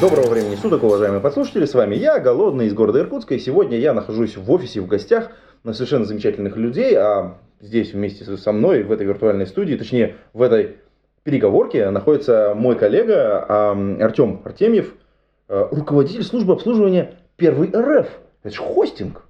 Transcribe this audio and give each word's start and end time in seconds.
Доброго 0.00 0.28
времени 0.28 0.54
суток, 0.54 0.84
уважаемые 0.84 1.20
подслушатели, 1.20 1.64
с 1.64 1.74
вами 1.74 1.96
я, 1.96 2.20
Голодный 2.20 2.66
из 2.66 2.72
города 2.72 3.00
Иркутска, 3.00 3.34
и 3.34 3.40
сегодня 3.40 3.76
я 3.78 3.92
нахожусь 3.92 4.36
в 4.36 4.48
офисе 4.52 4.80
в 4.80 4.86
гостях 4.86 5.32
на 5.64 5.72
совершенно 5.72 6.04
замечательных 6.04 6.56
людей, 6.56 6.94
а 6.96 7.38
здесь 7.58 7.92
вместе 7.92 8.24
со 8.24 8.52
мной 8.52 8.84
в 8.84 8.92
этой 8.92 9.04
виртуальной 9.04 9.48
студии, 9.48 9.74
точнее 9.74 10.14
в 10.32 10.42
этой 10.42 10.76
переговорке 11.24 11.90
находится 11.90 12.54
мой 12.54 12.76
коллега 12.76 13.42
Артем 14.00 14.40
Артемьев, 14.44 14.94
э, 15.48 15.68
руководитель 15.72 16.22
службы 16.22 16.52
обслуживания 16.52 17.14
Первый 17.36 17.68
РФ. 17.68 18.06
Это 18.44 18.54
же 18.54 18.62
хостинг. 18.62 19.24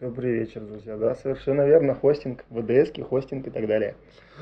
Добрый 0.00 0.34
вечер, 0.34 0.60
друзья. 0.60 0.96
Да, 0.96 1.16
совершенно 1.16 1.66
верно. 1.66 1.96
Хостинг, 1.96 2.44
ВДС, 2.50 2.92
хостинг 3.08 3.48
и 3.48 3.50
так 3.50 3.66
далее. 3.66 3.96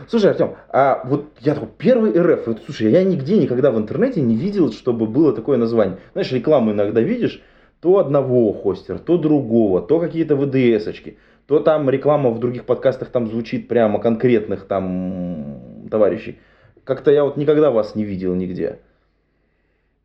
Слушай, 0.09 0.31
Артем, 0.31 0.57
а 0.71 1.03
вот 1.05 1.27
я 1.41 1.55
такой 1.55 1.69
первый 1.79 2.11
РФ, 2.21 2.47
вот, 2.47 2.63
слушай, 2.65 2.91
я 2.91 3.05
нигде 3.05 3.39
никогда 3.39 3.71
в 3.71 3.79
интернете 3.79 4.21
не 4.21 4.35
видел, 4.35 4.73
чтобы 4.73 5.07
было 5.07 5.33
такое 5.33 5.57
название. 5.57 5.99
Знаешь, 6.13 6.33
рекламу 6.33 6.73
иногда 6.73 7.01
видишь, 7.01 7.43
то 7.81 7.99
одного 7.99 8.53
хостера, 8.53 8.99
то 8.99 9.19
другого, 9.19 9.81
то 9.81 10.01
какие-то 10.01 10.37
ВДС-очки, 10.37 11.19
то 11.47 11.61
там 11.61 11.89
реклама 11.91 12.31
в 12.31 12.41
других 12.41 12.65
подкастах 12.65 13.11
там 13.11 13.29
звучит 13.29 13.69
прямо 13.69 14.01
конкретных 14.01 14.67
там 14.67 15.61
товарищей. 15.91 16.39
Как-то 16.83 17.11
я 17.11 17.25
вот 17.25 17.37
никогда 17.37 17.71
вас 17.71 17.95
не 17.95 18.05
видел 18.05 18.35
нигде. 18.35 18.81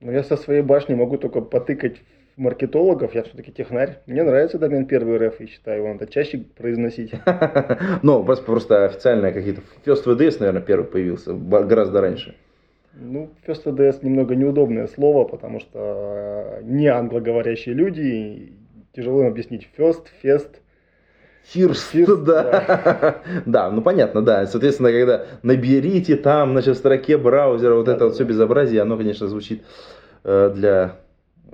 Но 0.01 0.11
я 0.11 0.23
со 0.23 0.37
своей 0.37 0.61
башни 0.61 0.93
могу 0.93 1.17
только 1.17 1.41
потыкать 1.41 1.97
маркетологов, 2.39 3.13
я 3.13 3.23
все-таки 3.23 3.51
технарь. 3.51 3.99
Мне 4.07 4.23
нравится 4.23 4.57
домен 4.57 4.85
первый 4.85 5.17
РФ, 5.17 5.41
и 5.41 5.47
считаю, 5.47 5.79
его 5.79 5.93
надо 5.93 6.07
чаще 6.07 6.39
произносить. 6.57 7.11
Но 8.01 8.23
просто, 8.23 8.45
просто 8.45 8.85
официально 8.85 9.31
какие-то 9.31 9.61
First 9.85 10.05
VDS, 10.05 10.37
наверное, 10.39 10.61
первый 10.61 10.85
появился 10.85 11.33
гораздо 11.33 12.01
раньше. 12.01 12.35
Ну, 12.93 13.29
First 13.45 13.65
VDS 13.65 13.99
немного 14.03 14.35
неудобное 14.35 14.87
слово, 14.87 15.25
потому 15.25 15.59
что 15.59 16.59
не 16.63 16.87
англоговорящие 16.87 17.75
люди, 17.75 18.53
тяжело 18.93 19.21
им 19.21 19.27
объяснить 19.27 19.69
First, 19.77 20.05
Fest. 20.23 20.55
Фирст, 21.43 21.93
First, 21.93 22.23
да. 22.25 23.21
Да, 23.45 23.69
ну 23.69 23.81
понятно, 23.81 24.21
да. 24.21 24.45
Соответственно, 24.47 24.91
когда 24.91 25.25
наберите 25.43 26.15
там, 26.15 26.51
значит, 26.51 26.75
в 26.75 26.79
строке 26.79 27.17
браузера 27.17 27.75
вот 27.75 27.85
Да, 27.85 27.91
это 27.91 27.99
да, 27.99 28.05
вот 28.05 28.15
все 28.15 28.23
да. 28.23 28.29
безобразие, 28.29 28.81
оно, 28.81 28.97
конечно, 28.97 29.27
звучит 29.27 29.63
э, 30.23 30.51
для 30.55 30.95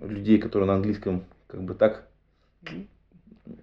людей, 0.02 0.38
которые 0.38 0.68
на 0.68 0.76
английском 0.76 1.26
как 1.48 1.64
бы 1.64 1.74
так, 1.74 2.08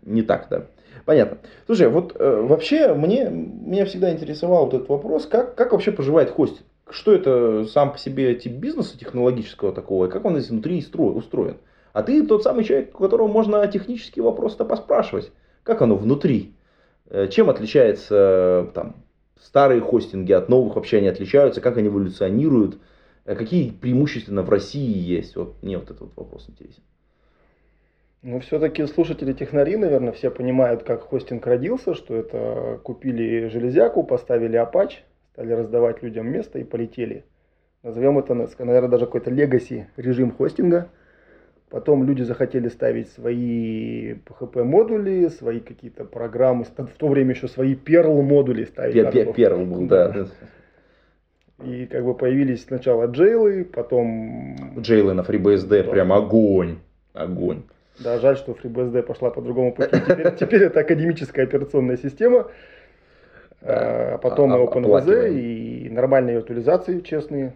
не 0.03 0.23
так, 0.23 0.47
да. 0.51 0.67
Понятно. 1.05 1.39
Слушай, 1.67 1.89
вот 1.89 2.15
э, 2.19 2.41
вообще 2.43 2.95
мне, 2.95 3.29
меня 3.31 3.85
всегда 3.87 4.13
интересовал 4.13 4.67
вот 4.67 4.75
этот 4.75 4.89
вопрос, 4.89 5.27
как, 5.27 5.55
как 5.55 5.73
вообще 5.73 5.91
поживает 5.91 6.31
хостинг? 6.31 6.67
Что 6.91 7.13
это 7.13 7.65
сам 7.65 7.93
по 7.93 7.99
себе 7.99 8.35
тип 8.35 8.53
бизнеса 8.53 8.99
технологического 8.99 9.73
такого, 9.73 10.07
и 10.07 10.11
как 10.11 10.25
он 10.25 10.39
изнутри 10.39 10.81
стро- 10.81 11.13
устроен? 11.13 11.57
А 11.93 12.03
ты 12.03 12.25
тот 12.27 12.43
самый 12.43 12.65
человек, 12.65 12.99
у 12.99 13.03
которого 13.03 13.29
можно 13.29 13.67
технические 13.67 14.23
вопросы-то 14.23 14.65
поспрашивать. 14.65 15.33
Как 15.63 15.83
оно 15.83 15.97
внутри? 15.97 16.55
Э, 17.09 17.29
Чем 17.29 17.51
отличается 17.51 18.15
э, 18.15 18.73
там, 18.75 18.97
старые 19.41 19.81
хостинги 19.81 20.33
от 20.33 20.49
новых 20.49 20.77
вообще 20.77 20.99
они 20.99 21.09
отличаются? 21.09 21.61
Как 21.61 21.77
они 21.77 21.89
эволюционируют? 21.89 22.79
Э, 23.25 23.35
Какие 23.35 23.71
преимущественно 23.71 24.43
в 24.43 24.51
России 24.51 24.99
есть? 24.99 25.37
Вот 25.37 25.63
мне 25.63 25.79
вот 25.79 25.87
этот 25.91 26.01
вот 26.01 26.17
вопрос 26.17 26.49
интересен. 26.49 26.83
Ну, 28.23 28.39
все-таки 28.39 28.87
слушатели 28.87 29.33
технари, 29.33 29.77
наверное, 29.77 30.13
все 30.13 30.31
понимают, 30.31 30.85
как 30.85 31.03
хостинг 31.03 31.45
родился, 31.45 31.95
что 31.95 32.15
это 32.15 32.81
купили 32.85 33.49
железяку, 33.49 34.05
поставили 34.05 34.61
Apache, 34.61 34.99
стали 35.33 35.53
раздавать 35.53 36.03
людям 36.05 36.29
место 36.31 36.61
и 36.61 36.65
полетели. 36.65 37.25
Назовем 37.83 38.19
это, 38.21 38.35
наверное, 38.35 38.89
даже 38.89 39.07
какой-то 39.07 39.31
легаси 39.31 39.89
режим 39.97 40.31
хостинга. 40.31 40.89
Потом 41.69 42.05
люди 42.05 42.23
захотели 42.23 42.69
ставить 42.69 43.09
свои 43.09 44.13
PHP-модули, 44.13 45.29
свои 45.29 45.59
какие-то 45.59 46.05
программы, 46.05 46.65
в 46.65 46.97
то 46.99 47.09
время 47.09 47.31
еще 47.31 47.49
свои 47.49 47.75
Perl-модули 47.75 48.67
ставить. 48.67 48.95
Пе- 48.95 49.03
надо 49.03 49.17
пе- 49.17 49.25
было. 49.25 49.35
Первый 49.35 49.65
был, 49.67 49.87
да. 49.87 50.29
И 51.65 51.87
как 51.87 52.05
бы 52.05 52.15
появились 52.15 52.65
сначала 52.65 53.07
джейлы, 53.07 53.65
потом... 53.65 54.57
Джейлы 54.81 55.15
на 55.15 55.21
FreeBSD 55.23 55.85
Да. 55.85 55.91
прям 55.91 56.13
огонь. 56.13 56.79
Огонь. 57.13 57.63
Да, 57.99 58.19
жаль, 58.19 58.37
что 58.37 58.53
FreeBSD 58.53 59.03
пошла 59.03 59.31
по 59.31 59.41
другому 59.43 59.73
пути. 59.75 59.91
Теперь, 60.01 60.35
теперь 60.41 60.63
это 60.65 60.81
академическая 60.81 61.45
операционная 61.47 61.97
система. 61.97 62.51
Да. 63.61 64.15
А 64.15 64.19
потом 64.19 64.53
А- 64.53 64.59
и 64.59 64.61
OpenVZ, 64.61 64.85
оплакиваем. 64.87 65.37
и 65.39 65.89
нормальные 65.91 66.37
виртуализации 66.37 67.01
честные. 67.01 67.55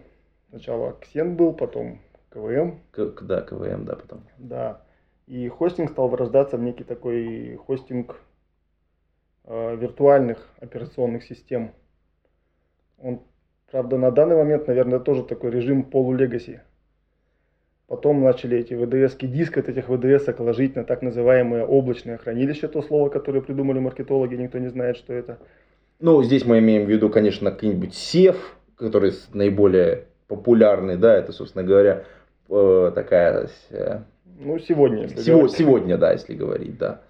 Сначала 0.49 0.95
Xen 1.13 1.35
был, 1.35 1.51
потом 1.53 1.99
КВМ, 2.29 2.79
к- 2.91 3.21
да, 3.23 3.41
КВМ, 3.41 3.83
да, 3.85 3.95
потом. 3.95 4.21
да. 4.37 4.81
И 5.25 5.49
хостинг 5.49 5.91
стал 5.91 6.07
вырождаться 6.07 6.55
в 6.55 6.61
некий 6.61 6.85
такой 6.85 7.57
хостинг 7.65 8.15
э, 9.43 9.75
виртуальных 9.75 10.47
операционных 10.61 11.23
систем. 11.25 11.71
Он, 12.99 13.19
правда, 13.71 13.97
на 13.97 14.11
данный 14.11 14.35
момент, 14.35 14.67
наверное, 14.67 14.99
тоже 14.99 15.23
такой 15.23 15.51
режим 15.51 15.83
полулегаси. 15.83 16.61
Потом 17.87 18.21
начали 18.21 18.57
эти 18.57 18.73
VDS, 18.73 19.25
диск 19.27 19.57
от 19.57 19.69
этих 19.69 19.87
VDS 19.89 20.41
ложить 20.43 20.75
на 20.75 20.83
так 20.83 21.01
называемое 21.01 21.65
облачное 21.65 22.17
хранилище, 22.17 22.67
то 22.67 22.81
слово, 22.81 23.09
которое 23.09 23.41
придумали 23.41 23.79
маркетологи, 23.79 24.35
никто 24.35 24.57
не 24.59 24.67
знает, 24.67 24.97
что 24.97 25.13
это. 25.13 25.37
Ну, 25.99 26.21
здесь 26.21 26.45
мы 26.45 26.59
имеем 26.59 26.85
в 26.85 26.89
виду, 26.89 27.09
конечно, 27.09 27.49
какой-нибудь 27.49 27.93
сев, 27.95 28.57
который 28.75 29.13
наиболее 29.33 30.03
популярный, 30.27 30.97
да, 30.97 31.15
это, 31.15 31.31
собственно 31.31 31.63
говоря, 31.63 32.03
э, 32.49 32.91
такая 32.93 33.47
э, 33.69 33.99
Ну, 34.37 34.59
сегодня, 34.59 35.03
если 35.03 35.21
Сего- 35.21 35.37
говорить. 35.39 35.55
сегодня, 35.57 35.97
да, 35.97 36.11
если 36.11 36.35
говорить, 36.35 36.77
да. 36.77 37.01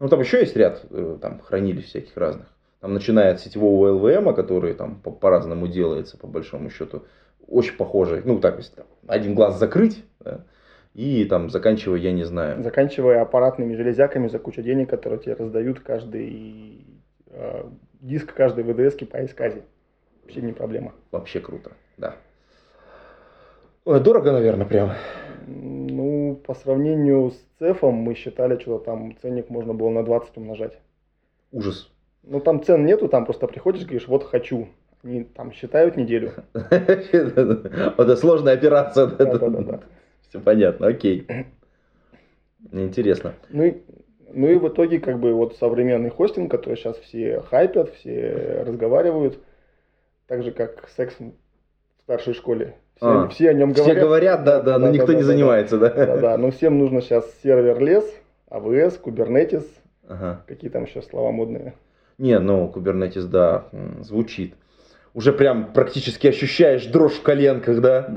Ну, 0.00 0.08
там 0.08 0.18
еще 0.20 0.40
есть 0.40 0.56
ряд 0.56 0.84
э, 0.90 1.16
там, 1.22 1.38
хранилищ 1.38 1.86
всяких 1.86 2.16
разных. 2.16 2.46
Там 2.80 2.94
начиная 2.94 3.32
от 3.32 3.40
сетевого 3.40 3.88
ЛВМ, 3.90 4.34
который 4.34 4.74
там 4.74 5.00
по- 5.00 5.10
по-разному 5.10 5.66
делается, 5.66 6.16
по 6.16 6.26
большому 6.26 6.70
счету, 6.70 7.04
очень 7.46 7.76
похожий. 7.76 8.22
Ну, 8.24 8.38
так, 8.38 8.58
если 8.58 8.76
там, 8.76 8.86
один 9.06 9.34
глаз 9.34 9.58
закрыть, 9.58 10.04
да, 10.20 10.44
и 10.94 11.24
там 11.24 11.50
заканчивая, 11.50 11.98
я 11.98 12.12
не 12.12 12.24
знаю. 12.24 12.62
Заканчивая 12.62 13.22
аппаратными 13.22 13.74
железяками 13.74 14.28
за 14.28 14.38
кучу 14.38 14.62
денег, 14.62 14.90
которые 14.90 15.18
тебе 15.18 15.34
раздают 15.34 15.80
каждый 15.80 16.86
э, 17.26 17.64
диск 18.00 18.32
каждой 18.32 18.64
VDS 18.64 19.06
по 19.06 19.24
исказе. 19.24 19.62
Вообще 20.22 20.40
не 20.42 20.52
проблема. 20.52 20.92
Вообще 21.10 21.40
круто, 21.40 21.72
да. 21.96 22.16
Ой, 23.84 24.00
дорого, 24.00 24.32
наверное, 24.32 24.66
прям. 24.66 24.92
Ну, 25.46 26.36
по 26.46 26.54
сравнению 26.54 27.30
с 27.30 27.44
цефом, 27.58 27.94
мы 27.94 28.14
считали, 28.14 28.58
что 28.58 28.78
там 28.78 29.16
ценник 29.16 29.48
можно 29.48 29.72
было 29.72 29.88
на 29.88 30.04
20 30.04 30.36
умножать. 30.36 30.78
Ужас. 31.50 31.90
Ну, 32.22 32.40
там 32.40 32.62
цен 32.62 32.84
нету, 32.84 33.08
там 33.08 33.24
просто 33.24 33.46
приходишь, 33.46 33.84
говоришь, 33.84 34.08
вот 34.08 34.24
хочу. 34.24 34.68
Они 35.04 35.24
там 35.24 35.52
считают 35.52 35.96
неделю. 35.96 36.32
Это 36.52 38.16
сложная 38.16 38.54
операция. 38.54 39.06
Да-да-да. 39.06 39.80
Все 40.28 40.40
понятно, 40.40 40.88
окей. 40.88 41.26
Интересно. 42.72 43.34
Ну 43.50 43.64
и, 43.64 43.82
ну 44.32 44.48
и 44.48 44.56
в 44.56 44.68
итоге, 44.68 44.98
как 44.98 45.20
бы, 45.20 45.32
вот 45.32 45.56
современный 45.56 46.10
хостинг, 46.10 46.50
который 46.50 46.74
сейчас 46.76 46.98
все 46.98 47.40
хайпят, 47.40 47.94
все 47.94 48.64
разговаривают, 48.66 49.38
так 50.26 50.42
же, 50.42 50.50
как 50.50 50.88
секс 50.96 51.14
в 51.18 51.32
старшей 52.02 52.34
школе. 52.34 52.74
Все, 52.96 53.06
А, 53.06 53.28
все 53.28 53.50
о 53.50 53.52
нем 53.54 53.72
Все 53.74 53.84
говорят. 53.84 54.04
говорят, 54.04 54.44
да, 54.44 54.60
да, 54.60 54.78
но 54.78 54.90
никто 54.90 55.12
не 55.12 55.20
да, 55.20 55.26
занимается, 55.26 55.78
да? 55.78 55.88
Да, 55.90 56.16
да, 56.16 56.36
но 56.36 56.50
всем 56.50 56.78
нужно 56.78 57.00
сейчас 57.00 57.32
сервер 57.42 57.80
лес, 57.80 58.04
AWS, 58.50 59.00
Kubernetes, 59.00 59.64
Ага. 60.08 60.42
какие 60.46 60.68
там 60.68 60.84
еще 60.84 61.00
слова 61.02 61.30
модные. 61.30 61.74
Не, 62.18 62.40
ну, 62.40 62.70
Kubernetes, 62.74 63.26
да, 63.28 63.68
звучит. 64.00 64.54
Уже 65.14 65.32
прям 65.32 65.72
практически 65.72 66.26
ощущаешь 66.26 66.86
дрожь 66.86 67.14
в 67.14 67.22
коленках, 67.22 67.80
да? 67.80 68.14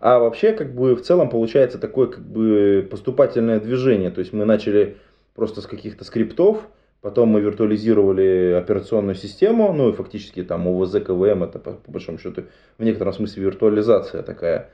А 0.00 0.18
вообще, 0.18 0.52
как 0.52 0.74
бы, 0.74 0.96
в 0.96 1.02
целом 1.02 1.28
получается 1.28 1.78
такое, 1.78 2.08
как 2.08 2.24
бы, 2.24 2.86
поступательное 2.90 3.60
движение. 3.60 4.10
То 4.10 4.20
есть 4.20 4.32
мы 4.32 4.44
начали 4.44 4.96
просто 5.34 5.60
с 5.60 5.66
каких-то 5.66 6.04
скриптов, 6.04 6.66
потом 7.02 7.28
мы 7.28 7.40
виртуализировали 7.40 8.56
операционную 8.58 9.14
систему, 9.14 9.72
ну 9.72 9.90
и 9.90 9.92
фактически 9.92 10.42
там 10.42 10.66
ОВЗ, 10.66 11.02
КВМ, 11.04 11.44
это 11.44 11.58
по, 11.58 11.72
по 11.72 11.90
большому 11.90 12.18
счету 12.18 12.44
в 12.78 12.84
некотором 12.84 13.12
смысле 13.12 13.44
виртуализация 13.44 14.22
такая. 14.22 14.70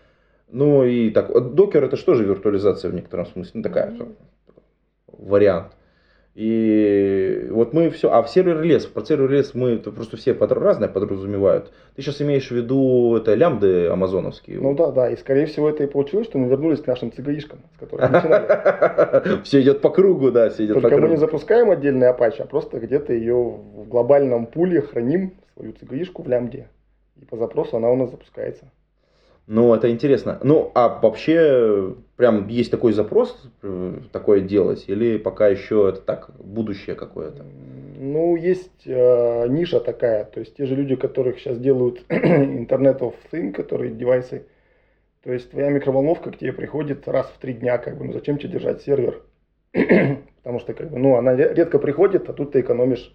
Ну 0.49 0.85
и 0.85 1.11
так, 1.11 1.55
докер 1.55 1.85
это 1.85 1.97
что 1.97 2.15
же 2.15 2.25
виртуализация 2.25 2.91
в 2.91 2.95
некотором 2.95 3.27
смысле? 3.27 3.53
Ну 3.55 3.63
такая, 3.63 3.97
вариант. 5.09 5.73
И 6.35 7.47
вот 7.51 7.75
мы 7.75 7.91
все, 7.91 8.11
а 8.11 8.23
в 8.23 8.31
сервер 8.31 8.63
лес, 8.63 8.87
про 8.87 9.05
сервер 9.05 9.31
лес 9.31 9.53
мы 9.53 9.73
это 9.73 9.91
просто 9.91 10.17
все 10.17 10.33
под, 10.33 10.53
разное 10.53 10.89
подразумевают. 10.89 11.71
Ты 11.95 12.01
сейчас 12.01 12.23
имеешь 12.23 12.49
в 12.49 12.53
виду 12.53 13.17
это 13.17 13.35
лямбды 13.35 13.89
амазоновские? 13.89 14.59
Ну 14.59 14.75
да, 14.75 14.93
да, 14.93 15.11
и 15.11 15.17
скорее 15.17 15.45
всего 15.45 15.69
это 15.69 15.85
и 15.85 15.87
получилось, 15.87 16.29
что 16.29 16.39
мы 16.39 16.49
вернулись 16.49 16.81
к 16.81 16.87
нашим 16.87 17.13
ЦГИшкам, 17.13 17.59
с 17.77 17.79
которых 17.81 18.11
начинали. 18.11 19.43
Все 19.45 19.61
идет 19.61 19.83
по 19.83 19.91
кругу, 19.91 20.31
да, 20.31 20.49
все 20.49 20.65
идет 20.65 20.77
по 20.77 20.81
Только 20.81 20.97
мы 20.97 21.01
кругу. 21.03 21.15
не 21.15 21.19
запускаем 21.19 21.71
отдельный 21.71 22.09
Apache, 22.09 22.43
а 22.43 22.47
просто 22.47 22.79
где-то 22.81 23.13
ее 23.13 23.35
в 23.35 23.87
глобальном 23.89 24.47
пуле 24.47 24.81
храним, 24.81 25.35
свою 25.55 25.73
ЦГИшку 25.73 26.23
в 26.23 26.29
лямбде. 26.29 26.69
И 27.21 27.27
по 27.27 27.37
запросу 27.37 27.77
она 27.77 27.91
у 27.91 27.97
нас 27.97 28.11
запускается. 28.11 28.71
Ну, 29.47 29.75
это 29.75 29.91
интересно. 29.91 30.39
Ну, 30.43 30.71
а 30.75 30.89
вообще, 30.89 31.95
прям 32.17 32.47
есть 32.49 32.71
такой 32.71 32.93
запрос 32.93 33.37
э, 33.63 33.95
такое 34.13 34.41
делать? 34.41 34.85
Или 34.87 35.19
пока 35.19 35.49
еще 35.49 35.89
это 35.89 36.01
так, 36.01 36.31
будущее 36.39 36.95
какое-то? 36.95 37.45
Ну, 37.99 38.37
есть 38.37 38.87
э, 38.87 39.49
ниша 39.49 39.81
такая, 39.81 40.25
то 40.25 40.41
есть 40.41 40.57
те 40.57 40.67
же 40.67 40.75
люди, 40.77 40.95
которых 40.95 41.39
сейчас 41.39 41.59
делают 41.59 42.05
Internet 42.09 43.01
of 43.01 43.15
Things, 43.33 43.53
которые 43.53 43.93
девайсы, 43.93 44.47
то 45.23 45.33
есть 45.33 45.51
твоя 45.51 45.71
микроволновка 45.71 46.31
к 46.31 46.39
тебе 46.39 46.53
приходит 46.53 47.07
раз 47.09 47.27
в 47.27 47.39
три 47.39 47.53
дня, 47.53 47.79
как 47.79 47.99
бы, 47.99 48.05
ну 48.05 48.13
зачем 48.13 48.39
тебе 48.39 48.51
держать 48.53 48.83
сервер? 48.83 49.23
Потому 49.73 50.61
что, 50.61 50.75
как 50.75 50.91
бы, 50.91 50.99
ну, 50.99 51.17
она 51.17 51.35
ре- 51.37 51.53
редко 51.55 51.79
приходит, 51.79 52.29
а 52.29 52.33
тут 52.33 52.53
ты 52.53 52.61
экономишь 52.61 53.13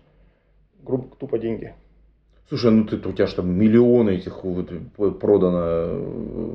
грубо 0.83 1.15
тупо 1.17 1.37
деньги. 1.37 1.73
Слушай, 2.49 2.71
ну 2.71 2.85
ты, 2.85 2.95
у 2.95 3.11
тебя 3.11 3.27
же 3.27 3.35
там 3.35 3.49
миллионы 3.49 4.11
этих 4.11 4.43
вот 4.45 4.69
продано 5.19 5.61
э, 5.63 6.51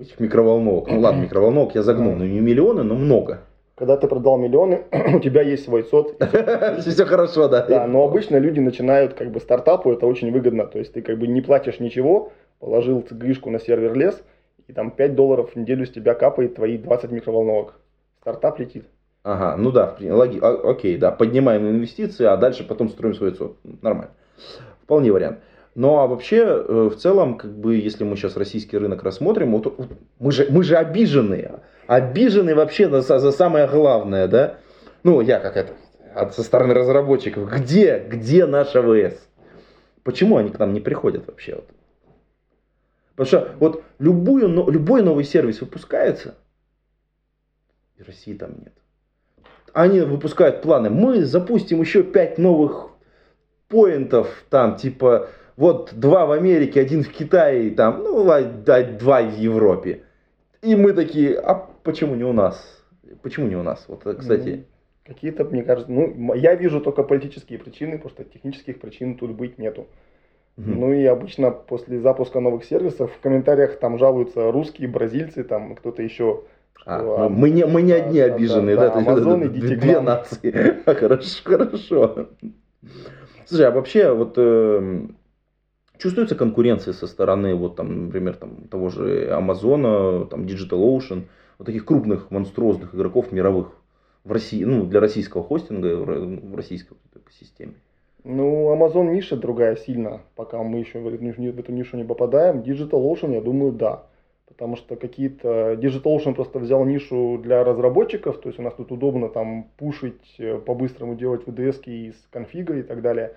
этих 0.00 0.20
микроволновок. 0.20 0.88
Ну 0.88 1.00
ладно, 1.00 1.20
микроволновок 1.24 1.74
я 1.74 1.82
загнул, 1.82 2.14
но 2.14 2.26
не 2.26 2.40
миллионы, 2.40 2.82
но 2.82 2.94
много. 2.94 3.40
Когда 3.74 3.96
ты 3.96 4.06
продал 4.06 4.36
миллионы, 4.36 4.84
у 5.14 5.20
тебя 5.20 5.40
есть 5.40 5.64
свой 5.64 5.84
сот, 5.84 6.16
Все 6.80 7.06
хорошо, 7.06 7.48
да. 7.48 7.64
Да, 7.66 7.86
но 7.86 8.04
обычно 8.04 8.36
люди 8.36 8.60
начинают 8.60 9.14
как 9.14 9.30
бы 9.30 9.40
стартапу, 9.40 9.92
это 9.92 10.06
очень 10.06 10.30
выгодно. 10.30 10.66
То 10.66 10.78
есть 10.78 10.92
ты 10.92 11.00
как 11.00 11.18
бы 11.18 11.26
не 11.26 11.40
платишь 11.40 11.80
ничего, 11.80 12.32
положил 12.58 13.00
цигышку 13.00 13.50
на 13.50 13.58
сервер 13.58 13.94
лес, 13.94 14.22
и 14.66 14.74
там 14.74 14.90
5 14.90 15.14
долларов 15.14 15.52
в 15.52 15.56
неделю 15.56 15.86
с 15.86 15.90
тебя 15.90 16.14
капает 16.14 16.56
твои 16.56 16.76
20 16.76 17.10
микроволновок. 17.12 17.80
Стартап 18.20 18.58
летит. 18.58 18.84
Ага, 19.26 19.56
ну 19.56 19.72
да, 19.72 19.96
логи- 19.98 20.38
а- 20.40 20.70
окей, 20.70 20.96
да, 20.96 21.10
поднимаем 21.10 21.68
инвестиции, 21.68 22.24
а 22.24 22.36
дальше 22.36 22.62
потом 22.62 22.88
строим 22.88 23.12
свой 23.12 23.32
ЦО. 23.32 23.56
Нормально. 23.82 24.12
Вполне 24.84 25.10
вариант. 25.10 25.40
Ну 25.74 25.98
а 25.98 26.06
вообще, 26.06 26.44
э, 26.46 26.90
в 26.92 26.94
целом, 26.94 27.36
как 27.36 27.50
бы, 27.50 27.74
если 27.74 28.04
мы 28.04 28.14
сейчас 28.14 28.36
российский 28.36 28.78
рынок 28.78 29.02
рассмотрим, 29.02 29.50
вот, 29.50 29.66
вот 29.66 29.88
мы, 30.20 30.30
же, 30.30 30.46
мы 30.48 30.62
же 30.62 30.76
обиженные. 30.76 31.58
Обиженные 31.88 32.54
вообще 32.54 32.88
за, 32.88 33.18
за 33.18 33.32
самое 33.32 33.66
главное, 33.66 34.28
да? 34.28 34.58
Ну, 35.02 35.20
я 35.20 35.40
как 35.40 35.56
это, 35.56 35.72
от, 36.14 36.32
со 36.36 36.44
стороны 36.44 36.72
разработчиков. 36.74 37.50
Где, 37.50 37.98
где 37.98 38.46
наш 38.46 38.76
АВС? 38.76 39.26
Почему 40.04 40.36
они 40.36 40.50
к 40.50 40.58
нам 40.60 40.72
не 40.72 40.80
приходят 40.80 41.26
вообще? 41.26 41.56
Вот? 41.56 41.66
Потому 43.16 43.26
что 43.26 43.54
вот 43.58 43.82
любую, 43.98 44.48
но- 44.48 44.70
любой 44.70 45.02
новый 45.02 45.24
сервис 45.24 45.60
выпускается, 45.60 46.36
и 47.98 48.04
России 48.04 48.34
там 48.34 48.52
нет. 48.52 48.72
Они 49.76 50.00
выпускают 50.00 50.62
планы. 50.62 50.88
Мы 50.88 51.26
запустим 51.26 51.82
еще 51.82 52.02
пять 52.02 52.38
новых 52.38 52.88
поинтов, 53.68 54.26
там, 54.48 54.76
типа, 54.76 55.28
вот 55.58 55.92
два 55.92 56.24
в 56.24 56.32
Америке, 56.32 56.80
один 56.80 57.02
в 57.02 57.10
Китае, 57.10 57.70
там, 57.72 58.02
ну, 58.02 58.26
а, 58.30 58.40
да, 58.42 58.82
два 58.82 59.20
в 59.20 59.36
Европе. 59.36 60.04
И 60.62 60.74
мы 60.74 60.94
такие, 60.94 61.38
а 61.38 61.54
почему 61.82 62.14
не 62.14 62.24
у 62.24 62.32
нас? 62.32 62.56
Почему 63.22 63.48
не 63.48 63.56
у 63.56 63.62
нас? 63.62 63.84
Вот, 63.86 64.04
кстати, 64.18 64.48
Ну, 64.48 64.64
Какие-то, 65.04 65.44
мне 65.44 65.62
кажется, 65.62 65.92
ну, 65.92 66.32
я 66.32 66.54
вижу 66.54 66.80
только 66.80 67.02
политические 67.02 67.58
причины, 67.58 67.98
потому 67.98 68.10
что 68.10 68.24
технических 68.24 68.80
причин 68.80 69.18
тут 69.18 69.32
быть 69.32 69.58
нету. 69.58 69.88
мгм. 70.56 70.80
Ну 70.80 70.92
и 70.94 71.04
обычно 71.04 71.50
после 71.50 72.00
запуска 72.00 72.40
новых 72.40 72.64
сервисов 72.64 73.12
в 73.12 73.20
комментариях 73.20 73.78
там 73.78 73.98
жалуются 73.98 74.50
русские, 74.50 74.88
бразильцы, 74.88 75.44
там 75.44 75.74
кто-то 75.76 76.02
еще. 76.02 76.44
А, 76.84 77.00
ну, 77.00 77.16
а, 77.16 77.28
мы, 77.28 77.50
не, 77.50 77.66
мы 77.66 77.82
не 77.82 77.92
да, 77.92 77.98
одни 77.98 78.20
да, 78.20 78.24
обиженные, 78.26 78.76
да, 78.76 78.82
да, 78.82 78.88
да, 78.88 78.94
то 78.94 78.98
есть 79.00 79.08
Amazon, 79.10 79.44
это 79.44 79.46
идите 79.48 79.76
две 79.76 80.00
нации. 80.00 80.82
Хорошо, 80.86 81.42
хорошо. 81.44 82.28
Слушай, 83.44 83.66
а 83.66 83.70
вообще 83.70 84.12
вот 84.12 84.34
эм, 84.38 85.16
чувствуется 85.98 86.34
конкуренция 86.34 86.92
со 86.94 87.06
стороны, 87.06 87.54
вот 87.54 87.76
там, 87.76 88.06
например, 88.06 88.36
там, 88.36 88.68
того 88.68 88.88
же 88.88 89.30
Амазона, 89.32 90.26
там, 90.26 90.44
DigitalOcean, 90.46 91.24
вот 91.58 91.64
таких 91.64 91.84
крупных 91.84 92.30
монструозных 92.30 92.94
игроков 92.94 93.32
мировых 93.32 93.72
в 94.24 94.32
России, 94.32 94.64
ну, 94.64 94.84
для 94.84 95.00
российского 95.00 95.42
хостинга, 95.42 95.96
в 95.96 96.08
ро- 96.08 96.50
в 96.50 96.56
российской 96.56 96.96
экосистеме. 97.14 97.74
Ну, 98.24 98.74
Amazon 98.74 99.12
ниша 99.12 99.36
другая 99.36 99.76
сильно, 99.76 100.20
пока 100.34 100.62
мы 100.62 100.78
еще 100.80 100.98
в 100.98 101.06
эту, 101.06 101.16
в 101.16 101.58
эту 101.58 101.72
нишу 101.72 101.96
не 101.96 102.04
попадаем. 102.04 102.60
DigitalOcean, 102.60 103.34
я 103.34 103.40
думаю, 103.40 103.72
да. 103.72 104.06
Потому 104.46 104.76
что 104.76 104.96
какие-то... 104.96 105.74
DigitalOcean 105.74 106.34
просто 106.34 106.58
взял 106.58 106.84
нишу 106.84 107.38
для 107.42 107.64
разработчиков, 107.64 108.40
то 108.40 108.48
есть 108.48 108.58
у 108.58 108.62
нас 108.62 108.74
тут 108.74 108.92
удобно 108.92 109.28
там 109.28 109.70
пушить, 109.76 110.36
э, 110.38 110.58
по-быстрому 110.58 111.16
делать 111.16 111.44
VDS 111.46 111.82
из 111.84 112.14
конфига 112.30 112.76
и 112.76 112.82
так 112.82 113.02
далее. 113.02 113.34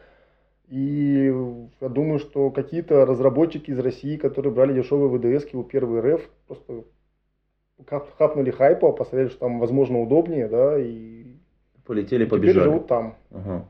И 0.69 1.33
я 1.81 1.89
думаю, 1.89 2.19
что 2.19 2.51
какие-то 2.51 3.05
разработчики 3.05 3.71
из 3.71 3.79
России, 3.79 4.17
которые 4.17 4.53
брали 4.53 4.73
дешевые 4.73 5.09
VDS 5.09 5.49
у 5.55 5.63
первый 5.63 5.99
РФ, 6.01 6.29
просто 6.47 6.83
хапнули 8.17 8.51
хайпа, 8.51 8.91
посмотрели, 8.91 9.29
что 9.29 9.39
там, 9.39 9.59
возможно, 9.59 9.99
удобнее, 10.01 10.47
да, 10.47 10.79
и 10.79 11.25
Полетели, 11.85 12.25
теперь 12.25 12.39
побежали. 12.39 12.63
живут 12.65 12.87
там. 12.87 13.15
Ага. 13.31 13.65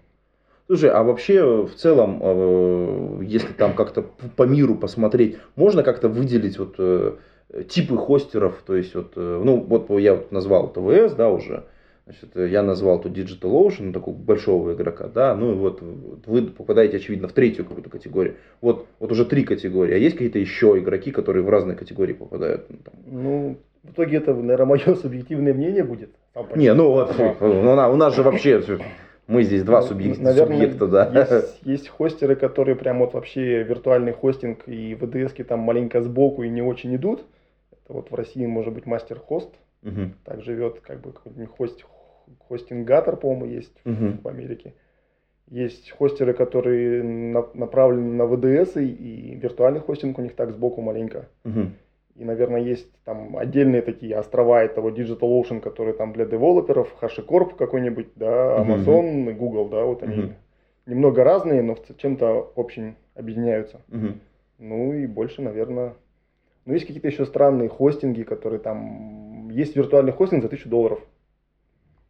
Слушай, 0.68 0.91
а 0.91 1.03
вообще 1.03 1.65
в 1.65 1.74
целом, 1.75 2.19
э, 2.21 3.21
если 3.24 3.53
там 3.53 3.74
как-то 3.74 4.03
по 4.36 4.44
миру 4.44 4.75
посмотреть, 4.75 5.38
можно 5.56 5.83
как-то 5.83 6.09
выделить 6.09 6.59
вот 6.59 6.75
э, 6.77 7.15
типы 7.68 7.98
хостеров, 7.98 8.62
то 8.66 8.75
есть 8.75 8.94
вот, 8.96 9.13
э, 9.16 9.42
ну 9.44 9.60
вот 9.60 9.90
я 10.00 10.16
вот 10.16 10.31
назвал 10.31 10.72
ТВС, 10.72 11.13
да, 11.13 11.30
уже, 11.30 11.63
значит, 12.06 12.30
э, 12.36 12.48
я 12.48 12.62
назвал 12.62 13.01
тут 13.01 13.18
DigitalOcean, 13.18 13.86
ну, 13.86 13.94
такого 13.94 14.16
большого 14.16 14.74
игрока, 14.74 15.07
да, 15.07 15.36
ну 15.36 15.51
и 15.51 15.56
вот, 15.56 15.81
вы 16.28 16.44
попадаете, 16.44 16.98
очевидно, 16.98 17.28
в 17.28 17.34
третью 17.34 17.66
какую-то 17.66 17.90
категорию. 17.90 18.36
Вот, 18.62 18.88
вот 19.00 19.12
уже 19.12 19.25
три 19.25 19.44
категории, 19.44 19.96
а 19.96 19.98
есть 19.98 20.16
какие-то 20.16 20.38
еще 20.38 20.78
игроки, 20.78 21.12
которые 21.12 21.44
в 21.44 21.50
разные 21.50 21.75
категории 21.75 22.13
попадают? 22.13 22.66
Ну, 22.69 22.78
там? 22.84 22.94
Ну, 23.07 23.57
в 23.84 23.92
итоге 23.92 24.18
это, 24.18 24.34
наверное, 24.34 24.66
мое 24.66 24.96
субъективное 24.96 25.54
мнение 25.54 25.84
будет. 25.84 26.12
Не, 26.56 26.74
ну 26.74 26.92
вот, 26.92 27.16
ну, 27.40 27.72
у 27.72 27.96
нас 27.96 28.16
же 28.16 28.22
вообще, 28.22 28.62
мы 29.25 29.44
здесь 29.44 29.63
два 29.63 29.82
Ну, 29.82 29.88
субъекта, 29.88 30.22
наверное, 30.22 30.58
субъекта, 30.58 30.88
да. 30.88 31.27
Есть, 31.32 31.60
есть 31.63 31.89
хостеры, 31.89 32.36
которые 32.36 32.75
прям 32.75 33.00
вот 33.00 33.13
вообще 33.13 33.63
виртуальный 33.63 34.12
хостинг 34.12 34.68
и 34.68 34.94
VDS 34.94 35.44
там 35.44 35.60
маленько 35.60 36.01
сбоку 36.01 36.44
и 36.44 36.50
не 36.50 36.62
очень 36.62 36.96
идут. 36.96 37.25
Вот 37.89 38.12
в 38.12 38.15
России 38.15 38.46
может 38.46 38.74
быть 38.74 38.86
мастер-хост, 38.86 39.50
Мгм, 39.81 40.13
так 40.24 40.41
живет 40.43 40.79
как 40.81 41.01
бы 41.01 41.12
какой-нибудь 41.12 41.50
хост, 41.55 41.86
хостингатор, 42.48 43.15
по-моему, 43.17 43.46
есть 43.46 43.74
мгм. 43.84 44.19
в 44.22 44.27
Америке. 44.27 44.74
Есть 45.48 45.89
хостеры, 45.91 46.34
которые 46.34 47.01
на- 47.01 47.48
направлены 47.55 48.13
на 48.13 48.24
VDS, 48.24 48.77
и, 48.84 48.88
и 48.88 49.36
виртуальный 49.36 49.79
хостинг 49.79 50.19
у 50.19 50.22
них 50.22 50.36
так 50.36 50.51
сбоку 50.51 50.81
маленько. 50.81 51.27
Мгм. 51.43 51.74
И, 52.15 52.25
наверное, 52.25 52.62
есть 52.62 52.91
там 53.05 53.38
отдельные 53.38 53.81
такие 53.81 54.15
острова 54.15 54.62
этого 54.62 54.89
DigitalOcean, 54.89 55.62
которые 55.62 55.93
там 55.96 56.13
для 56.13 56.25
девелоперов, 56.25 56.93
HashiCorp 57.01 57.55
какой-нибудь, 57.55 58.10
да. 58.15 58.62
Amazon, 58.62 59.31
и 59.31 59.34
Google, 59.34 59.69
да, 59.69 59.86
вот 59.86 60.03
они 60.03 60.15
Мгм. 60.17 60.34
немного 60.86 61.24
разные, 61.24 61.63
но 61.63 61.75
чем-то 61.98 62.51
общем 62.55 62.96
объединяются. 63.15 63.81
Мгм. 63.88 64.19
Ну 64.60 64.93
и 64.93 65.08
больше, 65.08 65.41
наверное, 65.41 65.93
ну 66.66 66.74
есть 66.74 66.86
какие-то 66.86 67.08
еще 67.08 67.25
странные 67.25 67.70
хостинги, 67.70 68.24
которые 68.24 68.60
там, 68.60 69.50
есть 69.50 69.75
виртуальный 69.75 70.12
хостинг 70.12 70.42
за 70.42 70.48
1000 70.48 70.70
долларов. 70.70 71.00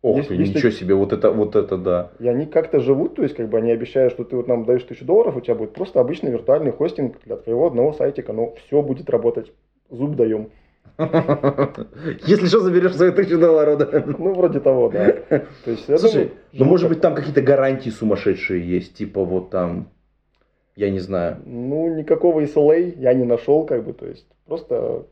Ох 0.02 0.16
Есть- 0.18 0.30
ты, 0.30 0.36
есть 0.36 0.56
ничего 0.56 0.70
таки- 0.70 0.80
себе, 0.80 0.96
вот 0.96 1.12
это, 1.12 1.32
вот 1.32 1.56
это 1.58 1.78
да. 1.78 2.12
И 2.20 2.28
они 2.28 2.46
как-то 2.46 2.80
живут, 2.80 3.16
то 3.16 3.24
есть 3.24 3.36
как 3.36 3.50
бы 3.50 3.58
они 3.58 3.72
обещают, 3.72 4.14
что 4.14 4.24
ты 4.24 4.36
вот 4.38 4.48
нам 4.48 4.64
даешь 4.66 4.84
1000 4.84 5.04
долларов, 5.06 5.36
у 5.36 5.42
тебя 5.42 5.56
будет 5.56 5.74
просто 5.74 6.00
обычный 6.00 6.32
виртуальный 6.32 6.72
хостинг 6.72 7.18
для 7.26 7.36
твоего 7.36 7.68
одного 7.68 7.92
сайтика, 7.94 8.32
но 8.32 8.54
все 8.56 8.82
будет 8.82 9.10
работать. 9.10 9.52
Зуб 9.90 10.16
даем. 10.16 10.50
Если 12.26 12.48
что, 12.48 12.60
заберешь 12.62 12.96
свои 12.96 13.12
тысячу 13.12 13.40
долларов, 13.40 13.78
да. 13.78 14.04
Ну, 14.18 14.34
вроде 14.34 14.60
того, 14.60 14.90
да. 14.90 15.12
То 15.30 15.72
есть, 15.72 15.86
Слушай, 15.86 16.12
думаю, 16.14 16.32
ну 16.54 16.66
может 16.66 16.90
быть 16.90 17.02
там 17.02 17.16
какие-то 17.16 17.42
гарантии 17.42 17.90
сумасшедшие 17.90 18.68
есть, 18.68 18.96
типа 18.96 19.24
вот 19.24 19.50
там, 19.50 19.90
я 20.80 20.90
не 20.90 21.00
знаю. 21.00 21.42
Ну, 21.46 21.94
никакого 21.94 22.42
SLA 22.42 22.98
я 22.98 23.14
не 23.14 23.26
нашел, 23.26 23.66
как 23.66 23.84
бы, 23.84 23.92
то 23.92 24.08
есть, 24.08 24.26
просто, 24.46 25.06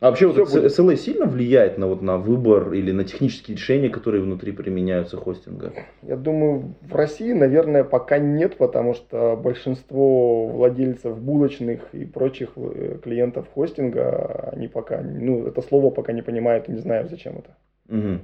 А 0.00 0.10
вообще 0.10 0.26
вот 0.26 0.36
будет. 0.36 0.64
SLA 0.76 0.96
сильно 0.96 1.26
влияет 1.26 1.78
на, 1.78 1.86
вот, 1.86 2.02
на 2.02 2.18
выбор 2.18 2.72
или 2.72 2.90
на 2.90 3.04
технические 3.04 3.56
решения, 3.56 3.90
которые 3.90 4.24
внутри 4.24 4.50
применяются 4.50 5.16
хостинга? 5.16 5.72
я 6.02 6.16
думаю, 6.16 6.74
в 6.82 6.96
России, 6.96 7.32
наверное, 7.32 7.84
пока 7.84 8.18
нет, 8.18 8.56
потому 8.56 8.94
что 8.94 9.36
большинство 9.36 10.48
владельцев 10.48 11.16
булочных 11.16 11.94
и 11.94 12.04
прочих 12.04 12.50
э, 12.56 12.98
клиентов 13.00 13.46
хостинга, 13.54 14.50
они 14.52 14.66
пока, 14.66 15.00
ну, 15.00 15.46
это 15.46 15.62
слово 15.62 15.90
пока 15.90 16.12
не 16.12 16.22
понимают 16.22 16.68
и 16.68 16.72
не 16.72 16.78
знают, 16.78 17.08
зачем 17.08 17.38
это. 17.38 17.56
Мгм. 17.86 18.22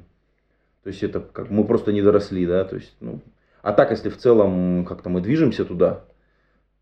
То 0.82 0.88
есть 0.88 1.04
это 1.04 1.20
как 1.20 1.50
мы 1.50 1.62
просто 1.62 1.92
не 1.92 2.02
доросли, 2.02 2.44
да, 2.46 2.64
то 2.64 2.74
есть, 2.74 2.96
ну, 2.98 3.20
а 3.62 3.72
так, 3.72 3.92
если 3.92 4.08
в 4.08 4.16
целом 4.16 4.84
как-то 4.84 5.08
мы 5.08 5.20
движемся 5.20 5.64
туда, 5.64 6.02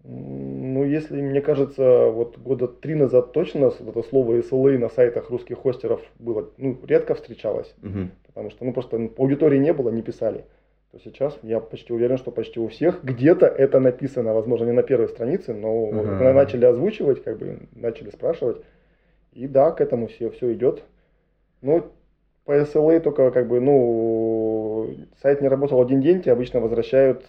Ну, 0.05 0.85
если, 0.85 1.21
мне 1.21 1.41
кажется, 1.41 2.09
вот 2.09 2.37
года 2.39 2.67
три 2.67 2.95
назад 2.95 3.33
точно 3.33 3.67
это 3.67 4.03
слово 4.03 4.39
SLA 4.39 4.77
на 4.79 4.89
сайтах 4.89 5.31
русских 5.31 5.59
хостеров 5.59 6.01
было, 6.19 6.51
ну, 6.57 6.77
редко 6.87 7.15
встречалось, 7.15 7.73
мгм. 7.83 8.11
потому 8.27 8.51
что, 8.51 8.65
ну, 8.65 8.73
просто 8.73 8.97
аудитории 9.17 9.59
не 9.59 9.73
было, 9.73 9.91
не 9.91 10.03
писали. 10.03 10.45
То 10.91 10.99
сейчас 10.99 11.39
я 11.43 11.61
почти 11.61 11.93
уверен, 11.93 12.19
что 12.19 12.33
почти 12.33 12.59
у 12.59 12.69
всех 12.69 13.05
где-то 13.05 13.47
это 13.47 13.79
написано, 13.81 14.35
возможно, 14.35 14.67
не 14.67 14.73
на 14.73 14.83
первой 14.83 15.09
странице, 15.09 15.55
но 15.55 15.87
вот 15.87 16.05
когда 16.05 16.33
начали 16.33 16.65
озвучивать, 16.65 17.23
как 17.23 17.39
бы 17.39 17.61
начали 17.75 18.11
спрашивать, 18.11 18.59
и 19.33 19.47
да, 19.47 19.71
к 19.71 19.81
этому 19.81 20.09
все, 20.09 20.31
все 20.31 20.53
идет. 20.53 20.83
Ну, 21.63 21.87
по 22.45 22.53
SLA 22.53 22.99
только 23.01 23.31
как 23.31 23.47
бы, 23.47 23.61
ну, 23.61 24.91
сайт 25.23 25.41
не 25.41 25.49
работал 25.49 25.81
один 25.81 26.01
день, 26.01 26.21
тебе 26.21 26.33
обычно 26.33 26.61
возвращают 26.61 27.25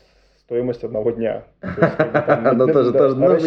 стоимость 0.46 0.84
одного 0.84 1.12
дня. 1.12 1.44
Ну, 2.56 2.68
тоже, 2.68 2.92
тоже, 2.94 3.16
ну, 3.16 3.38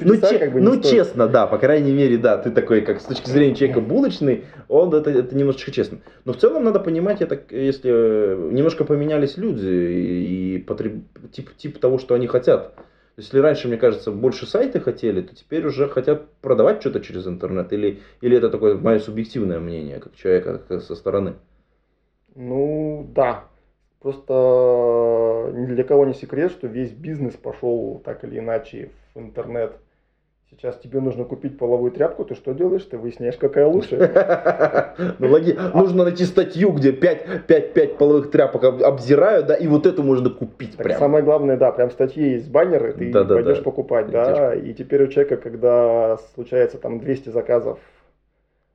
ну, 0.00 0.60
ну, 0.60 0.82
честно, 0.82 1.28
да, 1.28 1.46
по 1.46 1.58
крайней 1.58 1.92
мере, 1.92 2.18
да, 2.18 2.38
ты 2.38 2.50
такой, 2.50 2.80
как 2.82 3.00
с 3.00 3.04
точки 3.04 3.30
зрения 3.30 3.54
человека 3.54 3.80
булочный, 3.80 4.44
он 4.68 4.92
это, 4.92 5.10
это 5.10 5.34
немножечко 5.34 5.70
честно. 5.70 5.98
Но 6.24 6.32
в 6.32 6.36
целом 6.36 6.64
надо 6.64 6.80
понимать, 6.80 7.22
это, 7.22 7.40
если 7.50 7.90
э, 7.90 8.50
немножко 8.52 8.84
поменялись 8.84 9.36
люди 9.36 9.66
и, 9.66 10.56
и 10.56 10.58
потреб- 10.58 11.04
тип, 11.32 11.50
тип 11.56 11.78
того, 11.78 11.98
что 11.98 12.14
они 12.14 12.26
хотят. 12.26 12.74
Если 13.16 13.38
раньше, 13.38 13.68
мне 13.68 13.76
кажется, 13.76 14.10
больше 14.10 14.46
сайты 14.46 14.80
хотели, 14.80 15.20
то 15.20 15.34
теперь 15.34 15.66
уже 15.66 15.88
хотят 15.88 16.30
продавать 16.40 16.80
что-то 16.80 17.00
через 17.00 17.26
интернет. 17.26 17.72
Или, 17.72 18.00
или 18.22 18.36
это 18.36 18.48
такое 18.48 18.76
мое 18.76 18.98
субъективное 18.98 19.60
мнение, 19.60 19.98
как 19.98 20.14
человека 20.14 20.60
как 20.66 20.82
со 20.82 20.94
стороны. 20.94 21.34
Ну, 22.34 23.06
да. 23.14 23.44
Просто 24.00 25.52
ни 25.54 25.66
для 25.66 25.84
кого 25.84 26.06
не 26.06 26.14
секрет, 26.14 26.52
что 26.52 26.66
весь 26.66 26.90
бизнес 26.90 27.34
пошел 27.34 28.00
так 28.04 28.24
или 28.24 28.38
иначе 28.38 28.90
в 29.14 29.20
интернет. 29.20 29.72
Сейчас 30.50 30.76
тебе 30.78 31.00
нужно 31.00 31.24
купить 31.24 31.58
половую 31.58 31.92
тряпку, 31.92 32.24
ты 32.24 32.34
что 32.34 32.52
делаешь? 32.54 32.82
Ты 32.82 32.98
выясняешь, 32.98 33.36
какая 33.36 33.66
лучше. 33.66 33.96
Ну, 35.18 35.28
Нужно 35.74 36.04
найти 36.04 36.24
статью, 36.24 36.72
где 36.72 36.92
5, 36.92 37.46
5, 37.46 37.72
5 37.72 37.96
половых 37.96 38.30
тряпок 38.30 38.64
об- 38.64 38.82
обзирают, 38.82 39.46
да, 39.46 39.54
и 39.54 39.66
вот 39.66 39.86
эту 39.86 40.02
можно 40.02 40.28
купить 40.28 40.76
прям. 40.76 40.98
самое 40.98 41.22
главное, 41.22 41.56
да, 41.56 41.70
прям 41.70 41.88
в 41.90 41.92
статье 41.92 42.32
есть 42.32 42.50
баннеры, 42.50 42.92
ты 42.92 43.12
пойдешь 43.12 43.62
покупать, 43.62 44.10
да. 44.10 44.54
И 44.54 44.74
теперь 44.74 45.04
у 45.04 45.06
человека, 45.06 45.36
когда 45.36 46.18
случается 46.34 46.78
там 46.78 46.98
200 46.98 47.28
заказов 47.30 47.78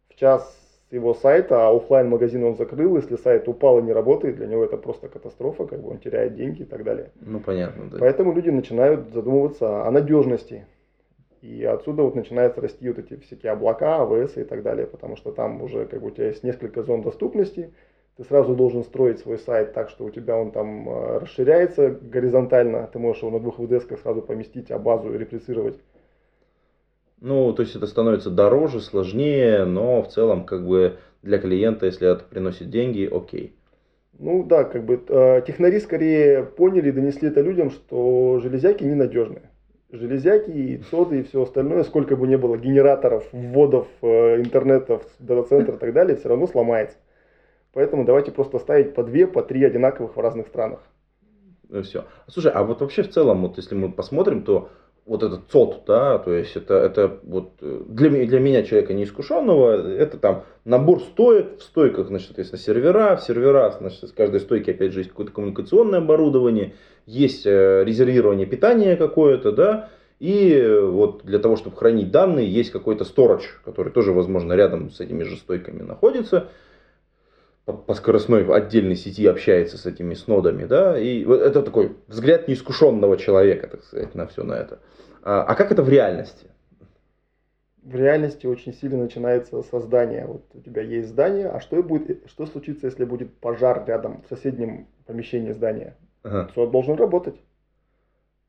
в 0.10 0.15
час 0.15 0.64
его 0.95 1.13
сайта, 1.13 1.67
а 1.67 1.75
оффлайн 1.75 2.09
магазин 2.09 2.43
он 2.43 2.55
закрыл, 2.55 2.95
если 2.95 3.17
сайт 3.17 3.47
упал 3.47 3.79
и 3.79 3.83
не 3.83 3.93
работает, 3.93 4.37
для 4.37 4.47
него 4.47 4.63
это 4.63 4.77
просто 4.77 5.07
катастрофа, 5.07 5.65
как 5.65 5.81
бы 5.81 5.89
он 5.89 5.99
теряет 5.99 6.35
деньги 6.35 6.63
и 6.63 6.65
так 6.65 6.83
далее. 6.83 7.11
Ну, 7.21 7.39
понятно, 7.39 7.89
да. 7.89 7.97
Поэтому 7.99 8.33
люди 8.33 8.49
начинают 8.49 9.11
задумываться 9.13 9.85
о 9.85 9.91
надежности. 9.91 10.65
И 11.41 11.63
отсюда 11.63 12.01
вот 12.01 12.15
начинают 12.15 12.57
расти 12.57 12.87
вот 12.87 12.97
эти 12.97 13.17
всякие 13.17 13.51
облака, 13.51 14.01
AWS 14.01 14.38
и 14.37 14.43
так 14.43 14.63
далее, 14.63 14.87
потому 14.87 15.15
что 15.15 15.31
там 15.31 15.61
уже 15.61 15.85
как 15.85 16.01
бы 16.01 16.07
у 16.07 16.11
тебя 16.11 16.27
есть 16.27 16.43
несколько 16.43 16.81
зон 16.81 17.03
доступности, 17.03 17.71
ты 18.17 18.23
сразу 18.23 18.55
должен 18.55 18.83
строить 18.83 19.19
свой 19.19 19.37
сайт 19.37 19.73
так, 19.73 19.89
что 19.89 20.05
у 20.05 20.09
тебя 20.09 20.37
он 20.37 20.51
там 20.51 20.89
э, 20.89 21.17
расширяется 21.19 21.89
горизонтально, 21.89 22.89
ты 22.91 22.97
можешь 22.97 23.21
его 23.21 23.31
на 23.31 23.39
двух 23.39 23.59
VDS 23.59 24.01
сразу 24.01 24.21
поместить, 24.21 24.71
а 24.71 24.79
базу 24.79 25.13
реплицировать. 25.13 25.77
Ну, 27.22 27.53
то 27.53 27.62
есть 27.63 27.75
это 27.75 27.88
становится 27.88 28.29
дороже, 28.29 28.81
сложнее, 28.81 29.65
но 29.65 30.01
в 30.03 30.10
целом, 30.10 30.45
как 30.45 30.67
бы, 30.67 30.98
для 31.22 31.38
клиента, 31.39 31.86
если 31.86 32.12
это 32.12 32.24
приносит 32.24 32.69
деньги, 32.69 33.10
окей. 33.12 33.55
Ну 34.17 34.43
да, 34.43 34.63
как 34.63 34.86
бы 34.86 35.01
э, 35.07 35.41
технари 35.45 35.79
скорее 35.79 36.43
поняли 36.43 36.89
и 36.89 36.91
донесли 36.91 37.29
это 37.29 37.41
людям, 37.41 37.69
что 37.69 38.39
железяки 38.41 38.84
ненадежны. 38.84 39.41
Железяки 39.91 40.51
и 40.51 40.81
соды 40.89 41.19
и 41.19 41.24
все 41.24 41.43
остальное, 41.43 41.84
сколько 41.84 42.15
бы 42.15 42.27
ни 42.27 42.36
было 42.36 42.57
генераторов, 42.57 43.27
вводов, 43.31 43.88
э, 44.01 44.39
интернетов, 44.39 45.05
дата-центр 45.19 45.75
и 45.75 45.77
так 45.77 45.93
далее, 45.93 46.15
все 46.15 46.29
равно 46.29 46.48
сломается. 46.48 46.98
Поэтому 47.74 48.05
давайте 48.05 48.31
просто 48.31 48.60
ставить 48.60 48.93
по 48.93 49.03
две, 49.03 49.27
по 49.27 49.43
три 49.43 49.63
одинаковых 49.63 50.15
в 50.15 50.19
разных 50.19 50.48
странах. 50.48 50.79
Ну, 51.67 51.81
все. 51.81 52.05
Слушай, 52.27 52.51
а 52.53 52.63
вот 52.63 52.81
вообще 52.81 53.03
в 53.03 53.10
целом, 53.10 53.41
вот 53.41 53.57
если 53.57 53.75
мы 53.75 53.91
посмотрим, 53.91 54.43
то 54.43 54.69
вот 55.05 55.21
этот 55.21 55.51
ЦОД, 55.51 55.83
да, 55.85 56.17
то 56.17 56.33
есть 56.33 56.55
это, 56.55 56.74
это 56.75 57.19
вот 57.24 57.51
э, 57.62 57.81
для, 57.88 58.09
для 58.09 58.39
меня, 58.39 58.63
человека 58.63 58.93
неискушенного, 58.93 59.95
это 59.97 60.17
там 60.17 60.43
набор 60.65 61.00
стоек, 61.00 61.59
в 61.59 61.63
стойках, 61.63 62.07
значит, 62.07 62.27
соответственно, 62.27 62.62
сервера, 62.62 63.15
в 63.15 63.21
сервера, 63.21 63.75
значит, 63.79 64.03
из 64.03 64.12
каждой 64.12 64.39
стойки, 64.39 64.71
опять 64.71 64.93
же, 64.93 65.01
есть 65.01 65.12
какое-то 65.12 65.31
коммуникационное 65.31 66.00
оборудование, 66.00 66.74
есть 67.05 67.45
э, 67.45 67.83
резервирование 67.85 68.47
питания 68.47 68.95
какое-то, 68.95 69.51
да, 69.51 69.89
и 70.19 70.53
э, 70.53 70.81
вот 70.81 71.24
для 71.24 71.38
того, 71.38 71.55
чтобы 71.55 71.77
хранить 71.77 72.09
данные, 72.09 72.51
есть 72.51 72.71
какой-то 72.71 73.05
сторож, 73.05 73.62
который 73.63 73.91
тоже, 73.91 74.12
возможно, 74.12 74.53
рядом 74.53 74.89
с 74.89 75.00
этими 75.00 75.21
же 75.21 75.35
стойками 75.35 75.83
находится, 75.83 76.47
по, 77.65 77.93
скоростной 77.95 78.45
отдельной 78.55 78.95
сети 78.95 79.25
общается 79.25 79.77
с 79.77 79.86
этими 79.86 80.13
снодами, 80.13 80.65
да, 80.65 80.98
и 81.00 81.25
вот 81.25 81.41
это 81.41 81.63
такой 81.63 81.95
взгляд 82.07 82.48
неискушенного 82.48 83.17
человека, 83.17 83.67
так 83.67 83.84
сказать, 83.84 84.13
на 84.13 84.27
все 84.27 84.43
на 84.43 84.53
это. 84.53 84.79
А, 85.24 85.43
а 85.43 85.55
как 85.55 85.72
это 85.72 85.81
в 85.81 85.89
реальности? 85.89 86.48
В 87.81 87.95
реальности 87.95 88.45
очень 88.48 88.74
сильно 88.74 88.98
начинается 88.98 89.62
создание. 89.63 90.25
Вот 90.25 90.43
у 90.53 90.62
тебя 90.62 90.81
есть 90.81 91.10
здание, 91.10 91.50
а 91.50 91.60
что, 91.60 91.81
будет, 91.84 92.27
что 92.29 92.45
случится, 92.45 92.88
если 92.88 93.05
будет 93.05 93.36
пожар 93.38 93.84
рядом 93.88 94.24
в 94.24 94.27
соседнем 94.27 94.88
помещении 95.05 95.51
здания? 95.51 95.95
Ага. 96.24 96.50
ЦОД 96.53 96.72
должен 96.72 96.95
работать. 96.95 97.39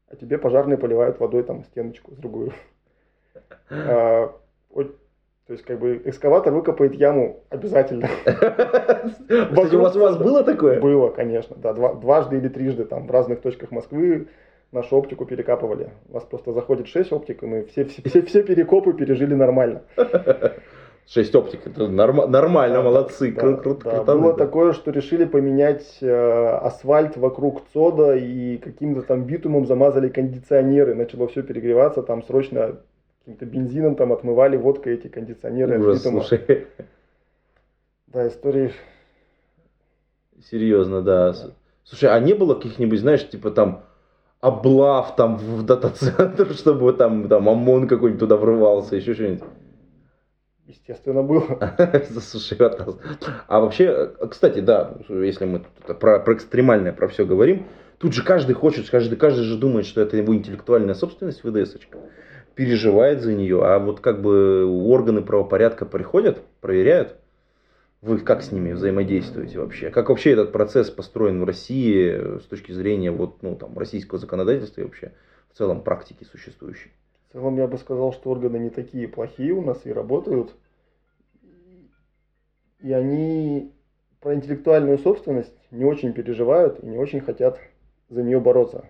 А 0.09 0.17
тебе 0.17 0.39
пожарные 0.39 0.79
поливают 0.79 1.21
водой 1.21 1.43
там 1.43 1.65
стеночку 1.65 2.15
с 2.15 2.19
другую. 2.19 2.53
То 5.47 5.53
есть, 5.53 5.65
как 5.65 5.79
бы, 5.79 6.03
экскаватор 6.05 6.53
выкопает 6.53 6.95
яму 6.95 7.45
обязательно. 7.51 8.09
Кстати, 8.25 9.75
у 9.77 9.81
вас, 9.81 9.95
у 9.95 10.01
вас 10.01 10.17
было 10.17 10.43
такое? 10.43 10.81
Было, 10.81 11.11
конечно, 11.11 11.55
да, 11.57 11.73
два- 11.73 11.95
дважды 11.95 12.39
или 12.39 12.49
трижды 12.49 12.85
там 12.85 13.07
в 13.07 13.11
разных 13.13 13.41
точках 13.43 13.71
Москвы 13.71 14.27
нашу 14.73 14.97
оптику 14.97 15.25
перекапывали. 15.25 15.91
У 16.09 16.15
вас 16.15 16.25
просто 16.25 16.53
заходит 16.53 16.89
6 16.89 17.13
оптик, 17.13 17.45
и 17.45 17.47
мы 17.47 17.65
все, 17.67 17.85
все, 17.85 18.23
все, 18.23 18.43
перекопы 18.43 18.93
пережили 18.93 19.35
нормально. 19.35 19.83
6 21.07 21.35
оптик, 21.37 21.65
это 21.65 21.87
норма- 21.87 22.27
нормально, 22.27 22.79
Да, 22.79 22.83
молодцы, 22.83 23.31
да, 23.33 23.41
кру- 23.41 23.63
кру- 23.63 23.81
да. 23.85 23.91
крутаны, 23.99 24.21
Было 24.21 24.33
да. 24.33 24.45
такое, 24.45 24.73
что 24.73 24.91
решили 24.91 25.25
поменять 25.25 25.99
э, 26.01 26.47
асфальт 26.61 27.17
вокруг 27.17 27.63
ЦОДа 27.73 28.17
и 28.17 28.57
каким-то 28.57 29.03
там 29.03 29.23
битумом 29.23 29.67
замазали 29.67 30.09
кондиционеры. 30.09 30.97
Начало 30.97 31.29
все 31.29 31.45
перегреваться, 31.45 32.03
там 32.03 32.25
срочно 32.25 32.79
каким-то 33.27 33.45
бензином 33.45 33.97
там 33.97 34.13
отмывали 34.13 34.57
водкой 34.57 34.95
эти 34.95 35.09
кондиционеры 35.09 35.81
Ужас, 35.81 36.03
слушай, 36.03 36.69
Да, 38.07 38.29
истории. 38.29 38.73
серьезно, 40.49 41.03
да. 41.03 41.33
С- 41.33 41.53
Слушай, 41.83 42.11
а 42.11 42.21
не 42.21 42.35
было 42.35 42.55
каких-нибудь, 42.55 43.01
знаешь, 43.01 43.29
типа 43.29 43.51
там 43.51 43.85
облав 44.41 45.17
там 45.17 45.39
в 45.39 45.63
дата-центр, 45.67 46.53
чтобы 46.55 46.93
там, 46.93 47.29
там 47.29 47.49
ОМОН 47.49 47.89
какой-нибудь 47.89 48.21
туда 48.21 48.37
врывался, 48.37 48.95
еще 48.95 49.15
что-нибудь? 49.15 49.43
Естественно, 50.69 51.23
было. 51.25 51.59
Слушай, 52.21 52.59
а 53.49 53.61
вообще, 53.61 53.85
э, 54.21 54.27
кстати, 54.29 54.61
да, 54.61 54.99
если 55.09 55.47
мы 55.47 55.65
про, 55.99 56.21
про 56.21 56.35
экстремальное, 56.35 56.93
про 56.93 57.09
все 57.09 57.25
говорим, 57.27 57.67
тут 57.99 58.13
же 58.15 58.23
каждый 58.23 58.53
хочет, 58.55 58.89
каждый, 58.89 59.17
каждый 59.17 59.45
же 59.45 59.59
думает, 59.59 59.87
что 59.87 60.01
это 60.01 60.17
его 60.17 60.35
интеллектуальная 60.35 60.95
собственность, 60.95 61.43
ВДС-очка, 61.45 61.99
переживает 62.57 63.21
за 63.21 63.35
нее, 63.35 63.65
а 63.65 63.79
вот 63.79 64.01
как 64.01 64.23
бы 64.23 64.65
органы 64.65 65.21
правопорядка 65.21 65.85
приходят, 65.85 66.43
проверяют, 66.61 67.17
вы 68.01 68.19
как 68.19 68.43
с 68.43 68.51
ними 68.51 68.73
взаимодействуете 68.73 69.59
вообще? 69.59 69.91
Как 69.91 70.09
вообще 70.09 70.33
этот 70.33 70.53
процесс 70.53 70.91
построен 70.91 71.41
в 71.41 71.45
России 71.45 72.13
э, 72.13 72.41
с 72.41 72.47
точки 72.47 72.73
зрения 72.73 73.11
вот, 73.11 73.43
ну, 73.43 73.57
там, 73.57 73.79
российского 73.79 74.19
законодательства 74.19 74.81
и 74.81 74.85
вообще 74.85 75.13
в 75.53 75.57
целом 75.57 75.83
практики 75.83 76.25
существующей? 76.25 76.93
В 77.29 77.33
целом 77.33 77.57
я 77.59 77.67
бы 77.67 77.77
сказал, 77.77 78.13
что 78.13 78.31
органы 78.31 78.57
не 78.57 78.71
такие 78.71 79.07
плохие 79.07 79.53
у 79.53 79.63
нас 79.63 79.85
и 79.85 79.93
работают. 79.93 80.55
И 82.81 82.93
они 82.93 83.75
про 84.21 84.35
интеллектуальную 84.35 84.99
собственность 84.99 85.57
не 85.71 85.85
очень 85.85 86.15
переживают 86.15 86.83
и 86.83 86.87
не 86.87 86.97
очень 86.97 87.21
хотят 87.21 87.61
за 88.09 88.23
нее 88.23 88.41
бороться. 88.41 88.89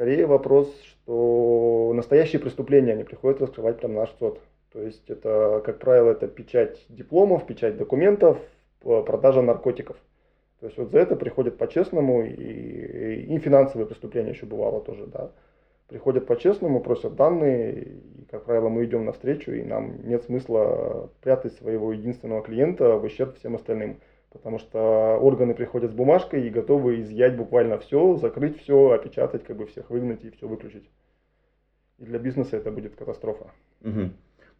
Скорее 0.00 0.24
вопрос, 0.24 0.74
что 0.82 1.92
настоящие 1.94 2.40
преступления 2.40 2.94
они 2.94 3.04
приходят 3.04 3.42
раскрывать 3.42 3.80
прям 3.80 3.92
наш 3.92 4.08
СОД. 4.18 4.40
То 4.72 4.80
есть 4.80 5.10
это, 5.10 5.60
как 5.62 5.78
правило, 5.78 6.12
это 6.12 6.26
печать 6.26 6.82
дипломов, 6.88 7.44
печать 7.46 7.76
документов, 7.76 8.38
п- 8.80 9.02
продажа 9.02 9.42
наркотиков. 9.42 9.98
То 10.60 10.68
есть 10.68 10.78
вот 10.78 10.90
за 10.90 11.00
это 11.00 11.16
приходят 11.16 11.58
по-честному, 11.58 12.22
и, 12.22 13.26
и 13.28 13.38
финансовые 13.40 13.86
преступления 13.86 14.30
еще 14.30 14.46
бывало 14.46 14.80
тоже, 14.80 15.06
да. 15.06 15.32
Приходят 15.86 16.26
по-честному, 16.26 16.80
просят 16.80 17.14
данные, 17.16 17.82
и, 17.82 18.24
как 18.30 18.46
правило, 18.46 18.70
мы 18.70 18.86
идем 18.86 19.04
навстречу, 19.04 19.52
и 19.52 19.62
нам 19.62 20.08
нет 20.08 20.24
смысла 20.24 21.10
прятать 21.20 21.52
своего 21.56 21.92
единственного 21.92 22.40
клиента 22.40 22.96
в 22.96 23.04
ущерб 23.04 23.36
всем 23.36 23.54
остальным. 23.54 24.00
Потому 24.32 24.58
что 24.58 25.18
органы 25.20 25.54
приходят 25.54 25.90
с 25.90 25.94
бумажкой 25.94 26.46
и 26.46 26.50
готовы 26.50 27.00
изъять 27.00 27.36
буквально 27.36 27.78
все, 27.78 28.16
закрыть 28.16 28.60
все, 28.62 28.90
опечатать, 28.90 29.42
как 29.44 29.56
бы 29.56 29.66
всех 29.66 29.90
выгнать 29.90 30.24
и 30.24 30.30
все 30.30 30.46
выключить. 30.46 30.88
И 31.98 32.04
для 32.04 32.18
бизнеса 32.18 32.56
это 32.56 32.70
будет 32.70 32.94
катастрофа. 32.94 33.50
Угу. 33.82 34.10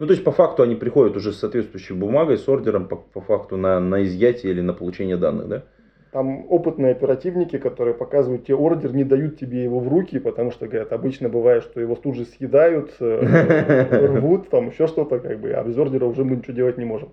Ну, 0.01 0.07
то 0.07 0.13
есть, 0.13 0.25
по 0.25 0.33
факту 0.33 0.63
они 0.63 0.75
приходят 0.75 1.17
уже 1.17 1.33
с 1.33 1.39
соответствующей 1.39 1.95
бумагой, 1.95 2.39
с 2.39 2.49
ордером, 2.49 2.89
по, 2.89 2.97
по 2.97 3.21
факту 3.21 3.57
на, 3.57 3.79
на 3.81 4.03
изъятие 4.03 4.53
или 4.53 4.61
на 4.61 4.73
получение 4.73 5.17
данных, 5.17 5.49
да? 5.49 5.63
Там 6.11 6.47
опытные 6.51 6.91
оперативники, 6.91 7.59
которые 7.59 7.95
показывают 7.95 8.47
тебе 8.47 8.57
ордер, 8.57 8.93
не 8.93 9.05
дают 9.05 9.39
тебе 9.39 9.63
его 9.63 9.79
в 9.79 9.87
руки, 9.87 10.19
потому 10.19 10.51
что, 10.51 10.67
говорят, 10.67 10.93
обычно 10.93 11.29
бывает, 11.29 11.63
что 11.63 11.81
его 11.81 11.95
тут 11.95 12.17
же 12.17 12.25
съедают, 12.25 12.93
э, 12.99 14.07
рвут, 14.07 14.49
там 14.49 14.71
еще 14.71 14.89
что-то, 14.89 15.21
как 15.21 15.39
бы, 15.39 15.53
а 15.53 15.63
без 15.63 15.79
ордера 15.79 16.07
уже 16.07 16.25
мы 16.25 16.37
ничего 16.37 16.55
делать 16.55 16.79
не 16.79 16.85
можем. 16.85 17.11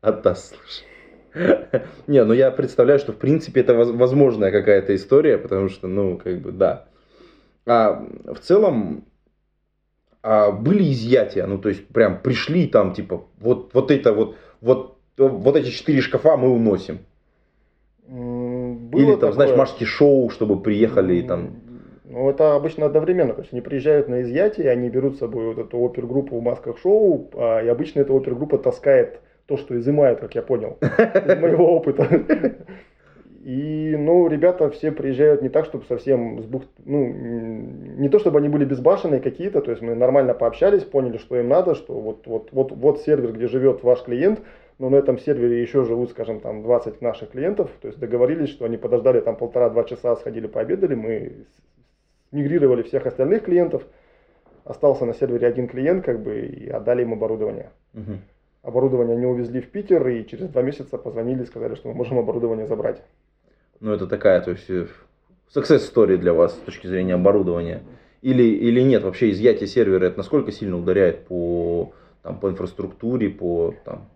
Отдаст, 0.00 0.54
слушай. 0.54 0.95
Не, 2.06 2.24
ну 2.24 2.32
я 2.32 2.50
представляю, 2.50 2.98
что 2.98 3.12
в 3.12 3.16
принципе 3.16 3.60
это 3.60 3.74
возможная 3.74 4.50
какая-то 4.50 4.94
история, 4.94 5.38
потому 5.38 5.68
что, 5.68 5.86
ну, 5.86 6.18
как 6.18 6.40
бы, 6.40 6.52
да. 6.52 6.86
А 7.66 8.04
в 8.26 8.38
целом, 8.38 9.04
а 10.22 10.50
были 10.50 10.92
изъятия, 10.92 11.46
ну, 11.46 11.58
то 11.58 11.68
есть, 11.68 11.86
прям 11.88 12.20
пришли 12.20 12.66
там, 12.66 12.94
типа, 12.94 13.24
вот, 13.38 13.74
вот 13.74 13.90
это 13.90 14.12
вот, 14.12 14.36
вот, 14.60 14.98
вот 15.18 15.56
эти 15.56 15.70
четыре 15.70 16.00
шкафа 16.00 16.36
мы 16.36 16.50
уносим. 16.50 17.00
Было 18.08 19.00
Или 19.00 19.10
там, 19.12 19.20
такое... 19.20 19.32
знаешь, 19.32 19.56
машки 19.56 19.84
шоу, 19.84 20.30
чтобы 20.30 20.62
приехали 20.62 21.16
и 21.16 21.22
там. 21.22 21.60
Ну, 22.04 22.30
это 22.30 22.54
обычно 22.54 22.86
одновременно. 22.86 23.34
То 23.34 23.40
есть 23.40 23.52
они 23.52 23.60
приезжают 23.60 24.08
на 24.08 24.22
изъятие, 24.22 24.70
они 24.70 24.88
берут 24.88 25.16
с 25.16 25.18
собой 25.18 25.46
вот 25.46 25.58
эту 25.58 25.84
опергруппу 25.84 26.38
в 26.38 26.42
масках 26.42 26.78
шоу, 26.78 27.28
а, 27.34 27.60
и 27.60 27.66
обычно 27.66 28.00
эта 28.00 28.16
опергруппа 28.16 28.58
таскает 28.58 29.20
то, 29.46 29.56
что 29.56 29.78
изымает, 29.78 30.20
как 30.20 30.34
я 30.34 30.42
понял, 30.42 30.78
из 30.80 31.38
моего 31.38 31.76
опыта. 31.76 32.08
И, 33.46 33.94
ну, 33.96 34.26
ребята 34.26 34.70
все 34.70 34.90
приезжают 34.90 35.40
не 35.40 35.48
так, 35.48 35.66
чтобы 35.66 35.84
совсем 35.84 36.42
сбух... 36.42 36.64
ну, 36.84 37.06
не 37.06 38.08
то, 38.08 38.18
чтобы 38.18 38.40
они 38.40 38.48
были 38.48 38.64
безбашенные 38.64 39.20
какие-то, 39.20 39.60
то 39.60 39.70
есть 39.70 39.82
мы 39.82 39.94
нормально 39.94 40.34
пообщались, 40.34 40.82
поняли, 40.82 41.18
что 41.18 41.38
им 41.38 41.48
надо, 41.48 41.76
что 41.76 41.94
вот, 41.94 42.26
вот, 42.26 42.48
вот, 42.50 42.72
вот 42.72 43.02
сервер, 43.02 43.30
где 43.32 43.46
живет 43.46 43.84
ваш 43.84 44.02
клиент, 44.02 44.40
но 44.80 44.90
на 44.90 44.96
этом 44.96 45.16
сервере 45.16 45.62
еще 45.62 45.84
живут, 45.84 46.10
скажем, 46.10 46.40
там 46.40 46.64
20 46.64 47.00
наших 47.00 47.30
клиентов, 47.30 47.70
то 47.80 47.86
есть 47.86 48.00
договорились, 48.00 48.48
что 48.48 48.64
они 48.64 48.78
подождали 48.78 49.20
там 49.20 49.36
полтора-два 49.36 49.84
часа, 49.84 50.16
сходили 50.16 50.48
пообедали, 50.48 50.96
мы 50.96 51.46
мигрировали 52.32 52.82
всех 52.82 53.06
остальных 53.06 53.44
клиентов, 53.44 53.86
остался 54.64 55.04
на 55.04 55.14
сервере 55.14 55.46
один 55.46 55.68
клиент, 55.68 56.04
как 56.04 56.20
бы, 56.20 56.40
и 56.40 56.68
отдали 56.68 57.02
им 57.02 57.12
оборудование. 57.12 57.70
Угу. 57.94 58.12
Оборудование 58.66 59.16
они 59.16 59.26
увезли 59.26 59.60
в 59.60 59.70
Питер, 59.70 60.08
и 60.08 60.26
через 60.26 60.48
два 60.48 60.60
месяца 60.60 60.98
позвонили, 60.98 61.44
сказали, 61.44 61.76
что 61.76 61.86
мы 61.86 61.94
можем 61.94 62.18
оборудование 62.18 62.66
забрать. 62.66 63.00
Ну, 63.78 63.92
это 63.92 64.08
такая, 64.08 64.40
то 64.40 64.50
есть, 64.50 64.68
э, 64.68 64.88
success 65.54 65.88
story 65.88 66.16
для 66.16 66.32
вас 66.32 66.52
с 66.54 66.58
точки 66.58 66.88
зрения 66.88 67.14
оборудования. 67.14 67.84
Или, 68.22 68.42
или 68.42 68.80
нет, 68.80 69.04
вообще 69.04 69.30
изъятие 69.30 69.68
сервера, 69.68 70.06
это 70.06 70.16
насколько 70.16 70.50
сильно 70.50 70.76
ударяет 70.76 71.26
по, 71.26 71.92
там, 72.24 72.40
по 72.40 72.50
инфраструктуре, 72.50 73.30
по 73.30 73.72
там, 73.84 74.08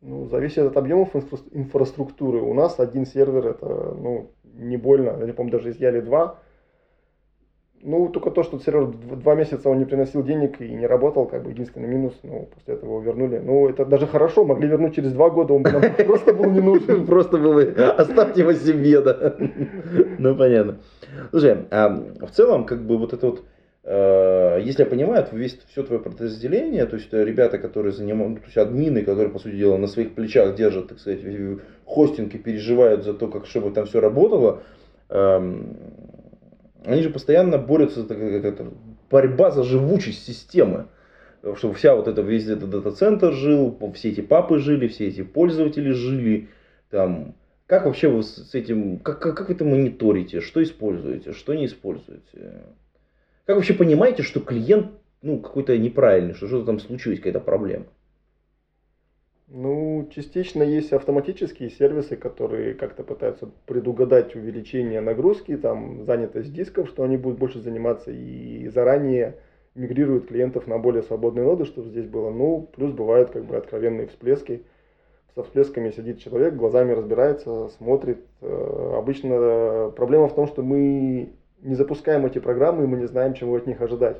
ну, 0.00 0.26
зависит 0.30 0.60
от 0.60 0.78
объемов 0.78 1.14
инфра 1.14 1.38
инфраструктуры. 1.52 2.40
У 2.40 2.54
нас 2.54 2.80
один 2.80 3.04
сервер, 3.04 3.46
это 3.46 3.66
ну, 3.66 4.30
не 4.54 4.78
больно. 4.78 5.22
Я 5.22 5.34
помню, 5.34 5.52
даже 5.52 5.68
изъяли 5.68 6.00
два. 6.00 6.38
Ну, 7.82 8.08
только 8.08 8.30
то, 8.30 8.44
что 8.44 8.58
сервер 8.60 8.86
два 8.86 9.34
месяца 9.34 9.68
он 9.68 9.78
не 9.78 9.84
приносил 9.84 10.22
денег 10.22 10.60
и 10.60 10.68
не 10.68 10.86
работал, 10.86 11.26
как 11.26 11.42
бы 11.42 11.50
единственный 11.50 11.88
минус, 11.88 12.14
ну, 12.22 12.48
после 12.54 12.74
этого 12.74 12.90
его 12.90 13.00
вернули. 13.00 13.38
Ну, 13.38 13.68
это 13.68 13.84
даже 13.84 14.06
хорошо, 14.06 14.44
могли 14.44 14.68
вернуть 14.68 14.94
через 14.94 15.12
два 15.12 15.30
года, 15.30 15.54
он 15.54 15.64
просто 16.06 16.32
был 16.32 16.50
не 16.50 16.60
нужен. 16.60 17.06
Просто 17.12 17.38
был, 17.38 17.58
оставьте 17.98 18.42
его 18.42 18.52
себе, 18.52 19.00
да. 19.00 19.34
Ну, 20.18 20.36
понятно. 20.36 20.78
Слушай, 21.30 21.66
а 21.70 21.88
в 21.88 22.30
целом, 22.30 22.64
как 22.64 22.86
бы 22.86 22.98
вот 22.98 23.12
это 23.12 23.26
вот 23.26 23.42
Э, 23.84 24.60
если 24.62 24.84
я 24.84 24.88
понимаю, 24.88 25.26
весь, 25.32 25.58
все 25.68 25.82
твое 25.82 26.00
подразделение, 26.00 26.86
то 26.86 26.96
есть 26.96 27.12
ребята, 27.12 27.58
которые 27.58 27.92
занимают, 27.92 28.38
то 28.38 28.44
есть 28.44 28.56
админы, 28.56 29.02
которые, 29.02 29.32
по 29.32 29.40
сути 29.40 29.56
дела, 29.56 29.76
на 29.76 29.88
своих 29.88 30.14
плечах 30.14 30.54
держат, 30.54 30.88
так 30.88 31.00
сказать, 31.00 31.20
хостинг 31.84 32.34
и 32.34 32.38
переживают 32.38 33.04
за 33.04 33.12
то, 33.12 33.26
как, 33.26 33.46
чтобы 33.46 33.72
там 33.72 33.86
все 33.86 34.00
работало, 34.00 34.62
эм, 35.08 35.76
они 36.84 37.02
же 37.02 37.10
постоянно 37.10 37.58
борются, 37.58 38.02
это, 38.02 38.66
борьба 39.10 39.50
за 39.50 39.62
живучесть 39.62 40.24
системы. 40.24 40.86
Чтобы 41.56 41.74
вся 41.74 41.96
вот 41.96 42.06
эта, 42.06 42.22
весь 42.22 42.46
этот 42.46 42.70
дата-центр 42.70 43.32
жил, 43.32 43.76
все 43.94 44.10
эти 44.10 44.20
папы 44.20 44.58
жили, 44.58 44.86
все 44.86 45.08
эти 45.08 45.22
пользователи 45.22 45.90
жили. 45.90 46.48
Там, 46.90 47.34
как 47.66 47.86
вообще 47.86 48.08
вы 48.08 48.22
с 48.22 48.54
этим, 48.54 48.98
как, 48.98 49.20
как, 49.20 49.36
как 49.36 49.50
это 49.50 49.64
мониторите, 49.64 50.40
что 50.40 50.62
используете, 50.62 51.32
что 51.32 51.54
не 51.54 51.66
используете? 51.66 52.62
Как 53.44 53.56
вообще 53.56 53.74
понимаете, 53.74 54.22
что 54.22 54.40
клиент 54.40 54.92
ну, 55.22 55.40
какой-то 55.40 55.76
неправильный, 55.76 56.34
что 56.34 56.46
что-то 56.46 56.66
там 56.66 56.78
случилось, 56.78 57.18
какая-то 57.18 57.40
проблема? 57.40 57.86
Ну, 59.54 60.08
частично 60.14 60.62
есть 60.62 60.94
автоматические 60.94 61.68
сервисы, 61.68 62.16
которые 62.16 62.72
как-то 62.72 63.02
пытаются 63.02 63.50
предугадать 63.66 64.34
увеличение 64.34 65.02
нагрузки, 65.02 65.58
там, 65.58 66.06
занятость 66.06 66.54
дисков, 66.54 66.88
что 66.88 67.02
они 67.02 67.18
будут 67.18 67.38
больше 67.38 67.60
заниматься 67.60 68.10
и 68.12 68.66
заранее 68.68 69.36
мигрируют 69.74 70.28
клиентов 70.28 70.66
на 70.66 70.78
более 70.78 71.02
свободные 71.02 71.44
ноды, 71.44 71.66
чтобы 71.66 71.90
здесь 71.90 72.06
было. 72.06 72.30
Ну, 72.30 72.66
плюс 72.74 72.92
бывают 72.92 73.28
как 73.28 73.44
бы 73.44 73.56
откровенные 73.56 74.06
всплески. 74.06 74.62
Со 75.34 75.42
всплесками 75.42 75.90
сидит 75.90 76.18
человек, 76.18 76.54
глазами 76.54 76.92
разбирается, 76.92 77.68
смотрит. 77.76 78.24
Э, 78.40 78.94
обычно 78.96 79.92
проблема 79.94 80.28
в 80.28 80.34
том, 80.34 80.46
что 80.46 80.62
мы 80.62 81.34
не 81.60 81.74
запускаем 81.74 82.24
эти 82.24 82.38
программы, 82.38 82.84
и 82.84 82.86
мы 82.86 82.96
не 82.96 83.06
знаем, 83.06 83.34
чего 83.34 83.56
от 83.56 83.66
них 83.66 83.82
ожидать. 83.82 84.16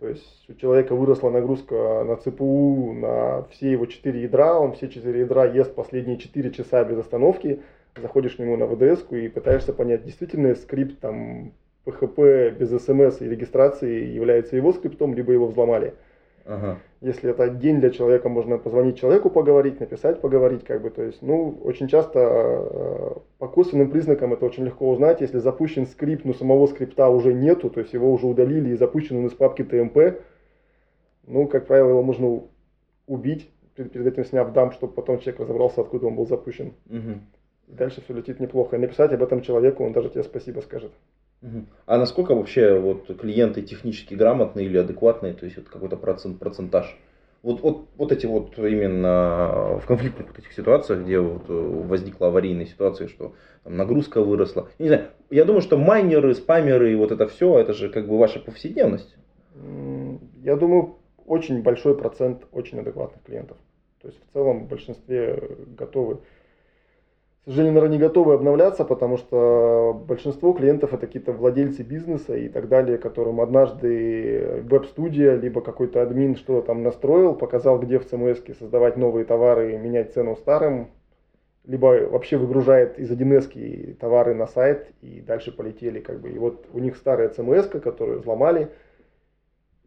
То 0.00 0.08
есть 0.08 0.48
у 0.48 0.54
человека 0.54 0.94
выросла 0.94 1.28
нагрузка 1.28 2.04
на 2.04 2.16
ЦПУ, 2.16 2.94
на 2.94 3.42
все 3.50 3.72
его 3.72 3.84
четыре 3.84 4.22
ядра, 4.22 4.58
он 4.58 4.72
все 4.72 4.88
четыре 4.88 5.20
ядра 5.20 5.44
ест 5.44 5.74
последние 5.74 6.16
четыре 6.16 6.50
часа 6.50 6.82
без 6.84 6.98
остановки, 6.98 7.60
заходишь 8.00 8.36
к 8.36 8.38
нему 8.38 8.56
на 8.56 8.66
ВДС 8.66 9.04
и 9.10 9.28
пытаешься 9.28 9.74
понять, 9.74 10.02
действительно 10.02 10.54
скрипт 10.54 11.00
там 11.00 11.52
PHP 11.84 12.52
без 12.52 12.70
смс 12.82 13.20
и 13.20 13.28
регистрации 13.28 14.06
является 14.06 14.56
его 14.56 14.72
скриптом, 14.72 15.12
либо 15.12 15.34
его 15.34 15.46
взломали. 15.46 15.92
Ага. 16.44 16.78
Если 17.00 17.30
это 17.30 17.48
день 17.48 17.80
для 17.80 17.90
человека, 17.90 18.28
можно 18.28 18.58
позвонить 18.58 18.98
человеку 18.98 19.30
поговорить, 19.30 19.80
написать 19.80 20.20
поговорить, 20.20 20.64
как 20.64 20.82
бы, 20.82 20.90
то 20.90 21.02
есть, 21.02 21.22
ну, 21.22 21.58
очень 21.62 21.88
часто 21.88 22.18
э, 22.18 23.10
по 23.38 23.48
косвенным 23.48 23.90
признакам 23.90 24.32
это 24.32 24.44
очень 24.44 24.64
легко 24.64 24.90
узнать, 24.90 25.20
если 25.20 25.38
запущен 25.38 25.86
скрипт, 25.86 26.24
но 26.24 26.34
самого 26.34 26.66
скрипта 26.66 27.08
уже 27.08 27.32
нету, 27.32 27.70
то 27.70 27.80
есть 27.80 27.92
его 27.92 28.12
уже 28.12 28.26
удалили 28.26 28.70
и 28.70 28.76
запущен 28.76 29.18
он 29.18 29.26
из 29.26 29.32
папки 29.32 29.62
TMP, 29.62 30.20
ну, 31.26 31.46
как 31.46 31.66
правило, 31.66 31.90
его 31.90 32.02
можно 32.02 32.42
убить, 33.06 33.50
перед, 33.74 34.06
этим 34.06 34.24
сняв 34.24 34.52
дам, 34.52 34.72
чтобы 34.72 34.92
потом 34.92 35.18
человек 35.18 35.40
разобрался, 35.40 35.80
откуда 35.80 36.06
он 36.06 36.16
был 36.16 36.26
запущен. 36.26 36.74
Угу. 36.88 37.20
Дальше 37.68 38.02
все 38.02 38.14
летит 38.14 38.40
неплохо. 38.40 38.76
И 38.76 38.78
написать 38.80 39.12
об 39.12 39.22
этом 39.22 39.42
человеку, 39.42 39.84
он 39.84 39.92
даже 39.92 40.10
тебе 40.10 40.24
спасибо 40.24 40.60
скажет. 40.60 40.92
А 41.86 41.96
насколько 41.96 42.34
вообще 42.34 42.78
вот 42.78 43.06
клиенты 43.18 43.62
технически 43.62 44.14
грамотные 44.14 44.66
или 44.66 44.76
адекватные, 44.76 45.32
то 45.32 45.46
есть 45.46 45.56
вот 45.56 45.68
какой-то 45.68 45.96
процент, 45.96 46.38
процентаж? 46.38 46.98
Вот, 47.42 47.62
вот, 47.62 47.86
вот 47.96 48.12
эти 48.12 48.26
вот 48.26 48.58
именно 48.58 49.78
в 49.82 49.86
конфликтных 49.86 50.28
вот 50.28 50.38
этих 50.38 50.52
ситуациях, 50.52 51.00
где 51.00 51.18
вот 51.18 51.44
возникла 51.48 52.26
аварийная 52.28 52.66
ситуация, 52.66 53.08
что 53.08 53.34
там, 53.64 53.78
нагрузка 53.78 54.20
выросла. 54.20 54.68
Не 54.78 54.88
знаю, 54.88 55.06
я 55.30 55.46
думаю, 55.46 55.62
что 55.62 55.78
майнеры, 55.78 56.34
спамеры 56.34 56.92
и 56.92 56.96
вот 56.96 57.12
это 57.12 57.26
все, 57.26 57.58
это 57.58 57.72
же 57.72 57.88
как 57.88 58.06
бы 58.06 58.18
ваша 58.18 58.40
повседневность. 58.40 59.16
Я 60.42 60.56
думаю, 60.56 60.96
очень 61.24 61.62
большой 61.62 61.96
процент 61.96 62.46
очень 62.52 62.78
адекватных 62.80 63.22
клиентов. 63.22 63.56
То 64.02 64.08
есть 64.08 64.20
в 64.22 64.32
целом 64.34 64.66
в 64.66 64.68
большинстве 64.68 65.56
готовы 65.78 66.18
к 67.42 67.44
сожалению, 67.46 67.74
наверное, 67.74 67.96
не 67.96 68.00
готовы 68.00 68.34
обновляться, 68.34 68.84
потому 68.84 69.16
что 69.16 69.98
большинство 70.06 70.52
клиентов 70.52 70.92
это 70.92 71.06
какие-то 71.06 71.32
владельцы 71.32 71.82
бизнеса 71.82 72.36
и 72.36 72.48
так 72.50 72.68
далее, 72.68 72.98
которым 72.98 73.40
однажды 73.40 74.62
веб-студия, 74.64 75.36
либо 75.36 75.62
какой-то 75.62 76.02
админ 76.02 76.36
что-то 76.36 76.66
там 76.66 76.82
настроил, 76.82 77.34
показал, 77.34 77.78
где 77.80 77.98
в 77.98 78.04
CMS 78.04 78.58
создавать 78.58 78.98
новые 78.98 79.24
товары 79.24 79.74
и 79.74 79.78
менять 79.78 80.12
цену 80.12 80.36
старым, 80.36 80.90
либо 81.64 82.08
вообще 82.10 82.36
выгружает 82.36 82.98
из 82.98 83.10
1С 83.10 83.94
товары 83.94 84.34
на 84.34 84.46
сайт 84.46 84.88
и 85.00 85.20
дальше 85.20 85.50
полетели. 85.50 86.00
Как 86.00 86.20
бы. 86.20 86.30
И 86.30 86.38
вот 86.38 86.66
у 86.74 86.78
них 86.78 86.96
старая 86.96 87.30
CMS, 87.30 87.80
которую 87.80 88.20
взломали, 88.20 88.68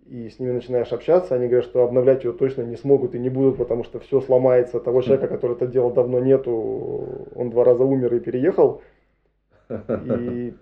и 0.06 0.30
с 0.30 0.40
ними 0.40 0.52
начинаешь 0.52 0.92
общаться, 0.92 1.36
они 1.36 1.48
говорят, 1.48 1.66
что 1.66 1.84
обновлять 1.84 2.24
ее 2.24 2.34
точно 2.34 2.64
не 2.64 2.76
смогут 2.76 3.16
и 3.16 3.20
не 3.20 3.30
будут, 3.30 3.58
потому 3.58 3.84
что 3.84 4.00
все 4.00 4.22
сломается. 4.22 4.80
Того 4.80 5.02
человека, 5.02 5.28
который 5.28 5.56
это 5.56 5.68
делал, 5.68 5.92
давно 5.92 6.20
нету, 6.20 7.30
он 7.36 7.50
два 7.50 7.64
раза 7.64 7.84
умер 7.84 8.14
и 8.16 8.20
переехал. 8.20 8.82
И 9.70 10.54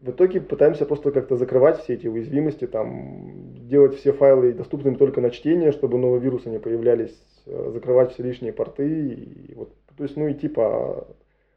В 0.00 0.10
итоге 0.10 0.40
пытаемся 0.40 0.84
просто 0.84 1.10
как-то 1.10 1.36
закрывать 1.36 1.78
все 1.80 1.94
эти 1.94 2.06
уязвимости, 2.06 2.66
там, 2.66 3.54
делать 3.68 3.96
все 3.96 4.12
файлы 4.12 4.52
доступными 4.52 4.96
только 4.96 5.20
на 5.20 5.30
чтение, 5.30 5.72
чтобы 5.72 5.98
новые 5.98 6.20
вирусы 6.20 6.50
не 6.50 6.58
появлялись, 6.58 7.16
э, 7.46 7.70
закрывать 7.72 8.12
все 8.12 8.22
лишние 8.22 8.52
порты. 8.52 9.14
И 9.14 9.54
вот, 9.54 9.72
то 9.96 10.02
есть, 10.02 10.16
ну, 10.16 10.30
идти 10.30 10.48
по, 10.48 11.06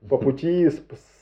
по 0.08 0.18
пути, 0.20 0.70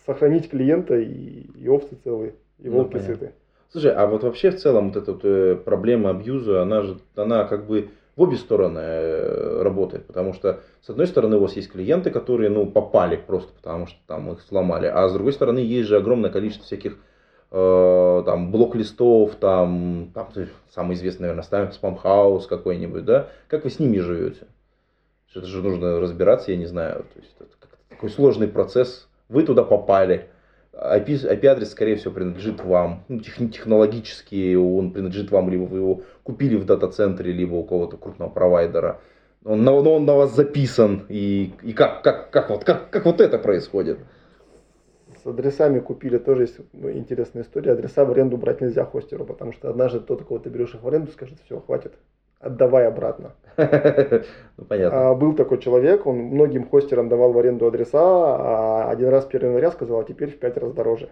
сохранить 0.06 0.50
клиента 0.50 0.97
и, 0.97 1.50
и 1.56 1.67
овцы 1.67 1.95
целые, 2.04 2.34
и 2.60 2.67
ну, 2.69 2.78
волки 2.78 2.97
ну, 2.97 3.00
сыты. 3.00 3.32
Слушай, 3.71 3.93
а 3.93 4.08
вот 4.08 4.23
вообще 4.23 4.51
в 4.51 4.58
целом 4.58 4.89
вот 4.89 4.97
эта 4.97 5.12
вот 5.12 5.25
э, 5.25 5.56
проблема 5.56 6.12
абьюза, 6.12 6.62
она 6.62 6.82
же, 6.82 6.97
она 7.15 7.43
как 7.45 7.67
бы 7.67 7.89
в 8.15 8.21
обе 8.21 8.38
стороны 8.38 8.80
э, 8.80 9.62
работает, 9.62 10.06
потому 10.08 10.34
что 10.34 10.62
с 10.82 10.89
одной 10.89 11.08
стороны 11.08 11.38
у 11.38 11.41
вас 11.41 11.56
есть 11.56 11.71
клиенты, 11.71 12.10
которые 12.10 12.49
ну 12.49 12.65
попали 12.65 13.15
просто 13.15 13.53
потому 13.53 13.88
что 13.88 13.97
там 14.08 14.32
их 14.32 14.41
сломали, 14.41 14.88
а 14.88 15.08
с 15.08 15.13
другой 15.13 15.34
стороны 15.34 15.60
есть 15.60 15.88
же 15.88 15.97
огромное 15.97 16.32
количество 16.32 16.65
всяких 16.65 16.97
э, 17.51 18.23
там 18.25 18.51
блок-листов, 18.51 19.36
там, 19.36 20.12
там 20.13 20.30
самый 20.73 20.95
известный, 20.95 21.30
наверное, 21.30 21.71
спамхаус 21.71 22.47
какой-нибудь, 22.47 23.06
да? 23.06 23.27
Как 23.47 23.65
вы 23.65 23.69
с 23.69 23.80
ними 23.80 23.99
живете? 23.99 24.47
Это 25.36 25.45
же 25.45 25.62
нужно 25.62 25.99
разбираться, 25.99 26.51
я 26.51 26.58
не 26.58 26.65
знаю. 26.65 27.06
То 27.13 27.19
есть 27.19 27.36
это 27.39 27.49
такой 27.89 28.10
сложный 28.10 28.47
процесс. 28.47 29.08
Вы 29.30 29.43
туда 29.43 29.63
попали, 29.63 30.30
IP-адрес, 30.78 31.72
скорее 31.72 31.96
всего, 31.96 32.13
принадлежит 32.13 32.63
вам. 32.63 33.04
Ну, 33.08 33.20
тех, 33.20 33.36
технологически 33.52 34.56
он 34.56 34.92
принадлежит 34.92 35.32
вам, 35.32 35.50
либо 35.50 35.63
вы 35.63 35.80
его 35.80 36.02
купили 36.24 36.56
в 36.56 36.66
дата-центре, 36.66 37.32
либо 37.32 37.56
у 37.56 37.63
кого-то 37.63 37.98
крупного 37.98 38.30
провайдера. 38.30 39.02
Он 39.44 39.63
на, 39.63 39.74
он 39.74 40.06
на 40.06 40.13
вас 40.13 40.36
записан. 40.36 41.06
И, 41.10 41.54
и 41.63 41.74
как, 41.74 42.04
как, 42.04 42.30
как, 42.32 42.50
вот, 42.50 42.63
как, 42.63 42.90
как 42.92 43.06
вот 43.06 43.22
это 43.22 43.40
происходит? 43.40 43.98
С 45.24 45.26
адресами 45.26 45.80
купили 45.80 46.18
тоже 46.18 46.44
есть 46.44 46.58
интересная 46.74 47.44
история. 47.44 47.72
Адреса 47.72 48.06
в 48.06 48.12
аренду 48.12 48.38
брать 48.38 48.62
нельзя 48.62 48.86
хостеру, 48.86 49.26
потому 49.26 49.54
что 49.54 49.70
однажды 49.70 50.00
тот, 50.00 50.26
кого 50.26 50.40
ты 50.40 50.50
берешь 50.50 50.76
их 50.76 50.84
в 50.84 50.88
аренду, 50.88 51.12
скажет, 51.12 51.40
все, 51.44 51.60
хватит, 51.60 51.94
отдавай 52.39 52.88
обратно. 52.88 53.34
Ну, 54.60 54.65
понятно. 54.65 55.10
А, 55.10 55.13
был 55.13 55.36
такой 55.36 55.60
человек, 55.60 56.08
он 56.08 56.17
многим 56.17 56.67
хостерам 56.67 57.10
давал 57.10 57.32
в 57.32 57.38
аренду 57.38 57.67
адреса, 57.67 58.00
а 58.00 58.89
один 58.89 59.10
раз 59.10 59.28
1 59.28 59.50
января 59.50 59.69
сказал, 59.69 60.00
а 60.00 60.04
теперь 60.04 60.32
в 60.32 60.39
5 60.39 60.58
раз 60.58 60.73
дороже. 60.73 61.10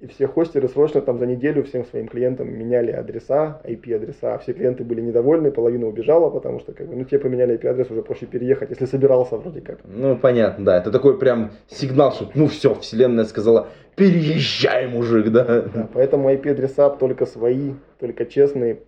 И 0.00 0.06
все 0.06 0.26
хостеры 0.26 0.68
срочно 0.68 1.00
там 1.00 1.18
за 1.18 1.26
неделю 1.26 1.62
всем 1.62 1.84
своим 1.86 2.08
клиентам 2.08 2.52
меняли 2.52 2.90
адреса, 2.90 3.62
IP-адреса. 3.64 4.36
Все 4.38 4.52
клиенты 4.52 4.84
были 4.84 5.00
недовольны, 5.00 5.50
половина 5.50 5.86
убежала, 5.86 6.28
потому 6.28 6.60
что 6.60 6.72
как 6.72 6.88
бы, 6.88 6.96
ну, 6.96 7.04
те 7.04 7.18
поменяли 7.18 7.54
IP-адрес, 7.54 7.90
уже 7.90 8.02
проще 8.02 8.26
переехать, 8.26 8.68
если 8.70 8.84
собирался 8.84 9.36
вроде 9.36 9.62
как. 9.62 9.78
Ну, 9.84 10.16
понятно, 10.16 10.64
да. 10.64 10.76
Это 10.76 10.90
такой 10.90 11.18
прям 11.18 11.52
сигнал, 11.68 12.12
что 12.12 12.28
ну 12.34 12.48
все, 12.48 12.74
вселенная 12.74 13.24
сказала, 13.24 13.68
переезжай, 13.96 14.88
мужик, 14.88 15.30
да. 15.30 15.62
да 15.62 15.88
поэтому 15.94 16.30
IP-адреса 16.30 16.90
только 16.90 17.24
свои, 17.24 17.72
только 17.98 18.26
честные, 18.26 18.80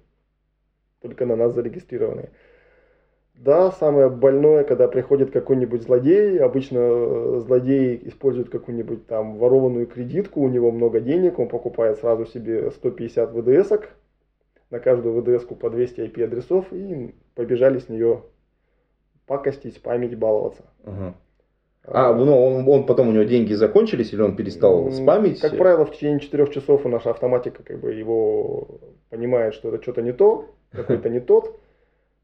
только 1.01 1.27
на 1.27 1.37
нас 1.37 1.55
зарегистрированные. 1.55 2.31
Да, 3.35 3.71
самое 3.71 4.09
больное, 4.09 4.65
когда 4.65 4.89
приходит 4.89 5.31
какой-нибудь 5.31 5.83
злодей, 5.83 6.41
обычно 6.41 6.79
э, 6.79 7.41
злодей 7.45 8.01
использует 8.09 8.49
какую-нибудь 8.49 9.07
там 9.07 9.37
ворованную 9.37 9.87
кредитку, 9.87 10.41
у 10.41 10.49
него 10.49 10.73
много 10.73 11.01
денег, 11.01 11.39
он 11.39 11.49
покупает 11.49 11.99
сразу 11.99 12.25
себе 12.25 12.71
150 12.71 13.33
ВДСок, 13.33 13.91
на 14.71 14.81
каждую 14.81 15.21
ВДСку 15.21 15.55
по 15.55 15.69
200 15.69 16.01
IP-адресов 16.01 16.73
и 16.73 17.15
побежали 17.35 17.79
с 17.79 17.91
нее 17.91 18.23
пакостить, 19.27 19.83
память 19.83 20.17
баловаться. 20.19 20.65
Ага. 20.85 21.15
А, 21.89 22.13
ну, 22.15 22.37
он, 22.37 22.69
он 22.69 22.87
потом 22.87 23.09
у 23.09 23.13
него 23.13 23.25
деньги 23.25 23.53
закончились 23.53 24.13
или 24.13 24.21
он 24.21 24.35
перестал 24.35 24.91
спамить? 24.91 25.41
Как 25.41 25.57
правило, 25.57 25.85
в 25.85 25.93
течение 25.93 26.19
4 26.19 26.47
часов 26.49 26.85
наша 26.85 27.11
автоматика 27.11 27.63
как 27.63 27.81
бы 27.81 27.93
его 27.93 28.81
понимает, 29.09 29.55
что 29.55 29.69
это 29.69 29.81
что-то 29.81 30.03
не 30.03 30.13
то, 30.13 30.56
какой-то 30.73 31.09
не 31.09 31.21
тот. 31.21 31.59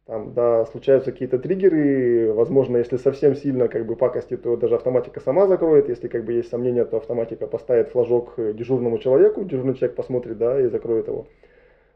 Там, 0.05 0.35
да, 0.35 0.66
случаются 0.66 1.12
какие-то 1.12 1.38
триггеры, 1.38 2.33
возможно, 2.33 2.76
если 2.76 2.96
совсем 2.96 3.37
сильно 3.37 3.68
как 3.68 3.87
бы 3.87 3.94
пакости, 3.94 4.37
то 4.37 4.57
даже 4.57 4.74
автоматика 4.74 5.20
сама 5.20 5.46
закроет, 5.46 5.88
если 5.88 6.09
как 6.09 6.24
бы 6.24 6.33
есть 6.33 6.50
сомнения, 6.50 6.85
то 6.85 6.96
автоматика 6.96 7.46
поставит 7.46 7.90
флажок 7.90 8.35
дежурному 8.37 8.98
человеку, 8.98 9.44
дежурный 9.44 9.74
человек 9.74 9.94
посмотрит, 9.94 10.38
да, 10.38 10.61
и 10.61 10.66
закроет 10.66 11.07
его. 11.07 11.28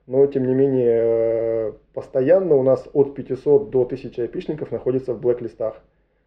Но, 0.07 0.25
тем 0.29 0.47
не 0.47 0.55
менее, 0.55 1.75
постоянно 1.95 2.55
у 2.55 2.63
нас 2.63 2.89
от 2.93 3.17
500 3.17 3.71
до 3.71 3.83
1000 3.83 4.25
IP-шников 4.27 4.71
находится 4.71 5.13
в 5.13 5.21
блэк-листах. 5.21 5.83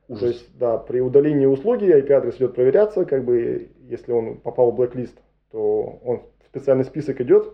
То 0.10 0.25
есть, 0.25 0.58
да, 0.58 0.77
при 0.77 0.99
удалении 0.99 1.45
услуги 1.45 1.86
IP-адрес 1.86 2.36
идет 2.36 2.55
проверяться, 2.55 3.05
как 3.05 3.23
бы, 3.23 3.69
если 3.88 4.12
он 4.12 4.38
попал 4.38 4.71
в 4.71 4.75
блэк-лист, 4.75 5.17
то 5.51 5.99
он 6.03 6.23
в 6.43 6.47
специальный 6.47 6.84
список 6.84 7.21
идет, 7.21 7.53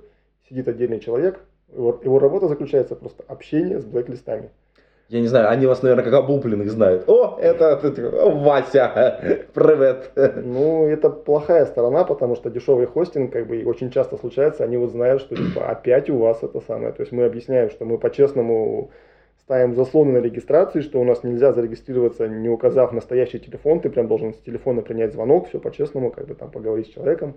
сидит 0.49 0.67
отдельный 0.67 0.99
человек, 0.99 1.41
его, 1.73 1.99
его 2.03 2.19
работа 2.19 2.47
заключается 2.47 2.95
просто 2.95 3.23
общение 3.27 3.79
с 3.79 3.85
блэк-листами. 3.85 4.49
Я 5.07 5.21
не 5.21 5.27
знаю, 5.27 5.49
они 5.49 5.67
вас, 5.67 5.83
наверное, 5.83 6.03
как 6.03 6.13
облупленных 6.15 6.71
знают. 6.71 7.07
О, 7.07 7.37
это, 7.39 7.79
это 7.83 8.09
Вася, 8.27 9.45
привет. 9.53 10.11
Ну, 10.43 10.87
это 10.87 11.11
плохая 11.11 11.67
сторона, 11.67 12.03
потому 12.05 12.35
что 12.35 12.49
дешевый 12.49 12.87
хостинг, 12.87 13.31
как 13.31 13.45
бы, 13.45 13.63
очень 13.65 13.91
часто 13.91 14.17
случается, 14.17 14.63
они 14.63 14.77
вот 14.77 14.91
знают, 14.91 15.21
что, 15.21 15.35
типа, 15.35 15.69
опять 15.69 16.09
у 16.09 16.17
вас 16.17 16.41
это 16.41 16.59
самое. 16.59 16.91
То 16.91 17.01
есть 17.03 17.11
мы 17.11 17.25
объясняем, 17.25 17.69
что 17.69 17.85
мы 17.85 17.99
по-честному 17.99 18.89
ставим 19.41 19.75
заслоны 19.75 20.13
на 20.13 20.23
регистрации, 20.23 20.81
что 20.81 20.99
у 20.99 21.03
нас 21.03 21.23
нельзя 21.23 21.53
зарегистрироваться, 21.53 22.27
не 22.27 22.49
указав 22.49 22.91
настоящий 22.91 23.37
телефон, 23.37 23.81
ты 23.81 23.91
прям 23.91 24.07
должен 24.07 24.33
с 24.33 24.37
телефона 24.37 24.81
принять 24.81 25.13
звонок, 25.13 25.49
все 25.49 25.59
по-честному, 25.59 26.09
как 26.09 26.25
бы 26.25 26.33
там 26.33 26.49
поговорить 26.49 26.87
с 26.87 26.93
человеком, 26.93 27.35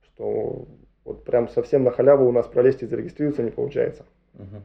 что 0.00 0.68
вот 1.04 1.24
прям 1.24 1.48
совсем 1.48 1.84
на 1.84 1.90
халяву 1.90 2.28
у 2.28 2.32
нас 2.32 2.46
пролезть 2.46 2.82
и 2.82 2.86
зарегистрироваться 2.86 3.42
не 3.42 3.50
получается. 3.50 4.04
Угу. 4.34 4.62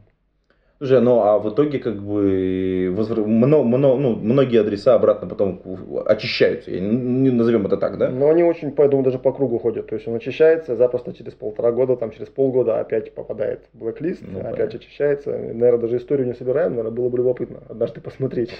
Слушай, 0.78 1.00
ну 1.00 1.22
а 1.22 1.38
в 1.38 1.48
итоге 1.48 1.78
как 1.78 2.02
бы 2.02 2.92
возвр... 2.94 3.24
много, 3.24 3.64
много, 3.64 3.98
ну, 3.98 4.14
многие 4.14 4.60
адреса 4.60 4.94
обратно 4.94 5.26
потом 5.26 5.62
очищаются, 6.04 6.70
не 6.70 7.30
назовем 7.30 7.64
это 7.64 7.78
так, 7.78 7.96
да? 7.96 8.10
Но 8.10 8.28
они 8.28 8.42
очень, 8.42 8.72
поэтому 8.72 9.02
даже 9.02 9.18
по 9.18 9.32
кругу 9.32 9.58
ходят. 9.58 9.86
То 9.86 9.94
есть 9.94 10.06
он 10.06 10.16
очищается, 10.16 10.76
запросто 10.76 11.14
через 11.14 11.32
полтора 11.32 11.72
года, 11.72 11.96
там 11.96 12.10
через 12.10 12.28
полгода 12.28 12.78
опять 12.78 13.14
попадает 13.14 13.62
в 13.72 13.78
блэк-лист, 13.78 14.20
ну, 14.20 14.40
опять 14.40 14.56
понятно. 14.56 14.78
очищается. 14.78 15.30
Наверное, 15.30 15.78
даже 15.78 15.96
историю 15.96 16.26
не 16.26 16.34
собираем, 16.34 16.72
наверное, 16.72 16.94
было 16.94 17.08
бы 17.08 17.16
любопытно 17.18 17.62
однажды 17.70 18.02
посмотреть. 18.02 18.50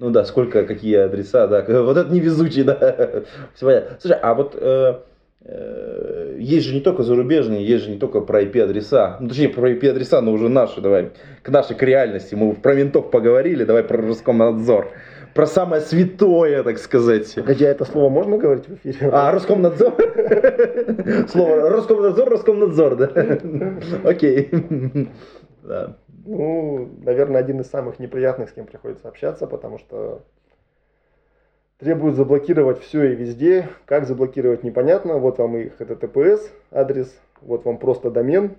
Ну 0.00 0.10
да, 0.10 0.24
сколько, 0.24 0.64
какие 0.64 0.96
адреса, 0.96 1.46
да. 1.46 1.64
Вот 1.82 1.96
это 1.96 2.12
невезучий, 2.12 2.64
да. 2.64 3.22
Слушай, 3.54 4.18
а 4.20 4.34
вот 4.34 4.56
Э, 4.58 4.94
есть 5.42 6.66
же 6.66 6.74
не 6.74 6.80
только 6.80 7.02
зарубежные, 7.02 7.64
есть 7.64 7.84
же 7.84 7.90
не 7.90 7.98
только 7.98 8.20
про 8.20 8.42
IP-адреса. 8.42 9.16
Ну, 9.20 9.28
точнее, 9.28 9.48
про 9.48 9.70
IP-адреса, 9.70 10.20
но 10.20 10.32
уже 10.32 10.48
наши, 10.48 10.80
давай, 10.80 11.10
к 11.42 11.48
нашей, 11.48 11.76
к 11.76 11.82
реальности. 11.82 12.34
Мы 12.34 12.54
про 12.54 12.74
ментов 12.74 13.10
поговорили, 13.10 13.64
давай 13.64 13.82
про 13.82 13.98
Роскомнадзор. 13.98 14.88
Про 15.34 15.46
самое 15.46 15.80
святое, 15.80 16.62
так 16.62 16.78
сказать. 16.78 17.34
Хотя 17.34 17.68
это 17.68 17.84
слово 17.84 18.10
можно 18.10 18.36
говорить 18.36 18.66
в 18.66 18.74
эфире? 18.74 19.10
А, 19.12 19.30
Роскомнадзор? 19.30 19.94
Слово 21.28 21.70
Роскомнадзор, 21.70 22.28
Роскомнадзор, 22.28 22.96
да? 22.96 23.78
Окей. 24.04 24.50
Ну, 26.26 26.90
наверное, 27.02 27.40
один 27.40 27.60
из 27.60 27.70
самых 27.70 27.98
неприятных, 27.98 28.50
с 28.50 28.52
кем 28.52 28.66
приходится 28.66 29.08
общаться, 29.08 29.46
потому 29.46 29.78
что 29.78 30.22
требуют 31.80 32.16
заблокировать 32.16 32.80
все 32.80 33.12
и 33.12 33.16
везде. 33.16 33.68
Как 33.86 34.06
заблокировать 34.06 34.62
непонятно. 34.62 35.18
Вот 35.18 35.38
вам 35.38 35.56
их 35.56 35.80
HTTPS 35.80 36.40
адрес, 36.70 37.12
вот 37.40 37.64
вам 37.64 37.78
просто 37.78 38.10
домен. 38.10 38.56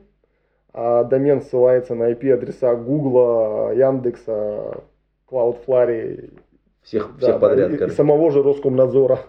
А 0.73 1.03
домен 1.03 1.41
ссылается 1.41 1.95
на 1.95 2.12
IP 2.12 2.31
адреса 2.31 2.75
Google, 2.75 3.71
Яндекса, 3.73 4.84
Cloudflare. 5.29 6.34
Всех, 6.81 7.12
да, 7.19 7.27
всех 7.27 7.39
подряд. 7.39 7.77
Да, 7.77 7.86
и, 7.86 7.89
и 7.89 7.91
самого 7.91 8.31
же 8.31 8.41
Роскомнадзора. 8.41 9.19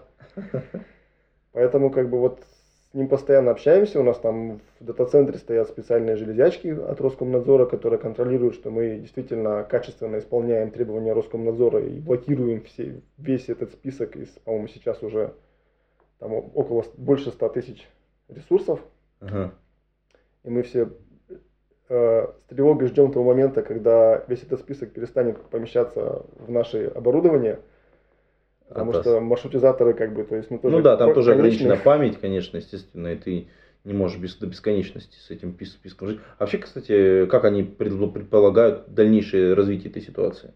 Поэтому 1.51 1.91
как 1.91 2.09
бы 2.09 2.19
вот 2.19 2.39
с 2.93 2.95
ним 2.95 3.07
постоянно 3.07 3.49
общаемся. 3.49 3.99
У 3.99 4.03
нас 4.03 4.19
там 4.19 4.61
в 4.79 4.85
дата-центре 4.85 5.39
стоят 5.39 5.67
специальные 5.67 6.15
железячки 6.15 6.67
от 6.67 7.01
Роскомнадзора, 7.01 7.65
которые 7.65 7.99
контролируют, 7.99 8.53
что 8.53 8.69
мы 8.69 8.97
действительно 8.99 9.63
качественно 9.63 10.19
исполняем 10.19 10.69
требования 10.69 11.13
Роскомнадзора 11.13 11.83
и 11.83 11.99
блокируем 11.99 12.61
все, 12.61 13.01
весь 13.17 13.49
этот 13.49 13.71
список 13.71 14.15
из, 14.15 14.29
по-моему, 14.29 14.67
сейчас 14.67 15.01
уже 15.01 15.33
там 16.19 16.33
около 16.33 16.85
больше 16.95 17.31
100 17.31 17.49
тысяч 17.49 17.89
ресурсов. 18.27 18.79
Ага. 19.21 19.55
И 20.43 20.51
мы 20.51 20.61
все 20.61 20.89
э, 21.89 22.27
с 22.27 22.43
тревогой 22.47 22.89
ждем 22.89 23.11
того 23.11 23.25
момента, 23.25 23.63
когда 23.63 24.23
весь 24.27 24.43
этот 24.43 24.59
список 24.59 24.91
перестанет 24.93 25.41
помещаться 25.45 26.27
в 26.37 26.51
наше 26.51 26.91
оборудование– 26.93 27.57
Потому 28.73 28.91
Атас. 28.91 29.03
что 29.03 29.19
маршрутизаторы 29.19 29.93
как 29.93 30.13
бы, 30.13 30.23
то 30.23 30.35
есть, 30.35 30.49
ну, 30.49 30.57
тоже 30.57 30.77
ну 30.77 30.81
да, 30.81 30.97
там 30.97 31.13
тоже 31.13 31.33
ограничена 31.33 31.77
память, 31.77 32.19
конечно, 32.19 32.57
естественно, 32.57 33.09
и 33.09 33.15
ты 33.15 33.47
не 33.83 33.93
можешь 33.93 34.17
без, 34.17 34.35
до 34.35 34.47
бесконечности 34.47 35.15
с 35.17 35.29
этим 35.29 35.55
списком 35.59 36.07
жить. 36.07 36.19
А 36.37 36.43
вообще, 36.43 36.57
кстати, 36.57 37.27
как 37.27 37.45
они 37.45 37.63
предполагают 37.63 38.85
дальнейшее 38.87 39.53
развитие 39.53 39.91
этой 39.91 40.01
ситуации? 40.01 40.53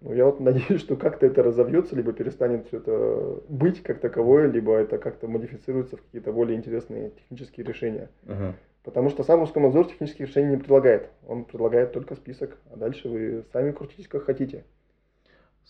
Ну, 0.00 0.14
я 0.14 0.24
вот 0.24 0.40
надеюсь, 0.40 0.80
что 0.80 0.96
как-то 0.96 1.26
это 1.26 1.42
разовьется, 1.42 1.94
либо 1.94 2.12
перестанет 2.12 2.66
все 2.68 2.78
это 2.78 3.40
быть 3.48 3.82
как 3.82 4.00
таковое, 4.00 4.46
либо 4.46 4.76
это 4.76 4.96
как-то 4.98 5.28
модифицируется 5.28 5.96
в 5.96 6.02
какие-то 6.02 6.32
более 6.32 6.56
интересные 6.56 7.10
технические 7.10 7.66
решения. 7.66 8.08
Ага. 8.26 8.54
Потому 8.84 9.10
что 9.10 9.24
сам 9.24 9.40
Роскомнадзор 9.40 9.88
технических 9.88 10.28
решений 10.28 10.52
не 10.52 10.56
предлагает. 10.56 11.10
Он 11.26 11.44
предлагает 11.44 11.92
только 11.92 12.14
список, 12.14 12.56
а 12.72 12.76
дальше 12.76 13.08
вы 13.08 13.44
сами 13.52 13.72
крутитесь 13.72 14.08
как 14.08 14.24
хотите. 14.24 14.64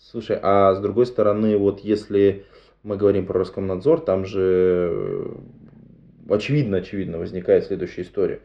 Слушай, 0.01 0.39
а 0.41 0.73
с 0.73 0.79
другой 0.79 1.05
стороны, 1.05 1.57
вот 1.57 1.81
если 1.81 2.45
мы 2.83 2.97
говорим 2.97 3.25
про 3.25 3.39
Роскомнадзор, 3.39 4.01
там 4.01 4.25
же 4.25 4.89
э, 4.91 6.33
очевидно, 6.33 6.77
очевидно 6.77 7.17
возникает 7.17 7.65
следующая 7.65 8.03
история. 8.03 8.39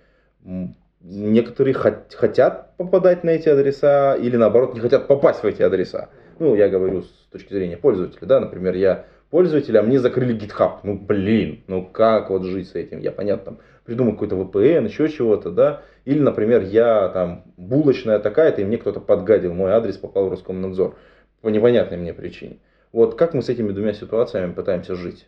Некоторые 1.00 1.74
хот- 1.74 2.14
хотят 2.14 2.76
попадать 2.76 3.24
на 3.24 3.30
эти 3.30 3.48
адреса 3.48 4.14
или 4.14 4.36
наоборот 4.36 4.74
не 4.74 4.80
хотят 4.80 5.06
попасть 5.06 5.42
в 5.42 5.46
эти 5.46 5.62
адреса. 5.62 6.10
Ну, 6.38 6.54
я 6.54 6.68
говорю 6.68 7.02
с 7.02 7.28
точки 7.30 7.52
зрения 7.52 7.76
пользователя, 7.76 8.26
да, 8.26 8.40
например, 8.40 8.74
я 8.74 9.06
пользователь, 9.30 9.78
а 9.78 9.82
мне 9.82 10.00
закрыли 10.00 10.36
GitHub. 10.36 10.80
Ну, 10.82 10.98
блин, 10.98 11.62
ну 11.66 11.84
как 11.84 12.30
вот 12.30 12.44
жить 12.44 12.68
с 12.68 12.74
этим? 12.74 12.98
Я, 12.98 13.12
понятно, 13.12 13.44
там 13.44 13.58
придумал 13.84 14.12
какой-то 14.12 14.36
VPN, 14.36 14.86
еще 14.86 15.08
чего-то, 15.08 15.50
да. 15.50 15.82
Или, 16.04 16.18
например, 16.18 16.62
я 16.62 17.08
там 17.08 17.44
булочная 17.56 18.18
такая-то, 18.18 18.60
и 18.60 18.64
мне 18.64 18.76
кто-то 18.76 19.00
подгадил, 19.00 19.54
мой 19.54 19.72
адрес 19.72 19.96
попал 19.96 20.26
в 20.26 20.30
Роскомнадзор 20.30 20.96
по 21.44 21.48
непонятной 21.50 21.98
мне 21.98 22.14
причине. 22.14 22.56
Вот 22.90 23.16
как 23.16 23.34
мы 23.34 23.42
с 23.42 23.50
этими 23.50 23.70
двумя 23.70 23.92
ситуациями 23.92 24.52
пытаемся 24.52 24.94
жить? 24.94 25.26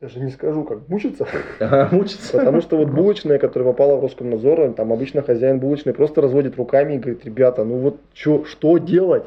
Даже 0.00 0.18
не 0.18 0.30
скажу, 0.30 0.64
как 0.64 0.88
мучиться. 0.88 1.26
Ага, 1.60 1.94
Мучиться? 1.94 2.38
Потому 2.38 2.62
что 2.62 2.78
вот 2.78 2.88
булочная, 2.88 3.38
которая 3.38 3.70
попала 3.70 3.96
в 3.96 4.02
Роскомнадзор, 4.02 4.72
там 4.72 4.94
обычно 4.94 5.20
хозяин 5.20 5.60
булочной 5.60 5.92
просто 5.92 6.22
разводит 6.22 6.56
руками 6.56 6.94
и 6.94 6.98
говорит, 6.98 7.22
ребята, 7.26 7.64
ну 7.64 7.76
вот 7.80 8.00
чё, 8.14 8.44
что 8.46 8.78
делать? 8.78 9.24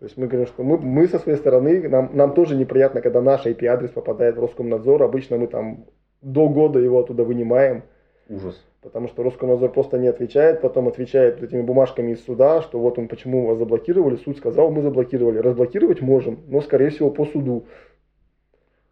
То 0.00 0.04
есть 0.04 0.16
мы 0.16 0.26
говорим, 0.26 0.48
что 0.48 0.64
мы, 0.64 0.76
мы 0.78 1.06
со 1.06 1.20
своей 1.20 1.38
стороны, 1.38 1.88
нам, 1.88 2.10
нам 2.14 2.34
тоже 2.34 2.56
неприятно, 2.56 3.00
когда 3.00 3.22
наш 3.22 3.46
IP-адрес 3.46 3.90
попадает 3.90 4.36
в 4.36 4.40
Роскомнадзор. 4.40 5.04
Обычно 5.04 5.36
мы 5.36 5.46
там 5.46 5.84
до 6.20 6.48
года 6.48 6.80
его 6.80 6.98
оттуда 6.98 7.22
вынимаем, 7.22 7.84
Ужас. 8.28 8.60
Потому 8.82 9.08
что 9.08 9.22
Роскомнадзор 9.22 9.72
просто 9.72 9.98
не 9.98 10.08
отвечает, 10.08 10.60
потом 10.60 10.88
отвечает 10.88 11.42
этими 11.42 11.62
бумажками 11.62 12.12
из 12.12 12.24
суда, 12.24 12.62
что 12.62 12.78
вот 12.78 12.98
он 12.98 13.08
почему 13.08 13.46
вас 13.46 13.58
заблокировали, 13.58 14.16
суд 14.16 14.36
сказал, 14.36 14.70
мы 14.70 14.82
заблокировали. 14.82 15.38
Разблокировать 15.38 16.00
можем, 16.00 16.40
но 16.48 16.60
скорее 16.60 16.90
всего 16.90 17.10
по 17.10 17.24
суду. 17.26 17.66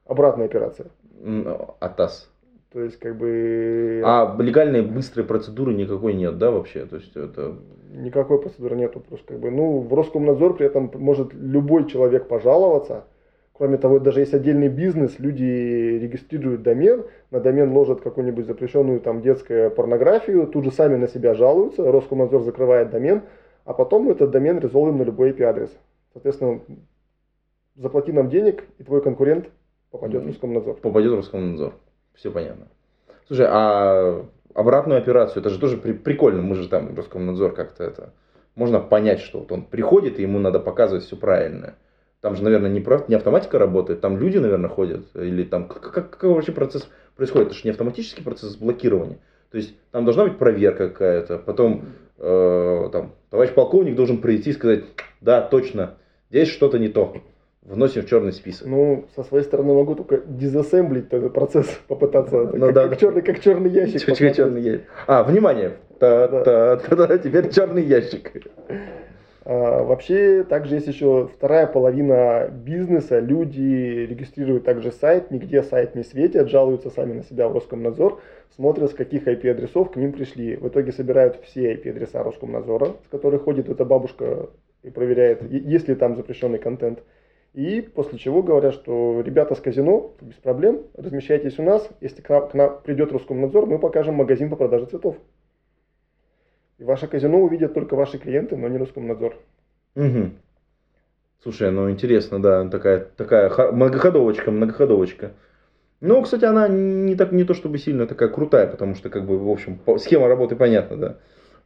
Обратная 0.04 0.46
операция. 0.46 0.88
М, 1.20 1.46
АТАС. 1.80 2.30
То 2.72 2.82
есть 2.82 2.98
как 2.98 3.16
бы... 3.16 4.02
А 4.04 4.36
легальной 4.38 4.82
быстрой 4.82 5.24
процедуры 5.24 5.72
никакой 5.72 6.14
нет, 6.14 6.36
да, 6.38 6.50
вообще? 6.50 6.84
То 6.84 6.96
есть 6.96 7.16
это... 7.16 7.56
Никакой 7.90 8.40
процедуры 8.40 8.76
нету. 8.76 9.00
Просто 9.00 9.26
как 9.28 9.40
бы, 9.40 9.50
ну, 9.50 9.80
в 9.80 9.94
Роскомнадзор 9.94 10.56
при 10.56 10.66
этом 10.66 10.90
может 10.94 11.32
любой 11.32 11.88
человек 11.88 12.28
пожаловаться. 12.28 13.04
Кроме 13.56 13.78
того, 13.78 13.98
даже 13.98 14.20
есть 14.20 14.34
отдельный 14.34 14.68
бизнес, 14.68 15.18
люди 15.18 15.42
регистрируют 15.98 16.62
домен, 16.62 17.06
на 17.30 17.40
домен 17.40 17.72
ложат 17.72 18.02
какую-нибудь 18.02 18.44
запрещенную 18.46 19.00
там 19.00 19.22
детскую 19.22 19.70
порнографию, 19.70 20.46
тут 20.46 20.64
же 20.64 20.70
сами 20.70 20.96
на 20.96 21.08
себя 21.08 21.32
жалуются, 21.32 21.90
Роскомнадзор 21.90 22.42
закрывает 22.42 22.90
домен, 22.90 23.22
а 23.64 23.72
потом 23.72 24.10
этот 24.10 24.30
домен 24.30 24.58
резолвим 24.58 24.98
на 24.98 25.04
любой 25.04 25.30
IP-адрес. 25.30 25.70
Соответственно, 26.12 26.60
заплати 27.76 28.12
нам 28.12 28.28
денег, 28.28 28.64
и 28.78 28.84
твой 28.84 29.00
конкурент 29.00 29.48
попадет 29.90 30.24
в 30.24 30.26
Роскомнадзор. 30.26 30.76
попадет 30.76 31.12
в 31.12 31.16
Роскомнадзор. 31.16 31.72
Все 32.14 32.30
понятно. 32.30 32.68
Слушай, 33.26 33.46
а 33.48 34.22
обратную 34.52 34.98
операцию, 34.98 35.40
это 35.40 35.48
же 35.48 35.58
тоже 35.58 35.78
при- 35.78 35.92
прикольно, 35.94 36.42
мы 36.42 36.56
же 36.56 36.68
там 36.68 36.94
Роскомнадзор 36.94 37.54
как-то 37.54 37.84
это... 37.84 38.12
Можно 38.54 38.80
понять, 38.80 39.20
что 39.20 39.40
вот 39.40 39.52
он 39.52 39.64
приходит, 39.64 40.18
и 40.18 40.22
ему 40.22 40.38
надо 40.38 40.60
показывать 40.60 41.04
все 41.04 41.16
правильно. 41.16 41.74
Там 42.26 42.34
же, 42.34 42.42
наверное, 42.42 42.68
не, 42.68 42.80
про- 42.80 43.04
не 43.06 43.14
автоматика 43.14 43.56
работает, 43.56 44.00
там 44.00 44.18
люди, 44.18 44.38
наверное, 44.38 44.68
ходят. 44.68 45.04
Или 45.14 45.44
там 45.44 45.68
как, 45.68 45.92
как- 45.92 46.10
какой 46.10 46.30
вообще 46.30 46.50
процесс 46.50 46.88
происходит? 47.14 47.46
Это 47.50 47.56
же 47.56 47.60
не 47.62 47.70
автоматический 47.70 48.20
процесс 48.24 48.56
блокирования. 48.56 49.18
То 49.52 49.58
есть 49.58 49.76
там 49.92 50.04
должна 50.04 50.24
быть 50.24 50.36
проверка 50.36 50.88
какая-то. 50.88 51.38
Потом 51.38 51.84
э, 52.18 52.88
там, 52.90 53.12
товарищ 53.30 53.52
полковник 53.52 53.94
должен 53.94 54.18
прийти 54.18 54.50
и 54.50 54.54
сказать, 54.54 54.82
да, 55.20 55.40
точно, 55.40 55.98
здесь 56.30 56.48
что-то 56.48 56.80
не 56.80 56.88
то. 56.88 57.14
Вносим 57.62 58.02
в 58.02 58.06
черный 58.08 58.32
список. 58.32 58.66
Ну, 58.66 59.06
со 59.14 59.22
своей 59.22 59.44
стороны 59.44 59.74
могу 59.74 59.94
только 59.94 60.16
дизассемблить 60.26 61.06
этот 61.12 61.32
процесс, 61.32 61.68
попытаться, 61.86 62.38
Ну 62.54 62.58
как, 62.66 62.74
да. 62.74 62.88
как 62.88 62.98
черный, 62.98 63.22
как 63.22 63.38
черный 63.38 63.70
ящик. 63.70 64.00
Чё- 64.00 64.06
чё- 64.06 64.06
посмотреть. 64.10 64.36
черный 64.36 64.62
ящик. 64.62 64.84
А, 65.06 65.22
внимание. 65.22 65.76
Та-та-та-та, 66.00 67.18
Теперь 67.18 67.50
черный 67.52 67.84
ящик. 67.84 68.32
А, 69.48 69.84
Вообще, 69.84 70.42
также 70.42 70.74
есть 70.74 70.88
еще 70.88 71.28
вторая 71.28 71.68
половина 71.68 72.48
бизнеса. 72.48 73.20
Люди 73.20 74.04
регистрируют 74.10 74.64
также 74.64 74.90
сайт, 74.90 75.30
нигде 75.30 75.62
сайт 75.62 75.94
не 75.94 76.02
светят, 76.02 76.50
жалуются 76.50 76.90
сами 76.90 77.12
на 77.12 77.22
себя 77.22 77.48
в 77.48 77.52
Роскомнадзор, 77.52 78.20
смотрят, 78.56 78.90
с 78.90 78.94
каких 78.94 79.28
IP-адресов 79.28 79.92
к 79.92 79.96
ним 79.96 80.12
пришли. 80.12 80.56
В 80.56 80.66
итоге 80.66 80.90
собирают 80.90 81.40
все 81.44 81.74
IP-адреса 81.74 82.24
Роскомнадзора, 82.24 82.96
с 83.04 83.08
которых 83.08 83.44
ходит 83.44 83.68
эта 83.68 83.84
бабушка 83.84 84.48
и 84.82 84.90
проверяет, 84.90 85.48
есть 85.48 85.86
ли 85.86 85.94
там 85.94 86.16
запрещенный 86.16 86.58
контент. 86.58 87.04
И 87.54 87.82
после 87.82 88.18
чего 88.18 88.42
говорят, 88.42 88.74
что 88.74 89.22
ребята 89.24 89.54
с 89.54 89.60
казино, 89.60 90.10
без 90.20 90.34
проблем, 90.34 90.82
размещайтесь 90.94 91.58
у 91.60 91.62
нас. 91.62 91.88
Если 92.00 92.20
к 92.20 92.28
нам, 92.28 92.48
к 92.48 92.54
нам 92.54 92.80
придет 92.82 93.12
Роскомнадзор, 93.12 93.66
мы 93.66 93.78
покажем 93.78 94.16
магазин 94.16 94.50
по 94.50 94.56
продаже 94.56 94.86
цветов. 94.86 95.16
И 96.78 96.84
ваше 96.84 97.06
казино 97.06 97.38
увидят 97.38 97.74
только 97.74 97.96
ваши 97.96 98.18
клиенты, 98.18 98.56
но 98.56 98.68
не 98.68 98.78
Роскомнадзор. 98.78 99.36
Мгм. 99.94 100.34
Слушай, 101.42 101.70
ну 101.70 101.90
интересно, 101.90 102.40
да, 102.42 102.68
такая, 102.68 103.06
такая 103.16 103.50
многоходовочка, 103.72 104.50
многоходовочка. 104.50 105.32
Ну, 106.00 106.20
кстати, 106.22 106.44
она 106.44 106.68
не, 106.68 107.14
так, 107.14 107.32
не 107.32 107.44
то 107.44 107.54
чтобы 107.54 107.78
сильно 107.78 108.06
такая 108.06 108.28
крутая, 108.28 108.66
потому 108.66 108.94
что, 108.94 109.08
как 109.08 109.24
бы, 109.26 109.38
в 109.38 109.48
общем, 109.48 109.78
схема 109.98 110.28
работы 110.28 110.54
понятна, 110.56 110.96
да. 110.96 111.16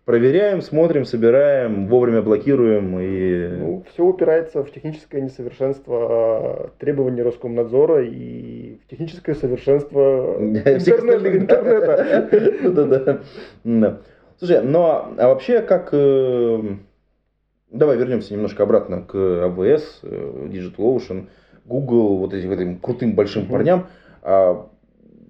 Проверяем, 0.05 0.63
смотрим, 0.63 1.05
собираем, 1.05 1.87
вовремя 1.87 2.23
блокируем 2.23 2.99
и... 2.99 3.49
Ну, 3.59 3.85
все 3.93 4.05
упирается 4.05 4.63
в 4.65 4.71
техническое 4.71 5.21
несовершенство 5.21 6.67
э, 6.67 6.69
требований 6.79 7.23
Роскомнадзора 7.23 8.05
и 8.05 8.79
в 8.85 8.91
техническое 8.91 9.35
совершенство 9.35 10.37
интернета. 10.41 12.29
остальных, 12.65 14.01
Слушай, 14.41 14.63
ну 14.63 14.83
а 14.85 15.15
а 15.19 15.29
вообще 15.29 15.61
как... 15.61 15.91
э, 15.93 16.63
Давай 17.71 17.99
вернемся 17.99 18.33
немножко 18.33 18.63
обратно 18.63 19.03
к 19.03 19.15
AWS, 19.15 19.83
э, 20.03 20.49
DigitalOcean, 20.51 21.29
Google, 21.67 22.17
вот 22.17 22.33
этим, 22.33 22.51
этим 22.51 22.81
крутым 22.81 23.15
большим 23.15 23.43
Мгм. 23.43 23.51
парням, 23.53 23.87
а, 24.23 24.67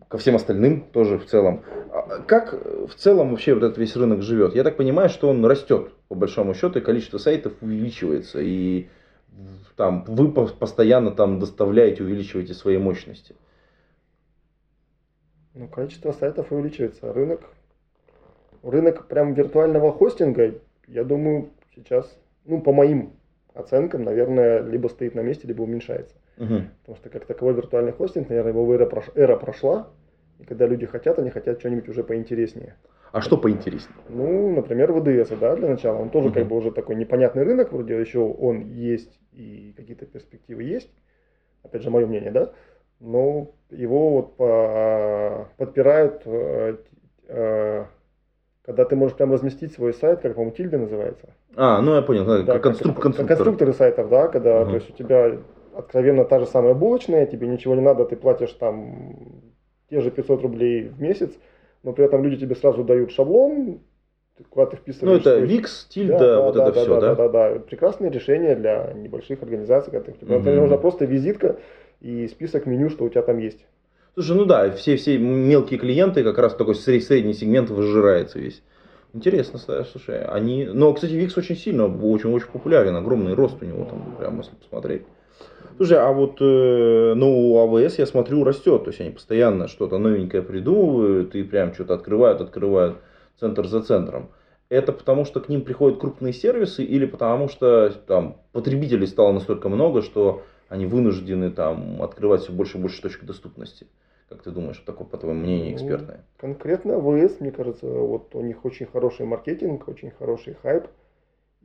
ко 0.07 0.17
всем 0.17 0.37
остальным 0.37 0.83
тоже 0.93 1.19
в 1.19 1.27
целом. 1.27 1.65
А 1.93 2.21
Как 2.23 2.53
в 2.55 2.95
целом 2.95 3.31
вообще 3.31 3.53
вот 3.53 3.65
этот 3.65 3.79
весь 3.79 3.97
рынок 3.97 4.23
живет? 4.23 4.55
Я 4.55 4.63
так 4.63 4.77
понимаю, 4.77 5.09
что 5.09 5.29
он 5.29 5.45
растет, 5.45 5.91
по 6.09 6.15
большому 6.15 6.55
счету, 6.55 6.79
и 6.79 6.83
количество 6.83 7.19
сайтов 7.19 7.55
увеличивается, 7.61 8.39
и 8.41 8.87
там 9.77 10.05
вы 10.07 10.31
по- 10.31 10.47
постоянно 10.47 11.11
там 11.11 11.41
доставляете, 11.41 12.05
увеличиваете 12.05 12.55
свои 12.55 12.79
мощности. 12.79 13.35
Ну, 15.55 15.67
количество 15.67 16.13
сайтов 16.13 16.53
увеличивается. 16.53 17.13
Рынок, 17.13 17.41
рынок 18.63 19.07
прям 19.09 19.35
виртуального 19.35 19.93
хостинга, 19.93 20.55
я 20.87 21.05
думаю, 21.05 21.51
сейчас, 21.75 22.19
ну, 22.45 22.61
по 22.61 22.73
моим 22.73 23.13
оценкам, 23.55 24.03
наверное, 24.05 24.61
либо 24.63 24.89
стоит 24.89 25.15
на 25.15 25.21
месте, 25.21 25.47
либо 25.49 25.63
уменьшается. 25.63 26.15
Мгм. 26.37 26.69
Потому 26.81 26.97
что 26.97 27.09
как 27.11 27.27
таковой 27.27 27.55
виртуальный 27.55 27.93
хостинг, 27.93 28.29
наверное, 28.29 28.53
его 28.53 28.75
эра, 28.75 28.87
прош- 28.87 29.13
эра 29.15 29.37
прошла. 29.37 29.89
И 30.39 30.45
когда 30.45 30.67
люди 30.67 30.87
хотят, 30.87 31.19
они 31.19 31.31
хотят 31.31 31.61
что-нибудь 31.61 31.89
уже 31.89 32.03
поинтереснее. 32.03 32.77
А 33.13 33.21
что 33.21 33.37
поинтереснее? 33.37 33.97
Ну, 34.09 34.55
например, 34.55 34.93
ВДС, 34.93 35.31
да, 35.39 35.57
для 35.57 35.69
начала. 35.69 35.99
Он 35.99 36.11
тоже 36.11 36.29
Мгм. 36.29 36.35
как 36.35 36.47
бы 36.47 36.57
уже 36.57 36.71
такой 36.71 36.95
непонятный 36.97 37.43
рынок, 37.43 37.73
вроде 37.73 37.99
еще 38.01 38.21
он 38.21 38.61
есть 38.71 39.19
и 39.33 39.75
какие-то 39.77 40.07
перспективы 40.07 40.63
есть. 40.63 40.91
Опять 41.63 41.83
же, 41.83 41.91
мое 41.91 42.07
мнение, 42.07 42.31
да. 42.31 42.53
Но 43.01 43.51
его 43.71 44.11
вот 44.11 44.37
по- 44.37 45.49
подпирают, 45.57 46.23
э, 46.25 46.77
э, 47.29 47.85
когда 48.65 48.85
ты 48.85 48.97
можешь 48.97 49.17
прям 49.17 49.33
разместить 49.33 49.73
свой 49.73 49.95
сайт, 49.95 50.21
как, 50.21 50.35
по-моему, 50.35 50.55
Тильда 50.55 50.79
называется. 50.79 51.31
А, 51.57 51.81
ну 51.81 51.95
я 51.95 52.03
понял, 52.03 52.25
да, 52.25 52.43
Да, 52.43 52.53
как 52.59 52.67
конструк- 52.67 52.95
как- 52.95 53.03
конструктор. 53.03 53.27
конструкторы 53.37 53.73
сайтов, 53.73 54.09
да, 54.09 54.29
когда 54.29 54.61
Мгм. 54.61 54.71
то 54.71 54.75
есть 54.77 54.91
у 54.91 54.93
тебя 54.93 55.39
откровенно 55.75 56.25
та 56.25 56.39
же 56.41 56.47
самая 56.47 56.75
булочная, 56.75 57.27
тебе 57.27 57.47
ничего 57.49 57.75
не 57.75 57.81
надо, 57.81 58.05
ты 58.05 58.17
платишь 58.17 58.53
там 58.53 59.43
те 59.89 60.01
же 60.01 60.11
500 60.11 60.43
рублей 60.43 60.89
в 60.89 61.01
месяц, 61.01 61.33
но 61.83 61.93
при 61.93 62.05
этом 62.05 62.23
люди 62.23 62.37
тебе 62.37 62.55
сразу 62.55 62.85
дают 62.85 63.11
шаблон, 63.13 63.81
ты- 64.37 64.45
куда 64.45 64.67
ты 64.67 64.77
Ну 64.77 64.83
вписываешь 64.83 65.21
это 65.23 65.37
свой- 65.37 65.47
Викс, 65.47 65.87
Да, 65.87 65.93
Тильда, 65.95 66.19
да, 66.19 66.41
вот 66.43 66.55
да, 66.55 66.63
это 66.69 66.73
да, 66.75 66.81
все, 66.83 66.95
да, 66.95 67.01
да? 67.01 67.15
да, 67.15 67.29
да, 67.29 67.51
да. 67.55 67.59
Прекрасное 67.61 68.11
решение 68.11 68.55
для 68.57 68.93
небольших 68.95 69.43
организаций. 69.43 69.91
Когда 69.91 70.13
тебе 70.13 70.37
Мгм. 70.37 70.57
нужна 70.57 70.77
просто 70.77 71.07
визитка 71.07 71.57
и 72.01 72.29
список 72.29 72.67
меню, 72.67 72.91
что 72.91 73.05
у 73.05 73.09
тебя 73.09 73.23
там 73.23 73.39
есть. 73.39 73.67
Слушай, 74.21 74.37
ну 74.37 74.45
да, 74.45 74.71
все, 74.73 74.97
все 74.97 75.17
мелкие 75.17 75.79
клиенты, 75.79 76.23
как 76.23 76.37
раз 76.37 76.55
такой 76.55 76.75
сред- 76.75 77.05
средний 77.05 77.33
сегмент 77.33 77.71
выжирается 77.71 78.39
весь. 78.39 78.63
Интересно, 79.15 79.59
слушай, 79.59 80.23
они... 80.27 80.67
Но, 80.67 80.93
кстати, 80.93 81.13
Викс 81.13 81.39
очень 81.39 81.57
сильно, 81.57 81.87
очень-очень 81.87 82.49
популярен, 82.49 82.95
огромный 82.95 83.33
рост 83.33 83.57
у 83.63 83.65
него 83.65 83.87
там, 83.87 84.15
прям, 84.19 84.37
если 84.37 84.55
посмотреть. 84.57 85.05
Слушай, 85.79 86.01
а 86.01 86.13
вот, 86.13 86.37
э, 86.39 87.15
ну, 87.17 87.57
АВС, 87.63 87.99
я 87.99 88.05
смотрю, 88.05 88.45
растет, 88.45 88.85
то 88.85 88.91
есть 88.91 89.01
они 89.01 89.09
постоянно 89.09 89.69
что-то 89.69 89.97
новенькое 89.97 90.43
придумывают 90.43 91.35
и 91.35 91.43
прям 91.43 91.73
что-то 91.73 91.95
открывают, 91.95 92.43
открывают 92.43 92.99
центр 93.39 93.67
за 93.67 93.81
центром. 93.81 94.29
Это 94.69 94.93
потому, 94.93 95.25
что 95.25 95.41
к 95.41 95.49
ним 95.49 95.63
приходят 95.63 95.99
крупные 95.99 96.35
сервисы 96.35 96.85
или 96.85 97.07
потому, 97.07 97.49
что 97.49 97.91
там 98.07 98.37
потребителей 98.53 99.07
стало 99.07 99.33
настолько 99.33 99.71
много, 99.71 100.03
что 100.03 100.43
они 100.69 100.85
вынуждены 100.85 101.51
там 101.51 102.03
открывать 102.03 102.43
все 102.43 102.53
больше 102.53 102.77
и 102.77 102.81
больше 102.83 103.01
точек 103.01 103.25
доступности? 103.25 103.87
Как 104.31 104.45
ты 104.45 104.53
думаешь, 104.53 104.79
такое, 104.87 105.09
по 105.09 105.19
твоему 105.19 105.41
мнению, 105.41 105.71
ну, 105.71 105.75
экспертное? 105.75 106.25
Конкретно 106.37 106.97
АВС, 106.99 107.41
мне 107.41 107.51
кажется, 107.51 107.87
вот 107.89 108.33
у 108.37 108.41
них 108.43 108.65
очень 108.65 108.87
хороший 108.87 109.27
маркетинг, 109.27 109.89
очень 109.89 110.13
хороший 110.13 110.55
хайп 110.55 110.87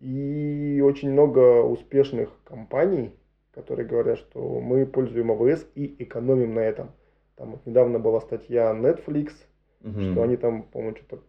и 0.02 0.82
очень 0.84 1.12
много 1.12 1.62
успешных 1.62 2.30
компаний, 2.44 3.12
которые 3.52 3.88
говорят, 3.88 4.18
что 4.18 4.60
мы 4.60 4.88
пользуем 4.88 5.32
АВС 5.32 5.68
и 5.76 5.96
экономим 6.00 6.56
на 6.56 6.62
этом. 6.62 6.90
Там 7.36 7.52
вот 7.52 7.66
недавно 7.68 8.00
была 8.00 8.20
статья 8.20 8.74
Netflix, 8.74 9.34
угу. 9.84 10.02
что 10.02 10.24
они 10.24 10.36
там, 10.36 10.64
по-моему, 10.64 10.96
что-то 10.98 11.22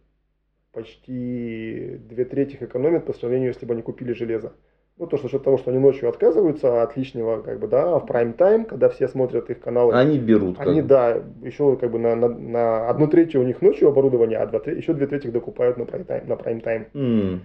почти 0.71 1.97
две 2.09 2.25
трети 2.25 2.57
экономят 2.59 3.05
по 3.05 3.13
сравнению, 3.13 3.49
если 3.49 3.67
бы 3.67 3.75
они 3.75 3.83
купили 3.83 4.13
железо. 4.13 4.53
Ну, 4.99 5.05
то, 5.05 5.17
что 5.17 5.27
за 5.27 5.33
счет 5.33 5.43
того, 5.43 5.57
что 5.59 5.69
они 5.69 5.79
ночью 5.79 6.09
отказываются 6.09 6.81
от 6.81 6.97
лишнего, 6.97 7.41
как 7.41 7.59
бы, 7.59 7.67
да, 7.67 7.99
в 7.99 8.05
прайм-тайм, 8.07 8.65
когда 8.65 8.89
все 8.89 9.07
смотрят 9.07 9.47
их 9.51 9.59
каналы. 9.59 9.93
Они 9.93 10.17
берут. 10.17 10.59
Они, 10.59 10.79
как... 10.79 10.87
да, 10.87 11.23
еще 11.43 11.75
как 11.77 11.91
бы 11.91 11.99
на, 11.99 12.15
на, 12.15 12.29
на 12.29 12.89
одну 12.89 13.07
третью 13.07 13.41
у 13.41 13.43
них 13.43 13.61
ночью 13.61 13.89
оборудование, 13.89 14.39
а 14.39 14.47
два, 14.47 14.59
еще 14.65 14.93
две 14.93 15.05
трети 15.05 15.27
докупают 15.27 15.77
на 15.77 15.85
прайм-тайм. 15.85 16.27
На 16.27 16.35
прайм-тайм. 16.35 16.87
Mm. 16.93 17.39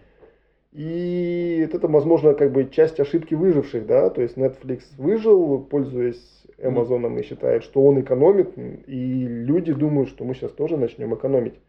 И 0.72 1.68
это, 1.70 1.86
возможно, 1.88 2.32
как 2.32 2.52
бы 2.52 2.70
часть 2.70 2.98
ошибки 2.98 3.34
выживших, 3.34 3.86
да, 3.86 4.08
то 4.08 4.22
есть 4.22 4.38
Netflix 4.38 4.84
выжил, 4.96 5.58
пользуясь 5.60 6.46
Amazon, 6.58 7.20
и 7.20 7.22
считает, 7.22 7.64
что 7.64 7.84
он 7.84 8.00
экономит, 8.00 8.56
и 8.56 9.26
люди 9.26 9.74
думают, 9.74 10.08
что 10.08 10.24
мы 10.24 10.34
сейчас 10.34 10.52
тоже 10.52 10.78
начнем 10.78 11.14
экономить. 11.14 11.60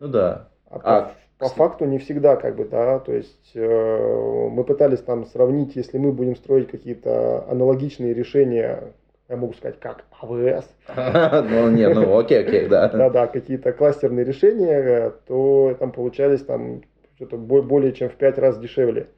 Ну 0.00 0.08
да. 0.08 0.48
А, 0.68 0.80
а 0.82 1.14
по 1.38 1.48
факту 1.48 1.84
не 1.84 1.98
всегда, 1.98 2.36
как 2.36 2.56
бы, 2.56 2.64
да, 2.64 2.98
то 2.98 3.12
есть 3.12 3.52
э, 3.54 4.48
мы 4.50 4.64
пытались 4.64 5.00
там 5.00 5.24
сравнить, 5.26 5.76
если 5.76 5.98
мы 5.98 6.12
будем 6.12 6.34
строить 6.34 6.68
какие-то 6.68 7.48
аналогичные 7.48 8.12
решения, 8.12 8.92
я 9.28 9.36
могу 9.36 9.52
сказать, 9.52 9.78
как 9.78 10.04
АВС. 10.20 10.68
Ну, 11.50 11.70
нет, 11.70 11.94
ну, 11.94 12.18
окей, 12.18 12.40
окей, 12.40 12.66
да. 12.66 12.88
Да-да, 12.92 13.28
какие-то 13.28 13.72
кластерные 13.72 14.24
решения, 14.24 15.12
то 15.26 15.76
там 15.78 15.92
получались 15.92 16.42
там 16.42 16.82
что-то 17.14 17.36
более 17.36 17.92
чем 17.92 18.08
в 18.08 18.14
пять 18.14 18.38
раз 18.38 18.58
дешевле 18.58 19.08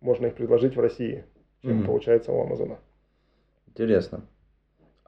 можно 0.00 0.26
их 0.26 0.34
предложить 0.34 0.76
в 0.76 0.80
России, 0.80 1.24
чем 1.62 1.84
получается 1.84 2.32
у 2.32 2.40
Амазона. 2.40 2.78
Интересно. 3.66 4.22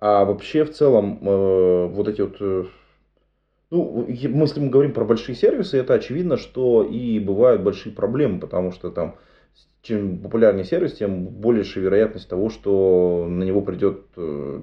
А 0.00 0.24
вообще 0.24 0.64
в 0.64 0.70
целом 0.70 1.18
э, 1.22 1.86
вот 1.86 2.08
эти 2.08 2.20
вот 2.20 2.36
э, 2.40 2.64
ну, 3.70 4.06
если 4.08 4.60
мы 4.60 4.70
говорим 4.70 4.92
про 4.92 5.04
большие 5.04 5.34
сервисы, 5.36 5.78
это 5.78 5.94
очевидно, 5.94 6.36
что 6.36 6.82
и 6.82 7.18
бывают 7.18 7.62
большие 7.62 7.92
проблемы, 7.94 8.40
потому 8.40 8.72
что 8.72 8.90
там 8.90 9.16
чем 9.82 10.18
популярнее 10.18 10.64
сервис, 10.64 10.94
тем 10.94 11.26
больше 11.26 11.80
вероятность 11.80 12.28
того, 12.28 12.50
что 12.50 13.26
на 13.28 13.44
него 13.44 13.62
придет 13.62 14.02
э, 14.16 14.60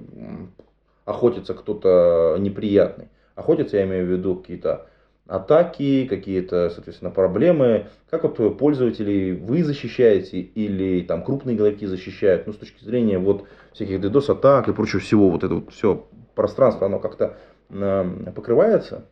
охотиться 1.04 1.54
кто-то 1.54 2.36
неприятный. 2.38 3.08
Охотиться 3.34 3.76
я 3.78 3.84
имею 3.84 4.06
в 4.06 4.10
виду 4.10 4.36
какие-то 4.36 4.86
атаки, 5.26 6.06
какие-то, 6.06 6.70
соответственно, 6.70 7.10
проблемы. 7.10 7.88
Как 8.10 8.22
вот 8.22 8.58
пользователей 8.58 9.32
вы 9.32 9.64
защищаете 9.64 10.40
или 10.40 11.02
там 11.02 11.24
крупные 11.24 11.56
игроки 11.56 11.86
защищают, 11.86 12.46
ну, 12.46 12.52
с 12.52 12.56
точки 12.56 12.84
зрения 12.84 13.18
вот 13.18 13.44
всяких 13.72 14.00
DDoS 14.00 14.32
атак 14.32 14.68
и 14.68 14.72
прочего 14.72 15.00
всего, 15.00 15.30
вот 15.30 15.42
это 15.44 15.54
вот 15.56 15.72
все 15.72 16.06
пространство, 16.34 16.86
оно 16.86 16.98
как-то 16.98 17.36
покрывается? 17.68 19.06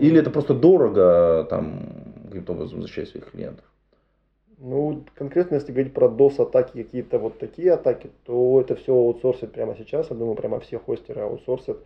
Или 0.00 0.20
это 0.20 0.30
просто 0.30 0.54
дорого 0.54 1.46
там 1.48 2.14
каким-то 2.26 2.52
образом 2.52 2.82
защищать 2.82 3.08
своих 3.08 3.30
клиентов? 3.30 3.64
Ну, 4.58 5.04
конкретно, 5.14 5.56
если 5.56 5.72
говорить 5.72 5.92
про 5.92 6.08
DOS-атаки, 6.08 6.82
какие-то 6.82 7.18
вот 7.18 7.38
такие 7.38 7.72
атаки, 7.72 8.10
то 8.24 8.60
это 8.60 8.74
все 8.74 8.94
аутсорсят 8.94 9.52
прямо 9.52 9.76
сейчас. 9.76 10.10
Я 10.10 10.16
думаю, 10.16 10.34
прямо 10.34 10.60
все 10.60 10.78
хостеры 10.78 11.20
аутсорсят. 11.20 11.78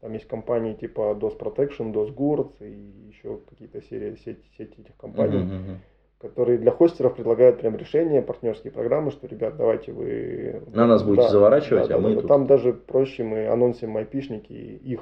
Там 0.00 0.12
есть 0.12 0.28
компании 0.28 0.74
типа 0.74 1.16
DOS 1.18 1.38
Protection, 1.38 1.92
DOS 1.92 2.14
Guards 2.14 2.52
и 2.60 3.08
еще 3.08 3.40
какие-то 3.48 3.82
серии, 3.82 4.14
сети, 4.16 4.44
сети 4.56 4.80
этих 4.80 4.96
компаний, 4.96 5.38
uh-huh, 5.38 5.64
uh-huh. 5.64 5.76
которые 6.20 6.58
для 6.58 6.70
хостеров 6.70 7.16
предлагают 7.16 7.60
прям 7.60 7.76
решения, 7.76 8.22
партнерские 8.22 8.72
программы, 8.72 9.10
что, 9.10 9.26
ребят, 9.26 9.56
давайте 9.56 9.92
вы... 9.92 10.62
На 10.72 10.86
нас 10.86 11.02
будете 11.02 11.22
да, 11.22 11.28
заворачивать, 11.30 11.88
да, 11.88 11.96
а 11.96 11.98
да, 11.98 12.04
мы 12.04 12.14
да, 12.14 12.20
тут... 12.20 12.28
Там 12.28 12.46
даже 12.46 12.72
проще 12.74 13.24
мы 13.24 13.48
анонсим 13.48 13.96
айпишники, 13.96 14.52
их 14.52 15.00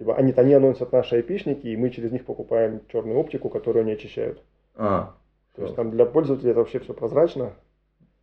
либо 0.00 0.16
они, 0.16 0.32
они 0.32 0.54
анонсят 0.54 0.92
наши 0.92 1.16
айпишники, 1.16 1.66
и 1.66 1.76
мы 1.76 1.90
через 1.90 2.10
них 2.10 2.24
покупаем 2.24 2.80
черную 2.88 3.18
оптику, 3.18 3.50
которую 3.50 3.82
они 3.82 3.92
очищают. 3.92 4.42
А, 4.74 5.14
То 5.54 5.62
есть 5.62 5.76
там 5.76 5.90
для 5.90 6.06
пользователя 6.06 6.52
это 6.52 6.60
вообще 6.60 6.78
все 6.80 6.94
прозрачно. 6.94 7.52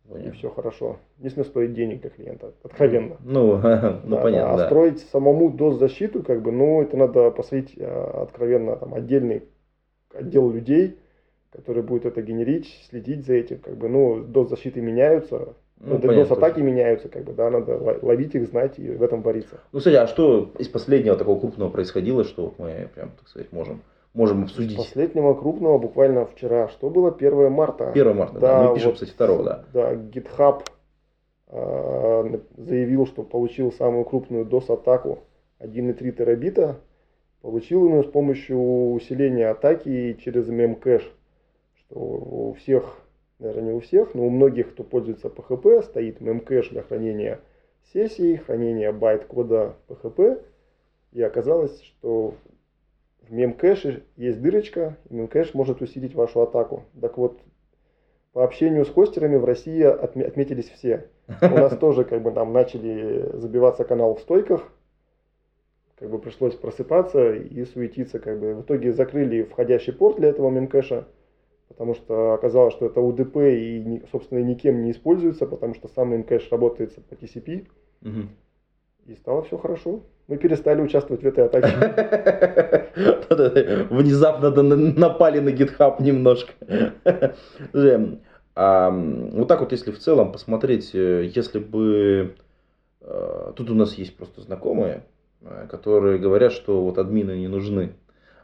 Понятно. 0.08 0.28
И 0.28 0.32
все 0.32 0.50
хорошо. 0.50 0.96
Единственное, 1.18 1.46
стоит 1.46 1.74
денег 1.74 2.00
для 2.00 2.10
клиента, 2.10 2.52
откровенно. 2.64 3.18
Ну, 3.20 3.56
ну 4.04 4.16
да, 4.16 4.22
понятно. 4.22 4.56
Да. 4.56 4.64
А 4.64 4.66
строить 4.66 4.98
самому 5.12 5.50
DOS-защиту, 5.50 6.24
как 6.24 6.42
бы, 6.42 6.50
ну, 6.50 6.82
это 6.82 6.96
надо 6.96 7.30
посвятить 7.30 7.78
а, 7.80 8.22
откровенно 8.22 8.74
там 8.74 8.94
отдельный 8.94 9.44
отдел 10.12 10.50
людей, 10.50 10.98
который 11.52 11.84
будет 11.84 12.06
это 12.06 12.22
генерить, 12.22 12.88
следить 12.90 13.24
за 13.24 13.34
этим, 13.34 13.60
как 13.60 13.76
бы, 13.76 13.88
ну, 13.88 14.24
DOS-защиты 14.24 14.80
меняются, 14.80 15.54
ну, 15.80 15.96
DDoS-атаки 15.98 16.60
меняются, 16.60 17.08
как 17.08 17.24
бы, 17.24 17.32
да, 17.32 17.50
надо 17.50 17.98
ловить 18.02 18.34
их, 18.34 18.48
знать 18.48 18.78
и 18.78 18.90
в 18.90 19.02
этом 19.02 19.22
вариться. 19.22 19.60
Ну, 19.72 19.78
кстати, 19.78 19.94
а 19.94 20.06
что 20.06 20.50
из 20.58 20.68
последнего 20.68 21.16
такого 21.16 21.38
крупного 21.38 21.70
происходило, 21.70 22.24
что 22.24 22.54
мы 22.58 22.88
прям, 22.94 23.10
так 23.10 23.28
сказать, 23.28 23.52
можем, 23.52 23.82
можем 24.12 24.44
обсудить? 24.44 24.72
Из 24.78 24.84
последнего 24.84 25.34
крупного 25.34 25.78
буквально 25.78 26.26
вчера. 26.26 26.68
Что 26.68 26.90
было 26.90 27.10
1 27.12 27.52
марта? 27.52 27.90
1 27.90 28.16
марта, 28.16 28.40
да, 28.40 28.62
да. 28.62 28.68
мы 28.68 28.74
пишем, 28.74 28.90
вот, 28.90 28.94
кстати, 28.94 29.14
2, 29.16 29.42
да. 29.42 29.64
Да, 29.72 29.94
GitHub 29.94 30.62
э, 31.48 32.38
заявил, 32.56 33.06
что 33.06 33.22
получил 33.22 33.72
самую 33.72 34.04
крупную 34.04 34.44
DoS-атаку 34.46 35.20
1,3 35.60 36.12
терабита. 36.12 36.80
Получил 37.40 37.88
ее 37.88 38.02
с 38.02 38.06
помощью 38.06 38.92
усиления 38.94 39.48
атаки 39.48 40.18
через 40.24 40.48
memcache, 40.48 41.08
что 41.76 42.00
у 42.00 42.54
всех 42.54 42.98
даже 43.38 43.62
не 43.62 43.72
у 43.72 43.80
всех, 43.80 44.14
но 44.14 44.26
у 44.26 44.30
многих, 44.30 44.72
кто 44.72 44.84
пользуется 44.84 45.28
PHP, 45.28 45.82
стоит 45.82 46.20
memcache 46.20 46.70
для 46.70 46.82
хранения 46.82 47.40
сессий, 47.92 48.36
хранения 48.36 48.92
байт-кода 48.92 49.76
PHP. 49.88 50.42
И 51.12 51.22
оказалось, 51.22 51.80
что 51.82 52.34
в 53.22 53.32
мемкэше 53.32 54.04
есть 54.16 54.40
дырочка, 54.42 54.96
и 55.08 55.14
мемкэш 55.14 55.54
может 55.54 55.80
усилить 55.80 56.14
вашу 56.14 56.40
атаку. 56.40 56.84
Так 57.00 57.16
вот, 57.16 57.40
по 58.32 58.44
общению 58.44 58.84
с 58.84 58.90
хостерами 58.90 59.36
в 59.36 59.44
России 59.44 59.82
отметились 59.82 60.68
все. 60.68 61.08
У 61.40 61.48
нас 61.48 61.76
тоже 61.80 62.04
как 62.04 62.22
бы 62.22 62.30
там 62.32 62.52
начали 62.52 63.36
забиваться 63.36 63.84
канал 63.84 64.16
в 64.16 64.20
стойках, 64.20 64.70
как 65.98 66.10
бы 66.10 66.18
пришлось 66.18 66.54
просыпаться 66.54 67.34
и 67.34 67.64
суетиться. 67.64 68.18
Как 68.18 68.38
бы. 68.38 68.54
В 68.54 68.62
итоге 68.62 68.92
закрыли 68.92 69.42
входящий 69.42 69.92
порт 69.92 70.16
для 70.16 70.28
этого 70.28 70.50
мемкэша 70.50 71.06
потому 71.78 71.94
что 71.94 72.32
оказалось, 72.32 72.74
что 72.74 72.86
это 72.86 73.00
УДП 73.00 73.36
и, 73.36 74.02
собственно, 74.10 74.40
никем 74.40 74.82
не 74.82 74.90
используется, 74.90 75.46
потому 75.46 75.76
что 75.76 75.86
сам 75.86 76.12
Memcache 76.12 76.48
работает 76.50 76.92
по 77.08 77.14
TCP. 77.14 77.68
Угу. 78.02 78.22
И 79.06 79.14
стало 79.14 79.42
все 79.42 79.56
хорошо. 79.56 80.00
Мы 80.26 80.38
перестали 80.38 80.82
участвовать 80.82 81.22
в 81.22 81.26
этой 81.26 81.46
атаке. 81.46 81.68
Внезапно 83.90 84.50
напали 84.50 85.38
на 85.38 85.50
GitHub 85.50 86.02
немножко. 86.02 86.52
Вот 88.56 89.46
так 89.46 89.60
вот, 89.60 89.70
если 89.70 89.92
в 89.92 90.00
целом 90.00 90.32
посмотреть, 90.32 90.92
э, 90.92 91.30
если 91.32 91.60
бы... 91.60 92.34
Э, 93.02 93.52
тут 93.54 93.70
у 93.70 93.74
нас 93.76 93.94
есть 93.94 94.16
просто 94.16 94.40
знакомые, 94.40 95.04
э, 95.42 95.68
которые 95.70 96.18
говорят, 96.18 96.50
что 96.50 96.82
вот 96.82 96.98
админы 96.98 97.38
не 97.38 97.46
нужны. 97.46 97.92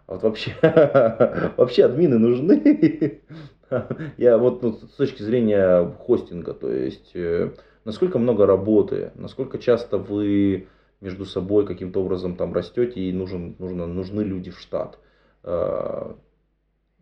А 0.06 0.14
вот 0.14 0.22
вообще, 0.22 0.54
вообще 1.56 1.84
админы 1.84 2.18
нужны. 2.18 3.22
Я 4.18 4.38
вот 4.38 4.62
ну, 4.62 4.72
с 4.72 4.96
точки 4.96 5.22
зрения 5.22 5.84
хостинга, 6.06 6.52
то 6.52 6.70
есть 6.70 7.12
э, 7.14 7.52
насколько 7.84 8.18
много 8.18 8.46
работы, 8.46 9.12
насколько 9.14 9.58
часто 9.58 9.98
вы 9.98 10.68
между 11.00 11.24
собой 11.24 11.66
каким-то 11.66 12.00
образом 12.00 12.36
там 12.36 12.52
растете 12.52 13.00
и 13.00 13.12
нужен, 13.12 13.56
нужно, 13.58 13.86
нужны 13.86 14.22
люди 14.22 14.50
в 14.50 14.58
штат. 14.58 14.98
Э, 15.42 16.12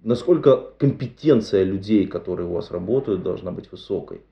насколько 0.03 0.57
компетенция 0.79 1.65
людей, 1.65 2.07
которые 2.07 2.49
у 2.49 2.53
вас 2.53 2.71
работают, 2.71 3.23
должна 3.23 3.51
быть 3.51 3.71
высокой. 3.73 4.23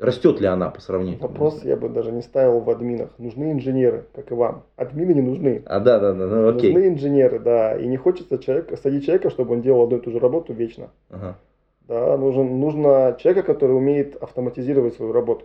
Растет 0.00 0.40
ли 0.40 0.46
она 0.48 0.70
по 0.70 0.80
сравнению? 0.80 1.20
Вопрос 1.20 1.62
я 1.62 1.76
бы 1.76 1.88
даже 1.88 2.10
не 2.10 2.22
ставил 2.22 2.60
в 2.60 2.68
админах. 2.68 3.10
Нужны 3.18 3.52
инженеры, 3.52 4.06
как 4.12 4.32
и 4.32 4.34
вам. 4.34 4.64
Админы 4.76 5.12
не 5.12 5.22
нужны. 5.22 5.62
А, 5.66 5.78
да, 5.78 6.00
да, 6.00 6.12
да, 6.12 6.26
ну 6.26 6.48
окей. 6.48 6.72
Нужны 6.72 6.88
инженеры, 6.88 7.38
да. 7.38 7.76
И 7.76 7.86
не 7.86 7.96
хочется 7.96 8.38
человека, 8.38 8.76
садить 8.76 9.04
человека, 9.04 9.30
чтобы 9.30 9.54
он 9.54 9.62
делал 9.62 9.84
одну 9.84 9.98
и 9.98 10.00
ту 10.00 10.10
же 10.10 10.18
работу 10.18 10.52
вечно. 10.52 10.90
Ага. 11.10 11.38
Да, 11.86 12.16
нужен, 12.16 12.58
нужно 12.58 13.16
человека, 13.20 13.46
который 13.46 13.76
умеет 13.76 14.16
автоматизировать 14.16 14.94
свою 14.94 15.12
работу. 15.12 15.44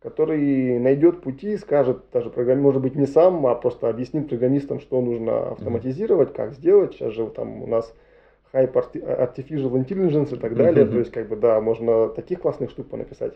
Который 0.00 0.78
найдет 0.78 1.20
пути, 1.20 1.56
скажет, 1.58 2.04
даже 2.12 2.30
программ, 2.30 2.60
может 2.60 2.80
быть, 2.80 2.94
не 2.94 3.06
сам, 3.06 3.44
а 3.46 3.54
просто 3.54 3.90
объяснит 3.90 4.28
программистам, 4.28 4.80
что 4.80 5.00
нужно 5.02 5.50
автоматизировать, 5.50 6.32
как 6.32 6.52
сделать. 6.52 6.94
Сейчас 6.94 7.12
же 7.12 7.26
там 7.26 7.62
у 7.62 7.66
нас 7.66 7.92
Hype 8.52 8.72
Artificial 8.72 9.72
Intelligence 9.72 10.34
и 10.34 10.38
так 10.38 10.54
далее. 10.56 10.84
Мгм. 10.84 10.92
То 10.94 10.98
есть, 11.00 11.10
как 11.10 11.28
бы, 11.28 11.36
да, 11.36 11.60
можно 11.60 12.08
таких 12.08 12.40
классных 12.40 12.70
штук 12.70 12.88
понаписать. 12.88 13.34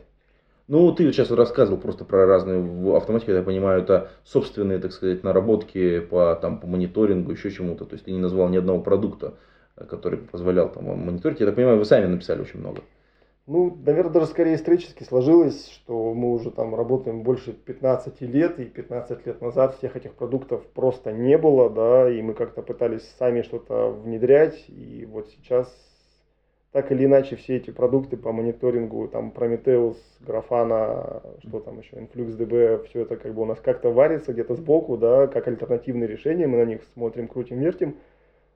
Ну, 0.68 0.92
ты 0.92 1.10
сейчас 1.12 1.30
рассказывал 1.30 1.80
просто 1.80 2.04
про 2.04 2.26
разные 2.26 2.60
в 2.60 2.94
автоматике, 2.94 3.34
я 3.34 3.42
понимаю, 3.42 3.82
это 3.82 4.10
собственные, 4.24 4.78
так 4.78 4.92
сказать, 4.92 5.24
наработки 5.24 6.00
по, 6.00 6.34
там, 6.40 6.60
по 6.60 6.66
мониторингу, 6.66 7.32
еще 7.32 7.50
чему-то. 7.50 7.84
То 7.84 7.94
есть 7.94 8.04
ты 8.04 8.12
не 8.12 8.20
назвал 8.20 8.48
ни 8.48 8.56
одного 8.56 8.80
продукта, 8.80 9.34
э, 9.76 9.84
который 9.84 10.18
позволял 10.18 10.70
там 10.70 10.86
вам 10.86 11.00
мониторить. 11.00 11.40
Я 11.40 11.46
так 11.46 11.56
понимаю, 11.56 11.78
вы 11.78 11.84
сами 11.84 12.06
написали 12.06 12.40
очень 12.42 12.60
много. 12.60 12.82
Ну, 13.46 13.76
наверное, 13.84 14.12
даже 14.12 14.26
скорее 14.26 14.54
исторически 14.54 15.02
сложилось, 15.02 15.68
что 15.68 16.14
мы 16.14 16.32
уже 16.32 16.52
там 16.52 16.76
работаем 16.76 17.24
больше 17.24 17.52
15 17.52 18.20
лет, 18.20 18.60
и 18.60 18.64
15 18.64 19.26
лет 19.26 19.40
назад 19.40 19.76
всех 19.76 19.96
этих 19.96 20.14
продуктов 20.14 20.64
просто 20.68 21.10
не 21.10 21.36
было, 21.36 21.68
да, 21.68 22.08
и 22.08 22.22
мы 22.22 22.34
как-то 22.34 22.62
пытались 22.62 23.02
сами 23.18 23.42
что-то 23.42 23.90
внедрять, 23.90 24.64
и 24.68 25.08
вот 25.10 25.28
сейчас 25.30 25.68
так 26.72 26.90
или 26.90 27.04
иначе 27.04 27.36
все 27.36 27.56
эти 27.56 27.70
продукты 27.70 28.16
по 28.16 28.32
мониторингу, 28.32 29.06
там 29.06 29.32
Prometheus, 29.36 29.96
Grafana, 30.20 31.22
что 31.46 31.60
там 31.60 31.78
еще, 31.78 31.96
InfluxDB, 31.96 32.84
все 32.88 33.02
это 33.02 33.16
как 33.16 33.34
бы 33.34 33.42
у 33.42 33.44
нас 33.44 33.60
как-то 33.60 33.90
варится 33.90 34.32
где-то 34.32 34.54
сбоку, 34.54 34.96
да, 34.96 35.26
как 35.26 35.46
альтернативные 35.48 36.08
решения, 36.08 36.46
мы 36.46 36.58
на 36.58 36.64
них 36.64 36.82
смотрим, 36.94 37.28
крутим, 37.28 37.58
вертим, 37.58 37.96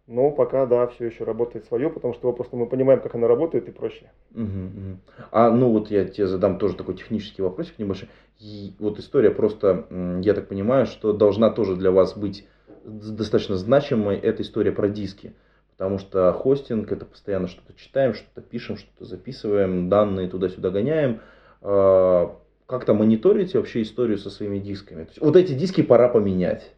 но 0.07 0.31
пока, 0.31 0.65
да, 0.65 0.87
все 0.87 1.07
еще 1.07 1.25
работает 1.25 1.67
свое, 1.67 1.91
потому 1.91 2.15
что 2.15 2.33
просто 2.33 2.57
мы 2.57 2.67
понимаем, 2.67 3.01
как 3.01 3.15
она 3.15 3.29
работает 3.29 3.69
и 3.69 3.73
проще. 3.73 4.11
Мгм, 4.31 4.65
мгм. 4.65 5.01
А 5.31 5.51
ну 5.51 5.71
вот 5.71 5.91
я 5.91 6.05
тебе 6.07 6.27
задам 6.27 6.59
тоже 6.59 6.75
такой 6.75 6.95
технический 6.95 7.43
вопросик 7.43 7.79
небольшой. 7.79 8.09
И 8.39 8.75
вот 8.79 8.99
история 8.99 9.31
просто, 9.31 9.87
я 10.23 10.33
так 10.33 10.49
понимаю, 10.49 10.87
что 10.87 11.13
должна 11.13 11.51
тоже 11.51 11.77
для 11.77 11.91
вас 11.91 12.17
быть 12.17 12.47
достаточно 12.85 13.57
значимой, 13.57 14.17
эта 14.17 14.43
история 14.43 14.73
про 14.73 14.89
диски. 14.89 15.35
Потому 15.77 15.99
что 15.99 16.33
хостинг 16.33 16.91
это 16.91 17.05
постоянно 17.05 17.49
что-то 17.49 17.75
читаем, 17.75 18.15
что-то 18.15 18.41
пишем, 18.41 18.79
что-то 18.79 19.05
записываем, 19.05 19.91
данные 19.91 20.29
туда-сюда 20.29 20.71
гоняем. 20.71 21.21
А, 21.61 22.35
Как-то 22.67 22.95
мониторите 22.95 23.59
вообще 23.59 23.83
историю 23.83 24.19
со 24.19 24.31
своими 24.31 24.59
дисками. 24.59 25.05
То 25.05 25.11
есть 25.11 25.21
вот 25.21 25.37
эти 25.37 25.53
диски 25.53 25.83
пора 25.83 26.09
поменять. 26.09 26.73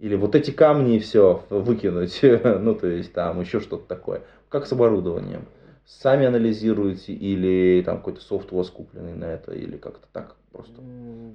Или 0.00 0.16
вот 0.16 0.34
эти 0.34 0.50
камни 0.50 0.98
все 0.98 1.44
выкинуть. 1.50 2.20
Ну, 2.60 2.74
то 2.74 2.88
есть 2.88 3.12
там 3.12 3.40
еще 3.40 3.60
что-то 3.60 3.86
такое. 3.86 4.22
Как 4.48 4.66
с 4.66 4.72
оборудованием? 4.72 5.46
Сами 5.86 6.26
анализируете 6.26 7.12
или 7.12 7.82
там 7.82 7.98
какой-то 7.98 8.20
софт 8.20 8.52
у 8.52 8.56
вас 8.56 8.70
купленный 8.70 9.14
на 9.14 9.26
это, 9.26 9.52
или 9.52 9.76
как-то 9.76 10.06
так 10.12 10.36
просто 10.52 10.80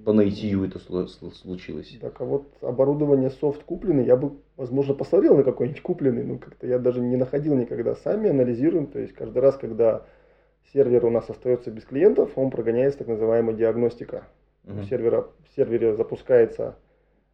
по 0.06 0.14
наитию 0.14 0.64
это 0.64 0.80
слу- 0.80 1.08
слу- 1.08 1.32
случилось? 1.32 1.98
Так, 2.00 2.22
а 2.22 2.26
вот 2.26 2.48
оборудование 2.62 3.30
софт 3.30 3.64
купленный, 3.64 4.06
я 4.06 4.16
бы, 4.16 4.38
возможно, 4.56 4.94
посмотрел 4.94 5.36
на 5.36 5.44
какой-нибудь 5.44 5.82
купленный, 5.82 6.24
но 6.24 6.38
как-то 6.38 6.68
я 6.68 6.80
даже 6.80 7.02
не 7.02 7.18
находил 7.18 7.56
никогда. 7.56 7.96
Сами 7.96 8.30
анализируем, 8.30 8.88
то 8.88 9.00
есть 9.00 9.14
каждый 9.14 9.40
раз, 9.40 9.58
когда 9.58 10.06
сервер 10.74 11.06
у 11.06 11.10
нас 11.10 11.30
остается 11.30 11.72
без 11.72 11.84
клиентов, 11.84 12.32
он 12.38 12.52
прогоняется 12.52 13.00
так 13.00 13.08
называемая 13.08 13.56
диагностика. 13.56 14.24
Мгм. 14.64 14.80
У 14.80 14.84
сервера, 14.84 15.22
в 15.22 15.56
сервере 15.56 15.96
запускается, 15.96 16.76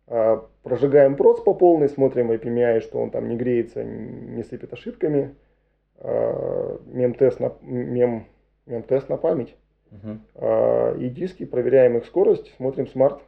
а, 0.07 0.47
прожигаем 0.63 1.15
проц 1.15 1.41
по 1.41 1.53
полной, 1.53 1.89
смотрим 1.89 2.31
API, 2.31 2.81
что 2.81 2.99
он 2.99 3.09
там 3.11 3.27
не 3.27 3.35
греется, 3.35 3.83
не 3.83 4.43
сыпет 4.43 4.73
ошибками, 4.73 5.35
а, 5.97 6.79
memtest 6.85 7.39
на, 7.39 7.53
mem, 7.61 8.25
memtest 8.65 9.09
на 9.09 9.17
память, 9.17 9.55
А, 10.35 10.95
и 10.97 11.09
диски, 11.09 11.45
проверяем 11.45 11.97
их 11.97 12.05
скорость, 12.05 12.53
смотрим 12.57 12.87
SMART, 12.87 13.21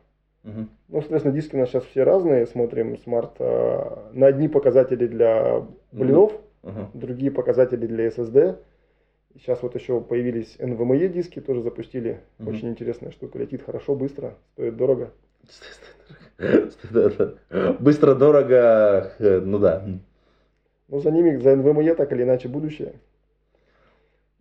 Мгм. 0.44 0.70
ну, 0.90 1.00
соответственно, 1.02 1.34
диски 1.34 1.56
у 1.56 1.60
нас 1.60 1.70
сейчас 1.70 1.84
все 1.86 2.04
разные. 2.04 2.46
Смотрим 2.46 2.98
SMART 3.00 3.32
а, 3.40 4.10
на 4.14 4.28
одни 4.28 4.48
показатели 4.48 5.08
для 5.08 5.66
блинов, 5.92 6.34
Ага. 6.64 6.90
другие 6.94 7.32
показатели 7.32 7.86
для 7.88 8.08
SSD. 8.08 8.58
Сейчас 9.36 9.62
вот 9.64 9.76
еще 9.76 10.00
появились 10.02 10.56
NVMe 10.60 11.08
диски, 11.10 11.42
тоже 11.42 11.62
запустили. 11.62 12.22
Мгм. 12.40 12.50
Очень 12.50 12.70
интересная 12.70 13.12
штука. 13.12 13.38
Летит 13.40 13.64
хорошо, 13.64 13.96
быстро, 13.96 14.36
стоит 14.54 14.78
дорого. 14.78 15.12
Быстро, 17.80 18.16
дорого, 18.16 19.12
э, 19.20 19.40
ну 19.40 19.60
да. 19.60 19.84
Но 20.88 21.00
за 21.00 21.12
ними, 21.12 21.38
за 21.38 21.54
NVMe 21.54 21.96
так 21.96 22.12
или 22.12 22.24
иначе 22.24 22.48
будущее. 22.48 22.94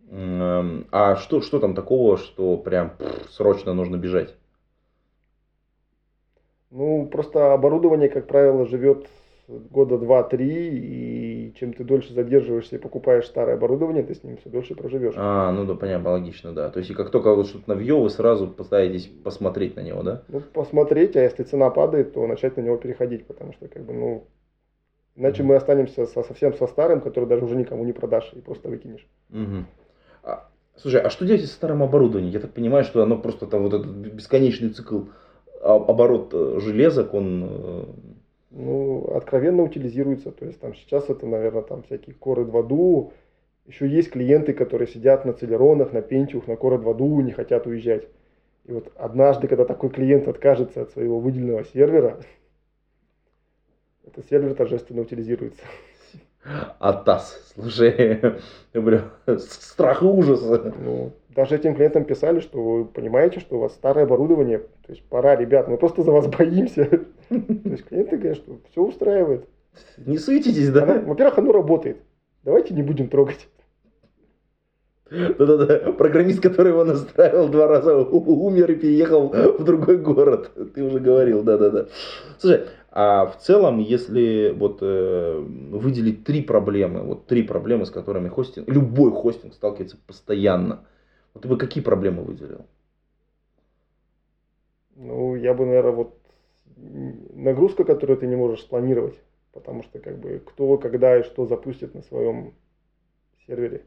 М, 0.09 0.87
А 0.91 1.15
что, 1.15 1.41
что 1.41 1.59
там 1.59 1.73
такого, 1.75 2.17
что 2.17 2.57
прям 2.57 2.91
пф, 2.97 3.31
срочно 3.31 3.73
нужно 3.73 3.97
бежать? 3.97 4.35
Ну, 6.71 7.07
просто 7.11 7.53
оборудование, 7.53 8.09
как 8.09 8.27
правило, 8.27 8.65
живет 8.65 9.07
года 9.47 9.97
два-три, 9.97 10.77
и 10.77 11.53
чем 11.55 11.73
ты 11.73 11.83
дольше 11.83 12.13
задерживаешься 12.13 12.75
и 12.75 12.79
покупаешь 12.79 13.27
старое 13.27 13.55
оборудование, 13.55 14.03
ты 14.03 14.15
с 14.15 14.23
ним 14.23 14.37
все 14.37 14.49
дольше 14.49 14.75
проживешь. 14.75 15.13
А, 15.17 15.51
ну 15.51 15.65
да, 15.65 15.75
понятно, 15.75 16.11
логично, 16.11 16.53
да. 16.53 16.69
То 16.69 16.79
есть, 16.79 16.89
и 16.91 16.95
как 16.95 17.11
только 17.11 17.33
вот 17.35 17.47
что-то 17.47 17.69
навье, 17.69 17.95
вы 17.95 18.09
сразу 18.09 18.47
постараетесь 18.47 19.07
посмотреть 19.23 19.75
на 19.75 19.81
него, 19.81 20.01
да? 20.03 20.23
Ну, 20.27 20.41
посмотреть, 20.41 21.15
а 21.15 21.21
если 21.21 21.43
цена 21.43 21.69
падает, 21.69 22.13
то 22.13 22.25
начать 22.25 22.57
на 22.57 22.61
него 22.61 22.77
переходить, 22.77 23.25
потому 23.27 23.53
что, 23.53 23.67
как 23.67 23.83
бы, 23.85 23.93
ну, 23.93 24.27
иначе 25.15 25.43
Мгм. 25.43 25.49
мы 25.49 25.55
останемся 25.55 26.05
со, 26.07 26.23
совсем 26.23 26.53
со 26.53 26.65
старым, 26.67 27.01
который 27.01 27.29
даже 27.29 27.45
уже 27.45 27.55
никому 27.55 27.85
не 27.85 27.93
продашь 27.93 28.33
и 28.33 28.41
просто 28.41 28.69
выкинешь. 28.69 29.07
Мгм. 29.29 29.67
Слушай, 30.77 31.01
а 31.01 31.09
что 31.09 31.25
делать 31.25 31.41
со 31.41 31.47
старым 31.47 31.83
оборудованием? 31.83 32.31
Я 32.33 32.39
так 32.39 32.51
понимаю, 32.53 32.83
что 32.83 33.01
оно 33.01 33.17
просто 33.17 33.47
там 33.47 33.63
вот 33.63 33.73
этот 33.73 33.87
бесконечный 33.87 34.69
цикл 34.69 35.03
а- 35.61 35.75
оборот 35.75 36.31
э, 36.33 36.59
железок, 36.61 37.13
он... 37.13 37.43
э, 37.49 37.83
Ну, 38.51 39.05
откровенно 39.15 39.63
утилизируется, 39.63 40.31
то 40.31 40.45
есть 40.45 40.59
там 40.59 40.75
сейчас 40.75 41.09
это, 41.09 41.25
наверное, 41.25 41.61
там 41.61 41.83
всякие 41.83 42.15
коры 42.15 42.45
2 42.45 43.11
еще 43.67 43.87
есть 43.87 44.11
клиенты, 44.11 44.53
которые 44.53 44.87
сидят 44.87 45.25
на 45.25 45.33
целеронах, 45.33 45.91
на 45.91 46.01
пентиух, 46.01 46.47
на 46.47 46.55
коры 46.55 46.77
2 46.77 46.93
не 47.23 47.31
хотят 47.31 47.65
уезжать. 47.65 48.07
И 48.65 48.71
вот 48.71 48.91
однажды, 48.95 49.47
когда 49.47 49.65
такой 49.65 49.89
клиент 49.89 50.27
откажется 50.27 50.81
от 50.81 50.91
своего 50.91 51.19
выделенного 51.19 51.63
сервера, 51.65 52.19
этот 54.05 54.27
сервер 54.29 54.53
торжественно 54.55 55.01
утилизируется. 55.01 55.61
Атас, 56.79 57.53
слушай, 57.55 58.39
я 58.73 58.81
прям 58.81 59.01
страх 59.39 60.03
и 60.03 60.05
ужас. 60.05 60.41
Ну, 60.79 61.11
даже 61.29 61.55
этим 61.55 61.75
клиентам 61.75 62.05
писали, 62.05 62.39
что 62.39 62.61
вы 62.61 62.85
понимаете, 62.85 63.39
что 63.39 63.57
у 63.57 63.59
вас 63.59 63.73
старое 63.73 64.05
оборудование, 64.05 64.59
то 64.59 64.93
есть 64.93 65.03
пора, 65.03 65.35
ребят, 65.35 65.67
мы 65.67 65.77
просто 65.77 66.03
за 66.03 66.11
вас 66.11 66.27
боимся. 66.27 66.85
То 67.29 67.69
есть 67.69 67.85
клиенты 67.85 68.17
говорят, 68.17 68.37
что 68.37 68.59
все 68.71 68.81
устраивает. 68.81 69.47
Не 69.97 70.17
суетитесь, 70.17 70.69
да? 70.69 70.85
Во-первых, 70.85 71.37
оно 71.39 71.51
работает. 71.51 71.97
Давайте 72.43 72.73
не 72.73 72.83
будем 72.83 73.09
трогать. 73.09 73.47
Да-да-да, 75.09 75.91
программист, 75.91 76.41
который 76.41 76.71
его 76.71 76.83
настраивал 76.83 77.47
два 77.49 77.67
раза, 77.67 77.95
умер 77.95 78.71
и 78.71 78.75
переехал 78.75 79.29
в 79.29 79.63
другой 79.63 79.97
город. 79.97 80.51
Ты 80.73 80.83
уже 80.83 80.99
говорил, 80.99 81.43
да-да-да. 81.43 81.87
Слушай, 82.39 82.67
а 82.97 83.25
в 83.25 83.37
целом, 83.39 83.79
если 83.79 84.53
вот 84.57 84.79
э, 84.81 85.39
выделить 85.39 86.23
три 86.23 86.41
проблемы, 86.41 87.01
вот 87.01 87.27
три 87.27 87.43
проблемы, 87.43 87.85
с 87.85 87.91
которыми 87.91 88.29
хостинг, 88.29 88.69
любой 88.69 89.11
хостинг 89.11 89.53
сталкивается 89.53 89.97
постоянно, 90.07 90.87
вот 91.33 91.43
ты 91.43 91.49
бы 91.49 91.57
какие 91.57 91.83
проблемы 91.83 92.23
выделил? 92.23 92.65
Ну, 94.95 95.35
я 95.35 95.53
бы, 95.53 95.65
наверное, 95.65 95.91
вот 95.91 96.17
нагрузка, 96.77 97.83
которую 97.83 98.17
ты 98.17 98.27
не 98.27 98.37
можешь 98.37 98.61
спланировать, 98.61 99.19
потому 99.51 99.83
что 99.83 99.99
как 99.99 100.17
бы 100.17 100.41
кто, 100.45 100.77
когда 100.77 101.19
и 101.19 101.23
что 101.23 101.45
запустит 101.45 101.95
на 101.95 102.01
своем 102.01 102.53
сервере. 103.45 103.83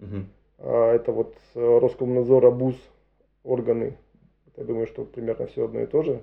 Мгм. 0.00 0.26
А 0.58 0.94
это 0.94 1.12
вот 1.12 1.36
э, 1.54 1.78
Роскомнадзор, 1.78 2.44
АБУЗ, 2.46 2.76
органы. 3.44 3.96
Я 4.56 4.64
думаю, 4.64 4.88
что 4.88 5.04
примерно 5.04 5.46
все 5.46 5.66
одно 5.66 5.82
и 5.82 5.86
то 5.86 6.02
же. 6.02 6.22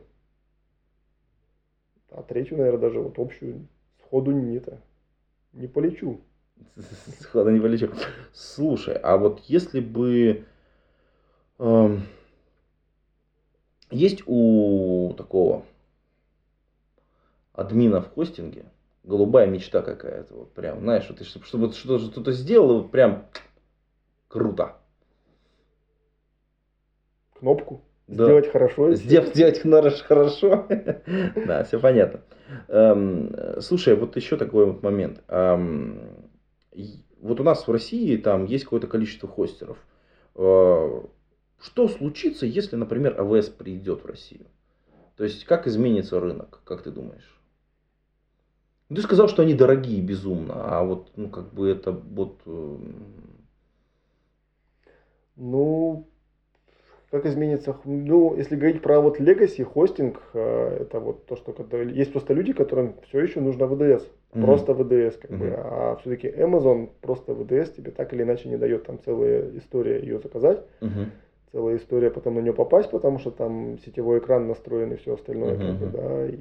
А 2.15 2.23
третью, 2.23 2.57
наверное, 2.57 2.79
даже 2.79 3.01
вот 3.01 3.19
общую 3.19 3.67
сходу 3.99 4.31
не 4.31 4.55
это. 4.55 4.81
Не 5.51 5.67
полечу. 5.67 6.21
Сходу 7.19 7.51
не 7.51 7.59
полечу. 7.59 7.91
Слушай, 8.31 8.95
а 8.95 9.17
вот 9.17 9.41
если 9.41 9.81
бы... 9.81 10.45
эм, 11.59 12.03
есть 13.91 14.23
у 14.27 15.13
такого 15.17 15.65
админа 17.51 18.01
в 18.01 18.13
хостинге 18.13 18.65
голубая 19.03 19.47
мечта 19.47 19.81
какая-то, 19.81 20.33
вот 20.35 20.53
прям, 20.53 20.79
знаешь, 20.79 21.07
вот, 21.09 21.21
чтобы, 21.25 21.73
что-то, 21.73 21.99
что-то 21.99 22.31
сделал, 22.31 22.81
вот 22.81 22.91
прям 22.91 23.27
круто. 24.29 24.77
кнопку. 27.45 27.84
Да. 28.07 28.25
Сделать 28.25 28.51
хорошо. 28.51 28.93
Сделать, 28.93 29.29
сделать 29.35 29.59
хорошо. 30.01 30.67
Да, 31.47 31.63
все 31.63 31.79
понятно. 31.79 32.21
Эм, 32.67 33.35
Слушай, 33.61 33.95
вот 33.95 34.15
еще 34.15 34.37
такой 34.37 34.65
вот 34.65 34.83
момент. 34.83 35.23
Эм, 35.27 35.99
Вот 37.21 37.39
у 37.39 37.43
нас 37.43 37.67
в 37.67 37.71
России 37.71 38.17
там 38.17 38.45
есть 38.45 38.65
какое-то 38.65 38.87
количество 38.87 39.27
хостеров. 39.27 39.77
Э, 40.35 41.01
Что 41.59 41.87
случится, 41.87 42.45
если, 42.45 42.75
например, 42.75 43.19
АВС 43.19 43.49
придет 43.49 44.03
в 44.03 44.05
Россию? 44.05 44.45
То 45.17 45.23
есть, 45.23 45.45
как 45.45 45.65
изменится 45.67 46.19
рынок, 46.19 46.61
как 46.65 46.83
ты 46.83 46.91
думаешь? 46.91 47.39
Ты 48.89 49.01
сказал, 49.01 49.27
что 49.27 49.41
они 49.41 49.55
дорогие 49.55 50.01
безумно, 50.01 50.53
а 50.57 50.83
вот, 50.83 51.09
ну, 51.15 51.29
как 51.29 51.53
бы 51.53 51.69
это 51.69 51.91
вот... 51.91 52.41
эм, 52.45 53.45
Ну, 55.35 56.07
как 57.15 57.25
изменится? 57.27 57.77
Ну, 57.85 58.35
если 58.35 58.57
говорить 58.57 58.81
про 58.81 58.99
вот 58.99 59.21
legacy, 59.21 59.63
хостинг, 59.63 60.21
э, 60.33 60.79
это 60.81 60.99
вот 60.99 61.25
то, 61.25 61.37
что 61.37 61.53
когда 61.53 61.77
есть 61.77 62.11
просто 62.11 62.33
люди, 62.33 62.51
которым 62.51 62.95
все 63.07 63.21
еще 63.21 63.39
нужно 63.39 63.63
VDS. 63.63 64.03
Мгм. 64.33 64.45
Просто 64.45 64.73
VDS, 64.73 65.17
как 65.21 65.31
бы. 65.31 65.45
Мгм. 65.45 65.55
А 65.57 65.95
все-таки 66.01 66.27
Amazon 66.27 66.89
просто 66.99 67.31
VDS 67.31 67.73
тебе 67.73 67.91
так 67.91 68.13
или 68.13 68.23
иначе 68.23 68.49
не 68.49 68.57
дает. 68.57 68.85
Там 68.85 68.99
целая 68.99 69.49
история 69.57 70.01
ее 70.01 70.19
заказать, 70.19 70.61
мгм. 70.81 71.11
целая 71.53 71.77
история 71.77 72.11
потом 72.11 72.35
на 72.35 72.39
нее 72.39 72.53
попасть, 72.53 72.91
потому 72.91 73.19
что 73.19 73.31
там 73.31 73.79
сетевой 73.79 74.19
экран 74.19 74.49
настроен 74.49 74.91
и 74.91 74.97
все 74.97 75.13
остальное, 75.13 75.55
как 75.55 75.75
бы, 75.77 75.85
да, 75.87 76.27
и, 76.27 76.35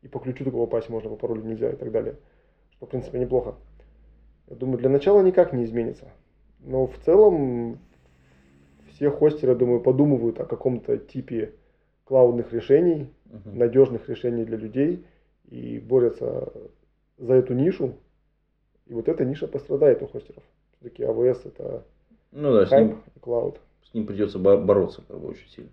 и 0.00 0.08
по 0.08 0.18
ключу 0.18 0.44
только 0.44 0.56
попасть 0.56 0.88
можно, 0.88 1.10
по 1.10 1.16
паролю 1.16 1.42
нельзя 1.42 1.70
и 1.70 1.76
так 1.76 1.92
далее. 1.92 2.14
Что, 2.76 2.86
в 2.86 2.88
принципе, 2.88 3.18
неплохо. 3.18 3.56
Я 4.48 4.56
думаю, 4.56 4.78
для 4.78 4.88
начала 4.88 5.20
никак 5.20 5.52
не 5.52 5.64
изменится. 5.64 6.06
Но 6.60 6.86
в 6.86 6.96
целом 7.04 7.78
все 9.02 9.10
хостеры, 9.10 9.56
думаю, 9.56 9.80
подумывают 9.80 10.38
о 10.38 10.44
каком-то 10.44 10.96
типе 10.96 11.54
клаудных 12.04 12.52
решений, 12.52 13.08
Мгм. 13.24 13.58
надежных 13.58 14.08
решений 14.08 14.44
для 14.44 14.56
людей 14.56 15.04
и 15.50 15.80
борются 15.80 16.52
за 17.18 17.34
эту 17.34 17.52
нишу. 17.54 17.94
И 18.86 18.94
вот 18.94 19.08
эта 19.08 19.24
ниша 19.24 19.48
пострадает 19.48 20.02
у 20.02 20.06
хостеров. 20.06 20.44
Все-таки 20.78 21.02
AWS 21.02 21.40
это 21.46 21.82
Ну 22.30 22.52
да, 22.52 22.64
с 22.64 22.70
хайп 22.70 22.90
ним, 22.90 23.02
и 23.16 23.18
клауд. 23.18 23.58
с 23.90 23.92
ним 23.92 24.06
придется 24.06 24.38
бо- 24.38 24.56
бороться 24.56 25.02
как 25.08 25.18
бы 25.18 25.30
очень 25.30 25.48
сильно. 25.48 25.70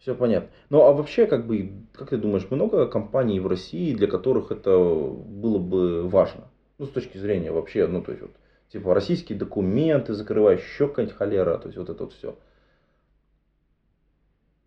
Все 0.00 0.16
понятно. 0.16 0.50
Ну 0.70 0.82
а 0.82 0.92
вообще, 0.92 1.26
как 1.26 1.46
бы, 1.46 1.70
как 1.92 2.08
ты 2.10 2.16
думаешь, 2.16 2.50
много 2.50 2.88
компаний 2.88 3.38
в 3.38 3.46
России, 3.46 3.94
для 3.94 4.08
которых 4.08 4.50
это 4.50 4.76
было 4.76 5.58
бы 5.58 6.08
важно? 6.08 6.48
Ну, 6.78 6.86
с 6.86 6.90
точки 6.90 7.16
зрения 7.16 7.52
вообще, 7.52 7.86
ну, 7.86 8.02
то 8.02 8.10
есть, 8.10 8.22
вот, 8.22 8.32
типа, 8.72 8.94
российские 8.94 9.38
документы 9.38 10.14
закрываешь, 10.14 10.60
еще 10.60 10.88
какая-нибудь 10.88 11.16
холера, 11.16 11.58
то 11.58 11.66
есть, 11.68 11.78
вот 11.78 11.90
это 11.90 12.04
вот 12.04 12.12
все. 12.12 12.36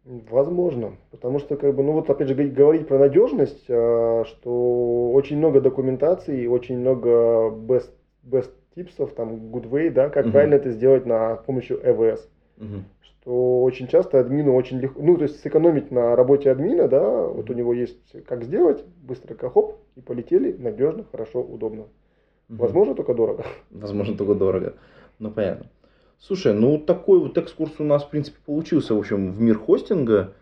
Возможно, 0.05 0.97
потому 1.11 1.39
что, 1.39 1.55
как 1.55 1.75
бы, 1.75 1.81
ну 1.83 1.93
вот 1.93 2.09
опять 2.09 2.27
же 2.27 2.35
говорить- 2.35 2.87
про 2.87 2.97
надежность, 2.99 3.65
а, 3.69 4.23
что 4.25 5.11
очень 5.13 5.37
много 5.37 5.61
документации, 5.61 6.45
очень 6.45 6.77
много 6.79 7.49
best, 7.49 7.91
best 8.25 8.51
типсов, 8.75 9.13
там, 9.13 9.35
good 9.53 9.69
way, 9.69 9.89
да, 9.89 10.09
как 10.09 10.25
Мгм. 10.25 10.31
правильно 10.33 10.55
это 10.55 10.71
сделать 10.71 11.05
на 11.05 11.37
помощью 11.37 11.79
EVS. 11.81 12.27
Что 13.01 13.63
очень 13.63 13.87
часто 13.87 14.19
админу 14.19 14.53
очень 14.55 14.79
легко, 14.79 15.01
ну, 15.01 15.15
то 15.15 15.23
есть 15.23 15.39
сэкономить 15.39 15.89
на 15.91 16.15
работе 16.17 16.51
админа, 16.51 16.89
да, 16.89 17.23
вот 17.25 17.49
у 17.49 17.53
него 17.53 17.73
есть 17.73 18.25
как 18.25 18.43
сделать, 18.43 18.83
быстро 19.01 19.35
как 19.35 19.53
хоп, 19.53 19.77
и 19.95 20.01
полетели, 20.01 20.51
надежно, 20.51 21.05
хорошо, 21.09 21.41
удобно. 21.41 21.85
Возможно, 22.57 22.93
только 22.93 23.13
дорого. 23.13 23.45
Возможно, 23.71 24.15
только 24.15 24.35
дорого. 24.35 24.73
Ну, 25.19 25.31
понятно. 25.31 25.67
Слушай, 26.19 26.53
ну 26.53 26.77
такой 26.77 27.19
вот 27.19 27.37
экскурс 27.37 27.73
у 27.79 27.83
нас, 27.83 28.03
в 28.03 28.09
принципе, 28.09 28.37
получился, 28.45 28.93
в 28.93 28.99
общем, 28.99 29.31
в 29.31 29.41
мир 29.41 29.57
хостинга. 29.57 30.33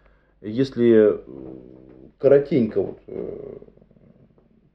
Если 0.42 1.14
э, 1.14 1.20
коротенько 2.18 2.82
вот, 2.82 3.00
э, 3.08 3.58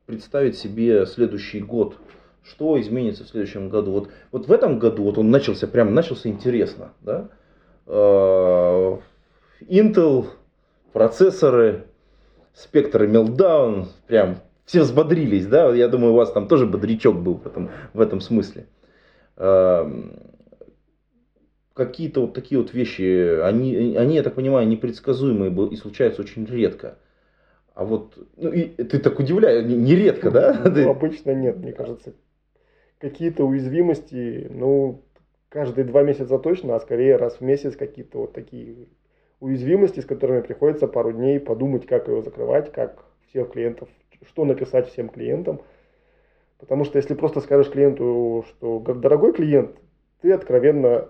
представить 0.06 0.56
себе 0.56 1.04
следующий 1.06 1.60
год, 1.60 1.96
что 2.42 2.80
изменится 2.80 3.24
в 3.24 3.28
следующем 3.28 3.68
году? 3.68 3.92
Вот, 3.92 4.08
вот 4.32 4.48
в 4.48 4.52
этом 4.52 4.78
году, 4.78 5.04
вот 5.04 5.18
он 5.18 5.30
начался, 5.30 5.66
прям 5.66 5.94
начался 5.94 6.28
интересно, 6.28 6.92
да? 7.02 7.28
Э, 7.86 8.96
Intel, 9.60 10.26
процессоры, 10.92 11.84
спектры 12.54 13.06
Meltdown, 13.06 13.88
прям 14.06 14.38
все 14.66 14.82
взбодрились, 14.82 15.46
да? 15.46 15.74
Я 15.74 15.88
думаю, 15.88 16.12
у 16.12 16.16
вас 16.16 16.32
там 16.32 16.48
тоже 16.48 16.66
бодрячок 16.66 17.16
был 17.16 17.34
в 17.36 17.46
этом, 17.46 17.70
в 17.94 18.00
этом 18.00 18.20
смысле. 18.20 18.66
Эм, 19.36 20.12
Какие-то 21.74 22.22
вот 22.22 22.32
такие 22.32 22.58
вот 22.58 22.72
вещи, 22.72 23.38
они, 23.42 23.96
они, 23.96 24.14
я 24.14 24.22
так 24.22 24.34
понимаю, 24.34 24.66
непредсказуемые 24.66 25.52
и 25.68 25.76
случаются 25.76 26.22
очень 26.22 26.46
редко. 26.46 26.96
А 27.74 27.84
вот, 27.84 28.16
ну, 28.36 28.50
и 28.50 28.64
ты 28.84 28.98
так 28.98 29.18
удивляешь, 29.20 29.66
не- 29.66 29.76
нередко, 29.76 30.30
да? 30.30 30.62
Ну, 30.64 30.90
обычно 30.90 31.32
нет, 31.32 31.58
мне 31.58 31.72
кажется. 31.72 32.14
Какие-то 32.98 33.44
уязвимости, 33.46 34.48
ну, 34.50 35.02
каждые 35.50 35.84
два 35.84 36.02
месяца 36.02 36.38
точно, 36.38 36.76
а 36.76 36.80
скорее 36.80 37.16
раз 37.16 37.36
в 37.36 37.40
месяц 37.42 37.76
какие-то 37.76 38.20
вот 38.20 38.32
такие 38.32 38.88
уязвимости, 39.40 40.00
с 40.00 40.06
которыми 40.06 40.40
приходится 40.40 40.88
пару 40.88 41.12
дней 41.12 41.40
подумать, 41.40 41.86
как 41.86 42.08
ее 42.08 42.22
закрывать, 42.22 42.72
как 42.72 43.04
всех 43.28 43.52
клиентов, 43.52 43.88
что 44.26 44.44
написать 44.44 44.88
всем 44.88 45.08
клиентам. 45.08 45.60
Потому 46.58 46.84
что 46.84 46.98
если 46.98 47.14
просто 47.14 47.40
скажешь 47.40 47.70
клиенту, 47.70 48.44
что 48.48 48.78
«Г- 48.80 48.94
дорогой 48.94 49.32
клиент, 49.32 49.76
ты 50.22 50.32
откровенно 50.32 51.08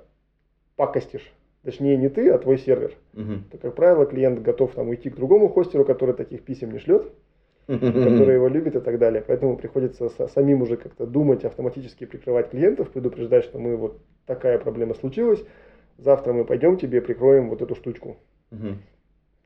пакостишь. 0.76 1.32
Точнее, 1.62 1.96
не 1.96 2.09
ты, 2.09 2.30
а 2.30 2.38
твой 2.38 2.59
сервер. 2.59 2.94
Мгм. 3.12 3.44
То, 3.50 3.59
как 3.59 3.74
правило, 3.74 4.07
клиент 4.07 4.40
готов 4.40 4.72
там 4.74 4.88
уйти 4.88 5.11
к 5.11 5.16
другому 5.16 5.48
хостеру, 5.48 5.84
который 5.84 6.14
таких 6.14 6.42
писем 6.44 6.70
не 6.70 6.78
шлет, 6.78 7.12
который 8.04 8.34
его 8.34 8.48
любит 8.48 8.76
и 8.76 8.80
так 8.80 8.98
далее. 8.98 9.22
Поэтому 9.26 9.57
приходится 9.57 10.07
са- 10.07 10.28
самим 10.28 10.62
уже 10.62 10.76
как-то 10.76 11.07
думать, 11.07 11.44
автоматически 11.44 12.07
прикрывать 12.07 12.50
клиентов, 12.50 12.90
предупреждать, 12.90 13.44
что 13.44 13.59
мы 13.59 13.76
вот 13.76 14.00
такая 14.26 14.59
проблема 14.59 14.94
случилась, 14.94 15.44
завтра 15.98 16.32
мы 16.32 16.44
пойдем 16.44 16.76
тебе 16.76 17.00
прикроем 17.00 17.48
вот 17.48 17.62
эту 17.62 17.74
штучку. 17.74 18.16
Мгм. 18.50 18.78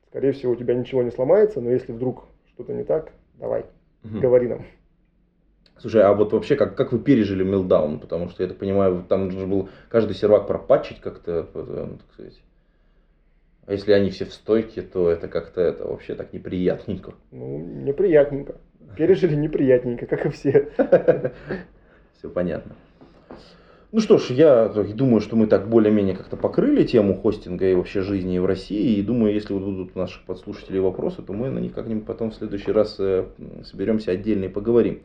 Скорее 0.09 0.33
всего, 0.33 0.51
у 0.51 0.55
тебя 0.55 0.75
ничего 0.75 1.01
не 1.01 1.11
сломается, 1.11 1.61
но 1.61 1.71
если 1.71 1.91
вдруг 1.91 2.25
что-то 2.49 2.73
не 2.73 2.83
так, 2.83 3.13
давай, 3.35 3.65
Мгм. 4.03 4.21
говори 4.21 4.47
нам. 4.47 4.65
Слушай, 5.77 6.03
а 6.03 6.13
вот 6.13 6.31
вообще, 6.31 6.55
как, 6.55 6.75
как 6.75 6.91
вы 6.91 6.99
пережили 6.99 7.43
мелдаун? 7.43 7.99
Потому 7.99 8.29
что, 8.29 8.43
я 8.43 8.49
так 8.49 8.59
понимаю, 8.59 9.03
там 9.09 9.25
нужно 9.25 9.47
было 9.47 9.69
каждый 9.89 10.13
сервак 10.13 10.45
пропатчить 10.45 10.99
как-то, 11.01 11.47
ну, 11.55 11.97
так 11.97 12.13
сказать. 12.13 12.41
А 13.65 13.73
если 13.73 13.91
они 13.93 14.11
все 14.11 14.25
в 14.25 14.33
стойке, 14.33 14.81
то 14.81 15.09
это 15.09 15.27
как-то 15.27 15.61
это 15.61 15.87
вообще 15.87 16.13
так 16.13 16.33
неприятненько. 16.33 17.13
Ну, 17.31 17.59
неприятненько. 17.59 18.55
Пережили 18.95 19.35
неприятненько, 19.35 20.05
как 20.05 20.25
и 20.25 20.29
все. 20.29 20.71
Все 22.17 22.29
понятно. 22.29 22.75
Ну 23.93 23.99
что 23.99 24.17
ж, 24.17 24.29
я 24.29 24.69
думаю, 24.69 25.19
что 25.19 25.35
мы 25.35 25.47
так 25.47 25.67
более-менее 25.67 26.15
как-то 26.15 26.37
покрыли 26.37 26.85
тему 26.85 27.13
хостинга 27.13 27.69
и 27.69 27.75
вообще 27.75 28.01
жизни 28.01 28.37
в 28.37 28.45
России. 28.45 28.95
И 28.95 29.01
думаю, 29.01 29.33
если 29.33 29.53
будут 29.53 29.91
у 29.93 29.99
наших 29.99 30.23
подслушателей 30.23 30.79
вопросы, 30.79 31.21
то 31.21 31.33
мы 31.33 31.49
на 31.49 31.59
них 31.59 31.73
как-нибудь 31.73 32.05
потом 32.05 32.31
в 32.31 32.35
следующий 32.35 32.71
раз 32.71 32.95
э, 32.99 33.25
соберемся 33.65 34.11
отдельно 34.11 34.45
и 34.45 34.47
поговорим. 34.47 35.01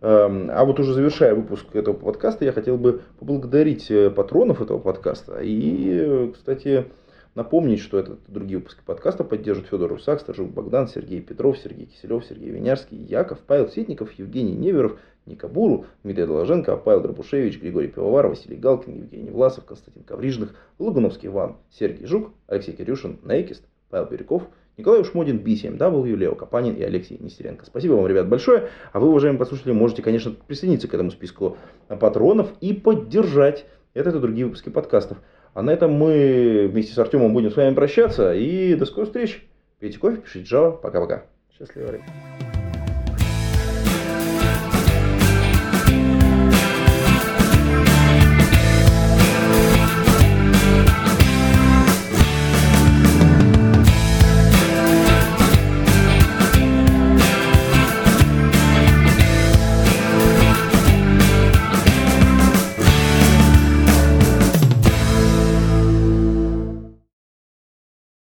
Эм, 0.00 0.50
А 0.50 0.64
вот 0.64 0.80
уже 0.80 0.94
завершая 0.94 1.34
выпуск 1.34 1.66
этого 1.74 1.92
подкаста, 1.92 2.46
я 2.46 2.52
хотел 2.52 2.78
бы 2.78 3.02
поблагодарить 3.18 3.90
э, 3.90 4.08
патронов 4.08 4.62
этого 4.62 4.78
подкаста. 4.78 5.40
И, 5.42 6.32
кстати, 6.32 6.86
напомнить, 7.34 7.80
что 7.80 7.98
этот 7.98 8.20
другие 8.28 8.60
выпуски 8.60 8.80
подкаста 8.82 9.24
поддерживают 9.24 9.68
Федор 9.68 9.90
Русак, 9.90 10.20
Стажук 10.20 10.52
Богдан, 10.52 10.88
Сергей 10.88 11.20
Петров, 11.20 11.58
Сергей 11.58 11.84
Киселев, 11.84 12.24
Сергей 12.24 12.48
Винярский, 12.48 12.96
Яков, 12.96 13.40
Павел 13.46 13.68
Ситников, 13.68 14.10
Евгений 14.12 14.54
Неверов, 14.54 14.98
Ника 15.26 15.48
Буру, 15.48 15.86
Дмитрий 16.02 16.26
Доложенко, 16.26 16.76
Павел 16.76 17.02
Дробушевич, 17.02 17.60
Григорий 17.60 17.88
Пивовар, 17.88 18.28
Василий 18.28 18.56
Галкин, 18.56 18.94
Евгений 18.94 19.30
Власов, 19.30 19.64
Константин 19.64 20.04
Коврижных, 20.04 20.54
Лугуновский 20.78 21.28
Иван, 21.28 21.56
Сергей 21.70 22.06
Жук, 22.06 22.32
Алексей 22.46 22.72
Кирюшин, 22.72 23.18
Нейкист, 23.24 23.64
Павел 23.90 24.06
Бирюков, 24.06 24.44
Николай 24.76 25.00
Ушмодин, 25.00 25.38
B7W, 25.38 26.14
Лео 26.16 26.34
Капанин 26.34 26.74
и 26.74 26.82
Алексей 26.82 27.18
Нестеренко. 27.18 27.64
Спасибо 27.64 27.94
вам, 27.94 28.06
ребят, 28.06 28.28
большое. 28.28 28.68
А 28.92 29.00
вы, 29.00 29.08
уважаемые 29.08 29.38
послушатели, 29.38 29.72
можете, 29.72 30.02
конечно, 30.02 30.32
присоединиться 30.46 30.86
к 30.86 30.94
этому 30.94 31.10
списку 31.10 31.56
патронов 31.88 32.50
и 32.60 32.74
поддержать 32.74 33.66
этот 33.94 34.16
и 34.16 34.20
другие 34.20 34.44
выпуски 34.46 34.68
подкастов. 34.68 35.18
А 35.54 35.62
на 35.62 35.70
этом 35.70 35.92
мы 35.92 36.68
вместе 36.70 36.92
с 36.92 36.98
Артемом 36.98 37.32
будем 37.32 37.50
с 37.50 37.56
вами 37.56 37.74
прощаться. 37.74 38.34
И 38.34 38.74
до 38.74 38.84
скорой 38.84 39.06
встречи. 39.06 39.40
Пейте 39.78 39.98
кофе, 39.98 40.18
пишите 40.18 40.54
Java. 40.54 40.78
Пока-пока. 40.78 41.24
Счастливо. 41.56 41.92
ребят. 41.92 42.45